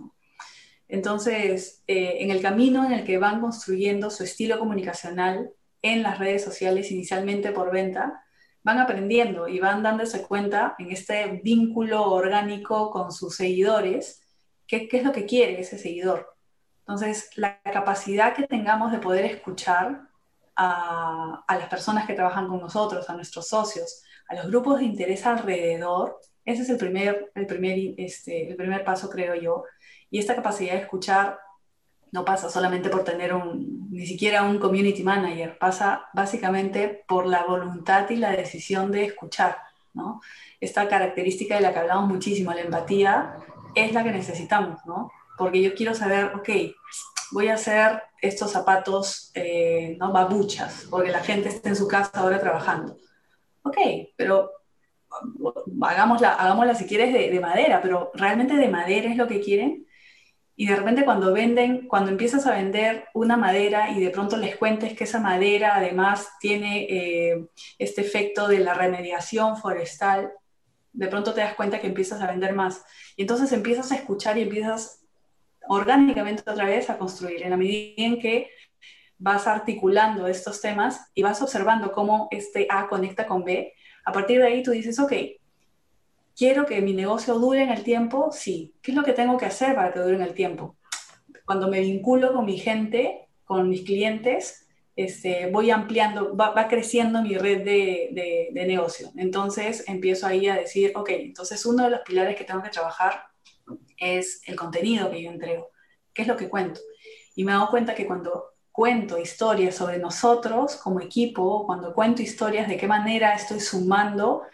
Entonces, 0.90 1.82
eh, 1.86 2.18
en 2.20 2.30
el 2.30 2.42
camino 2.42 2.84
en 2.84 2.92
el 2.92 3.04
que 3.04 3.18
van 3.18 3.40
construyendo 3.40 4.10
su 4.10 4.24
estilo 4.24 4.58
comunicacional 4.58 5.50
en 5.82 6.02
las 6.02 6.18
redes 6.18 6.42
sociales, 6.44 6.90
inicialmente 6.90 7.52
por 7.52 7.70
venta, 7.72 8.24
van 8.62 8.78
aprendiendo 8.78 9.48
y 9.48 9.58
van 9.60 9.82
dándose 9.82 10.22
cuenta 10.22 10.74
en 10.78 10.90
este 10.90 11.40
vínculo 11.42 12.10
orgánico 12.10 12.90
con 12.90 13.12
sus 13.12 13.36
seguidores, 13.36 14.22
qué, 14.66 14.88
es 14.90 15.04
lo 15.04 15.12
que 15.12 15.26
quiere 15.26 15.60
ese 15.60 15.78
seguidor. 15.78 16.36
Entonces, 16.80 17.30
la 17.36 17.62
capacidad 17.62 18.34
que 18.34 18.46
tengamos 18.46 18.92
de 18.92 18.98
poder 18.98 19.24
escuchar 19.24 20.08
a, 20.56 21.44
las 21.48 21.68
personas 21.68 22.06
que 22.06 22.14
trabajan 22.14 22.48
con 22.48 22.60
nosotros, 22.60 23.08
a 23.08 23.14
nuestros 23.14 23.48
socios, 23.48 24.02
a 24.28 24.34
los 24.34 24.48
grupos 24.48 24.80
de 24.80 24.86
interés 24.86 25.24
alrededor, 25.24 26.18
ese 26.44 26.62
es 26.62 26.70
el 26.70 26.76
primer, 26.76 27.30
el 27.34 27.46
primer, 27.46 27.78
este, 27.96 28.50
el 28.50 28.56
primer 28.56 28.84
paso, 28.84 29.08
creo 29.08 29.34
yo. 29.36 29.64
Y 30.10 30.18
esta 30.18 30.34
capacidad 30.34 30.72
de 30.72 30.80
escuchar 30.80 31.38
no 32.12 32.24
pasa 32.24 32.50
solamente 32.50 32.88
por 32.88 33.04
tener 33.04 33.32
un, 33.32 33.88
ni 33.90 34.06
siquiera 34.06 34.42
un 34.42 34.58
community 34.58 35.02
manager, 35.02 35.58
pasa 35.58 36.06
básicamente 36.12 37.04
por 37.06 37.26
la 37.26 37.44
voluntad 37.44 38.08
y 38.10 38.16
la 38.16 38.30
decisión 38.30 38.90
de 38.90 39.04
escuchar, 39.04 39.58
¿no? 39.94 40.20
Esta 40.60 40.88
característica 40.88 41.54
de 41.54 41.60
la 41.60 41.72
que 41.72 41.78
hablamos 41.78 42.08
muchísimo, 42.08 42.52
la 42.52 42.62
empatía, 42.62 43.36
es 43.74 43.92
la 43.92 44.02
que 44.02 44.10
necesitamos, 44.10 44.84
¿no? 44.86 45.12
Porque 45.38 45.62
yo 45.62 45.74
quiero 45.74 45.94
saber, 45.94 46.32
ok, 46.34 46.48
voy 47.32 47.48
a 47.48 47.54
hacer 47.54 48.02
estos 48.20 48.50
zapatos, 48.50 49.30
eh, 49.34 49.96
¿no? 49.98 50.12
Babuchas, 50.12 50.86
porque 50.90 51.10
la 51.10 51.20
gente 51.20 51.48
está 51.48 51.68
en 51.68 51.76
su 51.76 51.88
casa 51.88 52.10
ahora 52.14 52.40
trabajando. 52.40 52.96
Ok, 53.62 53.76
pero 54.16 54.50
hagámosla, 55.82 56.34
hagámosla 56.34 56.74
si 56.74 56.86
quieres 56.86 57.12
de, 57.12 57.30
de, 57.30 57.40
madera, 57.40 57.80
pero 57.82 58.10
realmente 58.14 58.56
de 58.56 58.68
madera 58.68 59.10
es 59.10 59.16
lo 59.16 59.26
que 59.26 59.40
quieren. 59.40 59.86
Y 60.60 60.66
de 60.66 60.76
repente 60.76 61.06
cuando 61.06 61.32
venden, 61.32 61.88
cuando 61.88 62.10
empiezas 62.10 62.46
a 62.46 62.54
vender 62.54 63.06
una 63.14 63.38
madera 63.38 63.92
y 63.92 64.00
de 64.04 64.10
pronto 64.10 64.36
les 64.36 64.56
cuentes 64.56 64.92
que 64.92 65.04
esa 65.04 65.18
madera 65.18 65.74
además 65.74 66.32
tiene 66.38 66.82
eh, 66.82 67.46
este 67.78 68.02
efecto 68.02 68.46
de 68.46 68.58
la 68.58 68.74
remediación 68.74 69.56
forestal, 69.56 70.30
de 70.92 71.06
pronto 71.06 71.32
te 71.32 71.40
das 71.40 71.54
cuenta 71.54 71.80
que 71.80 71.86
empiezas 71.86 72.20
a 72.20 72.26
vender 72.26 72.52
más. 72.52 72.84
Y 73.16 73.22
entonces 73.22 73.50
empiezas 73.52 73.90
a 73.90 73.94
escuchar 73.94 74.36
y 74.36 74.42
empiezas 74.42 75.02
orgánicamente 75.66 76.42
otra 76.42 76.66
vez 76.66 76.90
a 76.90 76.98
construir, 76.98 77.42
en 77.42 77.48
la 77.48 77.56
medida 77.56 77.94
en 77.96 78.20
que 78.20 78.50
vas 79.16 79.46
articulando 79.46 80.26
estos 80.26 80.60
temas 80.60 81.10
y 81.14 81.22
vas 81.22 81.40
observando 81.40 81.90
cómo 81.90 82.28
este 82.30 82.66
A 82.68 82.86
conecta 82.86 83.26
con 83.26 83.44
B, 83.44 83.72
a 84.04 84.12
partir 84.12 84.38
de 84.38 84.48
ahí 84.48 84.62
tú 84.62 84.72
dices, 84.72 84.98
ok, 84.98 85.12
quiero 86.40 86.64
que 86.64 86.80
mi 86.80 86.94
negocio 86.94 87.38
dure 87.38 87.62
en 87.62 87.68
el 87.68 87.82
tiempo, 87.82 88.30
sí. 88.32 88.72
¿Qué 88.80 88.92
es 88.92 88.96
lo 88.96 89.04
que 89.04 89.12
tengo 89.12 89.36
que 89.36 89.44
hacer 89.44 89.74
para 89.74 89.92
que 89.92 90.00
dure 90.00 90.14
en 90.14 90.22
el 90.22 90.32
tiempo? 90.32 90.74
Cuando 91.44 91.68
me 91.68 91.80
vinculo 91.80 92.32
con 92.32 92.46
mi 92.46 92.56
gente, 92.56 93.28
con 93.44 93.68
mis 93.68 93.82
clientes, 93.82 94.66
este, 94.96 95.50
voy 95.50 95.70
ampliando, 95.70 96.34
va, 96.34 96.66
creciendo 96.66 97.20
mi 97.20 97.36
red 97.36 97.62
de, 97.62 98.48
de 98.54 98.66
negocio. 98.66 99.10
Entonces 99.18 99.84
empiezo 99.86 100.26
ahí 100.26 100.48
a 100.48 100.54
decir, 100.54 100.92
ok, 100.94 101.10
entonces 101.10 101.66
uno 101.66 101.84
de 101.84 101.90
los 101.90 102.00
pilares 102.00 102.36
que 102.36 102.44
tengo 102.44 102.62
que 102.62 102.70
trabajar 102.70 103.24
es 103.98 104.40
el 104.46 104.56
contenido 104.56 105.10
que 105.10 105.22
yo 105.22 105.30
entrego, 105.30 105.68
qué 106.14 106.22
es 106.22 106.28
lo 106.28 106.38
que 106.38 106.48
cuento. 106.48 106.80
Y 107.36 107.44
me 107.44 107.52
he 107.52 107.54
dado 107.54 107.68
cuenta 107.68 107.94
que 107.94 108.06
cuando 108.06 108.54
cuento 108.72 109.18
historias 109.18 109.74
sobre 109.74 109.98
nosotros 109.98 110.76
como 110.76 111.00
equipo, 111.00 111.66
cuando 111.66 111.92
cuento 111.92 112.22
historias 112.22 112.66
de 112.66 112.78
qué 112.78 112.86
manera 112.86 113.34
estoy 113.34 113.60
sumando, 113.60 114.44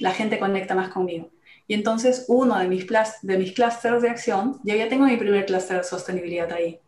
la 0.00 0.10
gente 0.10 0.40
conecta 0.40 0.74
más 0.74 0.88
conmigo. 0.88 1.35
Y 1.66 1.74
entonces 1.74 2.24
uno 2.28 2.58
de 2.58 2.68
mis, 2.68 2.86
de 3.22 3.38
mis 3.38 3.52
clústeres 3.52 4.02
de 4.02 4.10
acción, 4.10 4.60
yo 4.64 4.74
ya 4.74 4.88
tengo 4.88 5.06
mi 5.06 5.16
primer 5.16 5.46
clúster 5.46 5.78
de 5.78 5.84
sostenibilidad 5.84 6.52
ahí, 6.52 6.80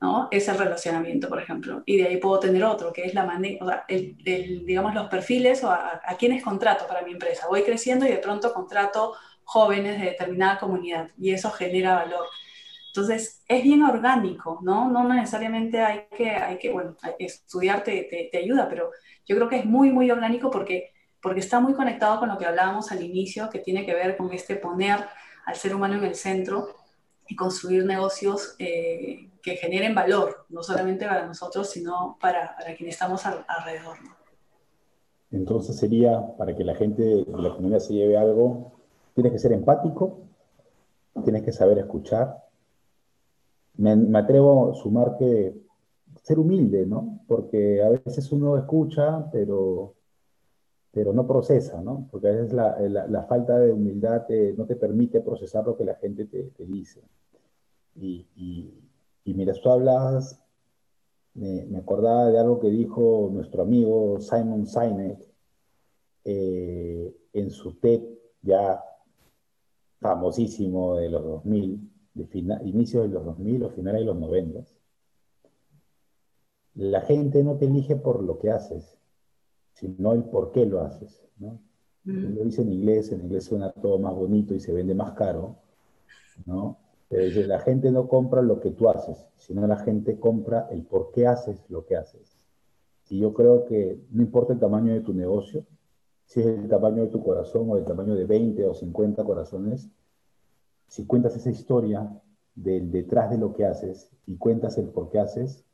¿no? 0.00 0.28
Es 0.30 0.48
el 0.48 0.58
relacionamiento, 0.58 1.28
por 1.28 1.40
ejemplo. 1.40 1.82
Y 1.86 1.96
de 1.96 2.08
ahí 2.08 2.16
puedo 2.18 2.38
tener 2.40 2.64
otro, 2.64 2.92
que 2.92 3.04
es 3.04 3.14
la 3.14 3.24
o 3.60 3.66
sea, 3.66 3.84
el, 3.88 4.66
digamos, 4.66 4.94
los 4.94 5.08
perfiles 5.08 5.64
o 5.64 5.70
a, 5.70 6.00
a 6.04 6.16
quienes 6.16 6.42
contrato 6.42 6.86
para 6.86 7.02
mi 7.02 7.12
empresa. 7.12 7.46
Voy 7.48 7.62
creciendo 7.62 8.06
y 8.06 8.10
de 8.10 8.18
pronto 8.18 8.52
contrato 8.52 9.14
jóvenes 9.44 9.98
de 10.00 10.06
determinada 10.06 10.58
comunidad 10.58 11.10
y 11.18 11.30
eso 11.30 11.50
genera 11.50 11.94
valor. 11.94 12.26
Entonces, 12.88 13.44
es 13.46 13.62
bien 13.62 13.82
orgánico, 13.82 14.58
¿no? 14.62 14.90
No 14.90 15.06
necesariamente 15.06 15.80
hay 15.80 16.06
que, 16.16 16.30
hay 16.30 16.58
que 16.58 16.70
bueno, 16.70 16.96
estudiar 17.18 17.84
te, 17.84 18.28
te, 18.32 18.38
ayuda, 18.38 18.68
pero 18.70 18.90
yo 19.26 19.36
creo 19.36 19.48
que 19.50 19.56
es 19.58 19.66
muy, 19.66 19.90
muy 19.90 20.10
orgánico 20.10 20.50
porque, 20.50 20.94
porque 21.26 21.40
está 21.40 21.58
muy 21.58 21.74
conectado 21.74 22.20
con 22.20 22.28
lo 22.28 22.38
que 22.38 22.46
hablábamos 22.46 22.92
al 22.92 23.02
inicio, 23.02 23.50
que 23.50 23.58
tiene 23.58 23.84
que 23.84 23.92
ver 23.94 24.16
con 24.16 24.32
este 24.32 24.54
poner 24.54 25.00
al 25.44 25.56
ser 25.56 25.74
humano 25.74 25.96
en 25.96 26.04
el 26.04 26.14
centro 26.14 26.68
y 27.26 27.34
construir 27.34 27.84
negocios 27.84 28.54
eh, 28.60 29.28
que 29.42 29.56
generen 29.56 29.92
valor, 29.92 30.46
no 30.50 30.62
solamente 30.62 31.04
para 31.04 31.26
nosotros, 31.26 31.68
sino 31.68 32.16
para, 32.20 32.54
para 32.56 32.76
quienes 32.76 32.94
estamos 32.94 33.26
alrededor. 33.26 33.96
Entonces 35.32 35.76
sería, 35.76 36.22
para 36.38 36.54
que 36.54 36.62
la 36.62 36.76
gente 36.76 37.02
de 37.02 37.24
la 37.28 37.50
comunidad 37.50 37.80
se 37.80 37.94
lleve 37.94 38.16
algo, 38.16 38.76
Tienes 39.16 39.32
que 39.32 39.38
ser 39.38 39.52
empático, 39.52 40.18
tienes 41.24 41.42
que 41.42 41.50
saber 41.50 41.78
escuchar. 41.78 42.44
Me, 43.78 44.18
atrevo 44.18 44.70
a 44.70 44.74
sumar 44.74 45.16
que 45.16 45.56
ser 46.22 46.38
humilde, 46.38 46.84
¿no? 46.84 47.20
Porque 47.26 47.82
a 47.82 47.88
veces 47.88 48.30
uno 48.30 48.58
escucha, 48.58 49.26
pero, 49.32 49.95
pero 50.96 51.12
no 51.12 51.26
procesa, 51.26 51.82
¿no? 51.82 52.08
Porque 52.10 52.28
a 52.28 52.30
veces 52.30 52.54
la, 52.54 53.26
falta 53.28 53.58
de 53.58 53.70
humildad 53.70 54.26
no 54.56 54.64
te 54.64 54.76
permite 54.76 55.20
procesar 55.20 55.66
lo 55.66 55.76
que 55.76 55.84
la 55.84 55.96
gente 55.96 56.24
te, 56.24 56.64
dice. 56.64 57.02
Y, 57.96 58.26
y, 59.22 59.34
mira, 59.34 59.52
tú 59.62 59.68
hablas, 59.68 60.42
me, 61.34 61.76
acordaba 61.76 62.30
de 62.30 62.38
algo 62.38 62.60
que 62.60 62.70
dijo 62.70 63.28
nuestro 63.30 63.64
amigo 63.64 64.18
Simon 64.20 64.66
Sinek 64.66 65.18
eh, 66.24 67.14
en 67.34 67.50
su 67.50 67.74
TED 67.74 68.00
ya 68.40 68.82
famosísimo 70.00 70.96
de 70.96 71.10
los 71.10 71.22
2000, 71.22 71.90
de 72.14 72.58
inicios 72.64 73.02
de 73.02 73.10
los 73.10 73.22
2000 73.22 73.64
o 73.64 73.68
finales 73.68 74.00
de 74.00 74.06
los 74.06 74.16
90. 74.16 74.64
La 76.76 77.02
gente 77.02 77.44
no 77.44 77.58
te 77.58 77.66
elige 77.66 77.96
por 77.96 78.22
lo 78.22 78.38
que 78.38 78.50
haces, 78.50 78.96
sino 79.76 80.12
el 80.12 80.24
por 80.24 80.52
qué 80.52 80.64
lo 80.64 80.80
haces. 80.80 81.22
¿no? 81.38 81.60
Mm. 82.04 82.34
Lo 82.34 82.44
dice 82.44 82.62
en 82.62 82.72
inglés, 82.72 83.12
en 83.12 83.20
inglés 83.20 83.44
suena 83.44 83.70
todo 83.72 83.98
más 83.98 84.14
bonito 84.14 84.54
y 84.54 84.60
se 84.60 84.72
vende 84.72 84.94
más 84.94 85.12
caro, 85.12 85.56
¿no? 86.46 86.78
Pero 87.08 87.24
dice, 87.24 87.46
la 87.46 87.60
gente 87.60 87.92
no 87.92 88.08
compra 88.08 88.42
lo 88.42 88.58
que 88.58 88.70
tú 88.70 88.88
haces, 88.88 89.28
sino 89.36 89.66
la 89.66 89.76
gente 89.76 90.18
compra 90.18 90.66
el 90.70 90.82
por 90.82 91.12
qué 91.12 91.26
haces 91.26 91.62
lo 91.68 91.84
que 91.84 91.96
haces. 91.96 92.36
Y 93.08 93.20
yo 93.20 93.32
creo 93.32 93.64
que 93.66 94.00
no 94.10 94.22
importa 94.22 94.54
el 94.54 94.58
tamaño 94.58 94.92
de 94.92 95.00
tu 95.00 95.14
negocio, 95.14 95.64
si 96.24 96.40
es 96.40 96.46
el 96.46 96.68
tamaño 96.68 97.02
de 97.02 97.08
tu 97.08 97.22
corazón 97.22 97.70
o 97.70 97.76
el 97.76 97.84
tamaño 97.84 98.16
de 98.16 98.24
20 98.24 98.66
o 98.66 98.74
50 98.74 99.22
corazones, 99.22 99.88
si 100.88 101.06
cuentas 101.06 101.36
esa 101.36 101.50
historia 101.50 102.10
del 102.56 102.90
detrás 102.90 103.30
de 103.30 103.38
lo 103.38 103.52
que 103.52 103.66
haces 103.66 104.10
y 104.26 104.36
cuentas 104.36 104.78
el 104.78 104.88
por 104.88 105.10
qué 105.10 105.20
haces, 105.20 105.64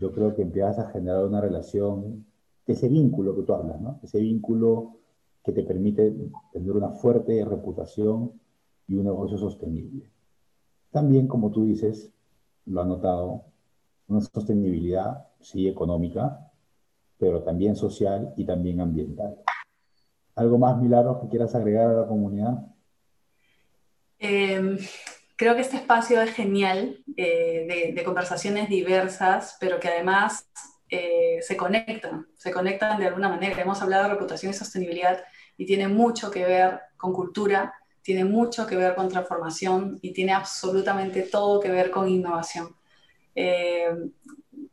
yo 0.00 0.12
creo 0.12 0.34
que 0.34 0.42
empiezas 0.42 0.78
a 0.78 0.90
generar 0.90 1.26
una 1.26 1.40
relación, 1.40 2.24
ese 2.68 2.88
vínculo 2.88 3.34
que 3.34 3.42
tú 3.42 3.54
hablas, 3.54 3.80
¿no? 3.80 3.98
Ese 4.02 4.20
vínculo 4.20 4.98
que 5.42 5.52
te 5.52 5.62
permite 5.62 6.14
tener 6.52 6.72
una 6.72 6.90
fuerte 6.90 7.44
reputación 7.44 8.32
y 8.86 8.94
un 8.94 9.04
negocio 9.04 9.38
sostenible. 9.38 10.10
También, 10.90 11.26
como 11.26 11.50
tú 11.50 11.64
dices, 11.64 12.12
lo 12.66 12.82
ha 12.82 12.84
notado, 12.84 13.44
una 14.08 14.20
sostenibilidad, 14.20 15.26
sí, 15.40 15.68
económica, 15.68 16.50
pero 17.18 17.42
también 17.42 17.76
social 17.76 18.32
y 18.36 18.44
también 18.44 18.80
ambiental. 18.80 19.38
¿Algo 20.34 20.58
más, 20.58 20.80
Milagros, 20.80 21.18
que 21.20 21.28
quieras 21.28 21.54
agregar 21.54 21.90
a 21.90 22.00
la 22.02 22.06
comunidad? 22.06 22.64
Em, 24.18 24.78
creo 25.36 25.54
que 25.54 25.62
este 25.62 25.76
espacio 25.76 26.20
es 26.20 26.30
genial, 26.30 27.04
eh, 27.16 27.92
de, 27.94 28.04
conversaciones 28.04 28.68
diversas, 28.68 29.56
pero 29.60 29.80
que 29.80 29.88
además 29.88 30.48
eh, 30.90 31.38
se 31.42 31.56
conectan, 31.56 32.26
se 32.36 32.50
conectan 32.50 32.98
de 32.98 33.06
alguna 33.06 33.28
manera. 33.28 33.60
Hemos 33.60 33.82
hablado 33.82 34.04
de 34.04 34.10
reputación 34.10 34.50
y 34.50 34.54
sostenibilidad 34.54 35.22
y 35.56 35.66
tiene 35.66 35.88
mucho 35.88 36.30
que 36.30 36.44
ver 36.44 36.80
con 36.96 37.12
cultura, 37.12 37.74
tiene 38.02 38.24
mucho 38.24 38.66
que 38.66 38.76
ver 38.76 38.94
con 38.94 39.08
transformación 39.08 39.98
y 40.02 40.12
tiene 40.12 40.32
absolutamente 40.32 41.22
todo 41.22 41.60
que 41.60 41.70
ver 41.70 41.90
con 41.90 42.08
innovación. 42.08 42.74
Eh, 43.34 43.90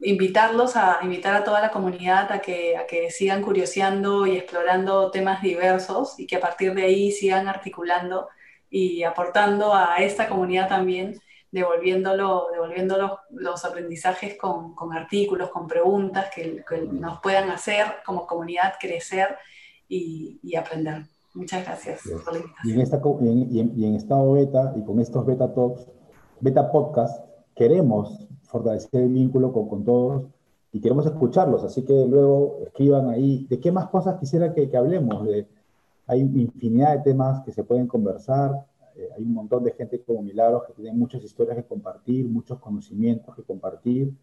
invitarlos 0.02 0.76
a 0.76 1.00
invitar 1.04 1.36
a 1.36 1.44
toda 1.44 1.62
la 1.62 1.72
comunidad 1.72 2.32
a 2.32 2.40
que, 2.40 2.78
a 2.78 2.86
que 2.86 3.12
sigan 3.12 3.42
curioseando 3.42 4.26
y 4.26 4.38
explorando 4.38 5.12
temas 5.12 5.42
diversos 5.42 6.20
y 6.20 6.28
que 6.28 6.38
a 6.38 6.40
partir 6.40 6.74
de 6.74 6.84
ahí 6.84 7.12
sigan 7.12 7.48
articulando 7.48 8.30
y 8.70 9.04
aportando 9.04 9.74
a 9.74 9.98
esta 9.98 10.28
comunidad 10.28 10.68
también, 10.68 11.20
devolviéndolo, 11.56 12.48
devolviendo 12.52 12.98
los, 13.30 13.64
aprendizajes 13.64 14.38
con, 14.38 14.76
con, 14.76 14.92
artículos, 14.92 15.50
con 15.52 15.68
preguntas 15.68 16.26
que, 16.36 16.62
nos 16.92 17.22
puedan 17.22 17.50
hacer 17.50 17.86
como 18.06 18.28
comunidad 18.28 18.74
crecer 18.78 19.38
y, 19.88 20.38
y 20.44 20.58
aprender. 20.58 21.04
Muchas 21.34 21.64
gracias 21.64 22.02
por 22.26 22.34
la 22.34 22.40
invitación. 22.40 22.66
Y 22.66 22.74
en, 22.74 22.82
esta, 22.82 23.02
y, 23.22 23.60
en, 23.62 23.80
y 23.80 23.86
en 23.86 23.96
estado 23.96 24.34
beta 24.34 24.74
y 24.76 24.84
con 24.84 25.00
estos 25.00 25.26
beta 25.26 25.54
talks, 25.54 25.88
beta 26.42 26.70
podcast, 26.70 27.26
queremos 27.56 28.28
fortalecer 28.44 29.04
el 29.04 29.14
vínculo 29.14 29.54
con, 29.54 29.70
con, 29.70 29.86
todos 29.86 30.24
y 30.74 30.82
queremos 30.82 31.06
escucharlos, 31.06 31.64
así 31.64 31.86
que 31.86 32.06
luego 32.06 32.60
escriban 32.66 33.10
ahí 33.10 33.48
de 33.50 33.62
qué 33.62 33.72
más 33.72 33.88
cosas 33.88 34.20
quisiera 34.20 34.54
que, 34.54 34.70
que 34.70 34.76
hablemos, 34.76 35.26
de, 35.26 35.48
hay 36.06 36.20
infinidad 36.20 36.98
de 36.98 37.04
temas 37.04 37.46
que 37.46 37.54
se 37.54 37.64
pueden 37.64 37.88
conversar, 37.88 38.66
eh, 38.96 39.10
hay 39.16 39.24
un 39.24 39.34
montón 39.34 39.64
de 39.64 39.72
gente 39.72 40.02
como 40.04 40.22
Milagros 40.22 40.64
que 40.66 40.74
tiene 40.74 40.94
muchas 40.94 41.24
historias 41.24 41.58
que 41.58 41.64
compartir, 41.64 42.28
muchos 42.28 42.60
conocimientos 42.60 43.36
que 43.36 43.44
compartir, 43.44 44.14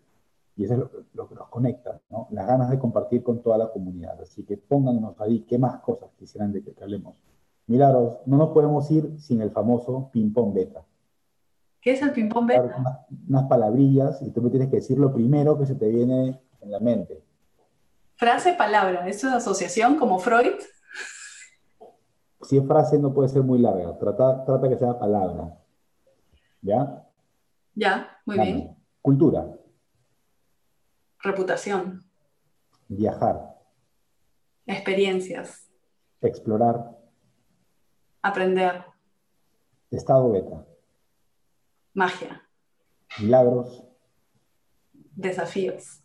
y 0.56 0.64
eso 0.64 0.74
es 0.74 0.80
lo, 1.14 1.28
que 1.28 1.34
nos 1.34 1.48
conecta, 1.48 2.00
¿no? 2.10 2.28
Las 2.30 2.46
ganas 2.46 2.70
de 2.70 2.78
compartir 2.78 3.22
con 3.22 3.42
toda 3.42 3.58
la 3.58 3.70
comunidad. 3.70 4.20
Así 4.20 4.44
que 4.44 4.56
pónganos 4.56 5.18
ahí 5.20 5.40
qué 5.48 5.58
más 5.58 5.80
cosas 5.80 6.10
quisieran 6.18 6.52
de 6.52 6.62
que, 6.62 6.74
hablemos. 6.82 7.16
Milagros, 7.66 8.18
no 8.26 8.36
nos 8.36 8.50
podemos 8.50 8.90
ir 8.90 9.18
sin 9.18 9.40
el 9.40 9.50
famoso 9.50 10.10
ping-pong 10.12 10.52
beta. 10.52 10.84
¿Qué 11.80 11.92
es 11.92 12.02
el 12.02 12.12
ping-pong 12.12 12.46
beta? 12.46 12.76
Unas, 12.78 12.98
unas 13.28 13.44
palabrillas 13.44 14.20
y 14.22 14.30
tú 14.30 14.42
me 14.42 14.50
tienes 14.50 14.68
que 14.68 14.76
decir 14.76 14.98
lo 14.98 15.12
primero 15.12 15.58
que 15.58 15.66
se 15.66 15.74
te 15.74 15.88
viene 15.88 16.40
en 16.60 16.70
la 16.70 16.80
mente. 16.80 17.22
Frase, 18.16 18.52
palabra. 18.52 19.08
¿Esto 19.08 19.28
es 19.28 19.32
asociación 19.32 19.96
como 19.96 20.18
Freud? 20.18 20.54
Si 22.42 22.56
es 22.58 22.66
frase, 22.66 22.98
no 22.98 23.12
puede 23.14 23.28
ser 23.28 23.42
muy 23.42 23.58
larga. 23.58 23.96
Trata, 23.98 24.44
trata 24.44 24.68
que 24.68 24.76
sea 24.76 24.98
palabra. 24.98 25.56
¿Ya? 26.60 27.08
Ya, 27.74 28.20
muy 28.26 28.38
bien. 28.38 28.76
Cultura. 29.00 29.46
Reputación. 31.20 32.04
Viajar. 32.88 33.56
Experiencias. 34.66 35.68
Explorar. 36.20 36.98
Aprender. 38.22 38.84
Estado 39.90 40.30
beta. 40.30 40.66
Magia. 41.94 42.42
Milagros. 43.20 43.84
Desafíos. 45.14 46.02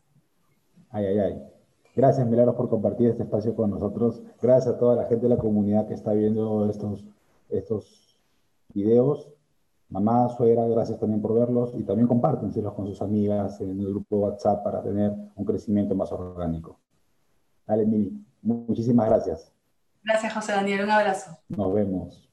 Ay, 0.90 1.06
ay, 1.06 1.20
ay. 1.20 1.57
Gracias, 1.98 2.28
Milagros, 2.28 2.54
por 2.54 2.70
compartir 2.70 3.10
este 3.10 3.24
espacio 3.24 3.56
con 3.56 3.72
nosotros. 3.72 4.22
Gracias 4.40 4.76
a 4.76 4.78
toda 4.78 4.96
la 4.96 5.06
gente 5.06 5.24
de 5.24 5.30
la 5.30 5.38
comunidad 5.42 5.88
que 5.88 5.96
está 5.96 6.14
viendo 6.14 6.70
estos, 6.70 7.04
estos 7.50 8.20
videos. 8.72 9.28
Mamá, 9.90 10.30
suegra, 10.30 10.68
gracias 10.68 11.00
también 11.00 11.24
por 11.24 11.34
verlos 11.34 11.74
y 11.74 11.82
también 11.82 12.08
compártenselos 12.08 12.76
con 12.76 12.86
sus 12.86 13.02
amigas 13.02 13.60
en 13.62 13.80
el 13.80 13.88
grupo 13.88 14.18
WhatsApp 14.18 14.64
para 14.64 14.84
tener 14.84 15.12
un 15.36 15.44
crecimiento 15.44 15.96
más 15.96 16.12
orgánico. 16.12 16.80
Dale, 17.66 17.84
Mili. 17.84 18.24
Muchísimas 18.44 19.10
gracias. 19.10 19.52
Gracias, 20.04 20.36
José 20.36 20.52
Daniel. 20.52 20.84
Un 20.84 20.92
abrazo. 20.92 21.32
Nos 21.50 21.74
vemos. 21.74 22.30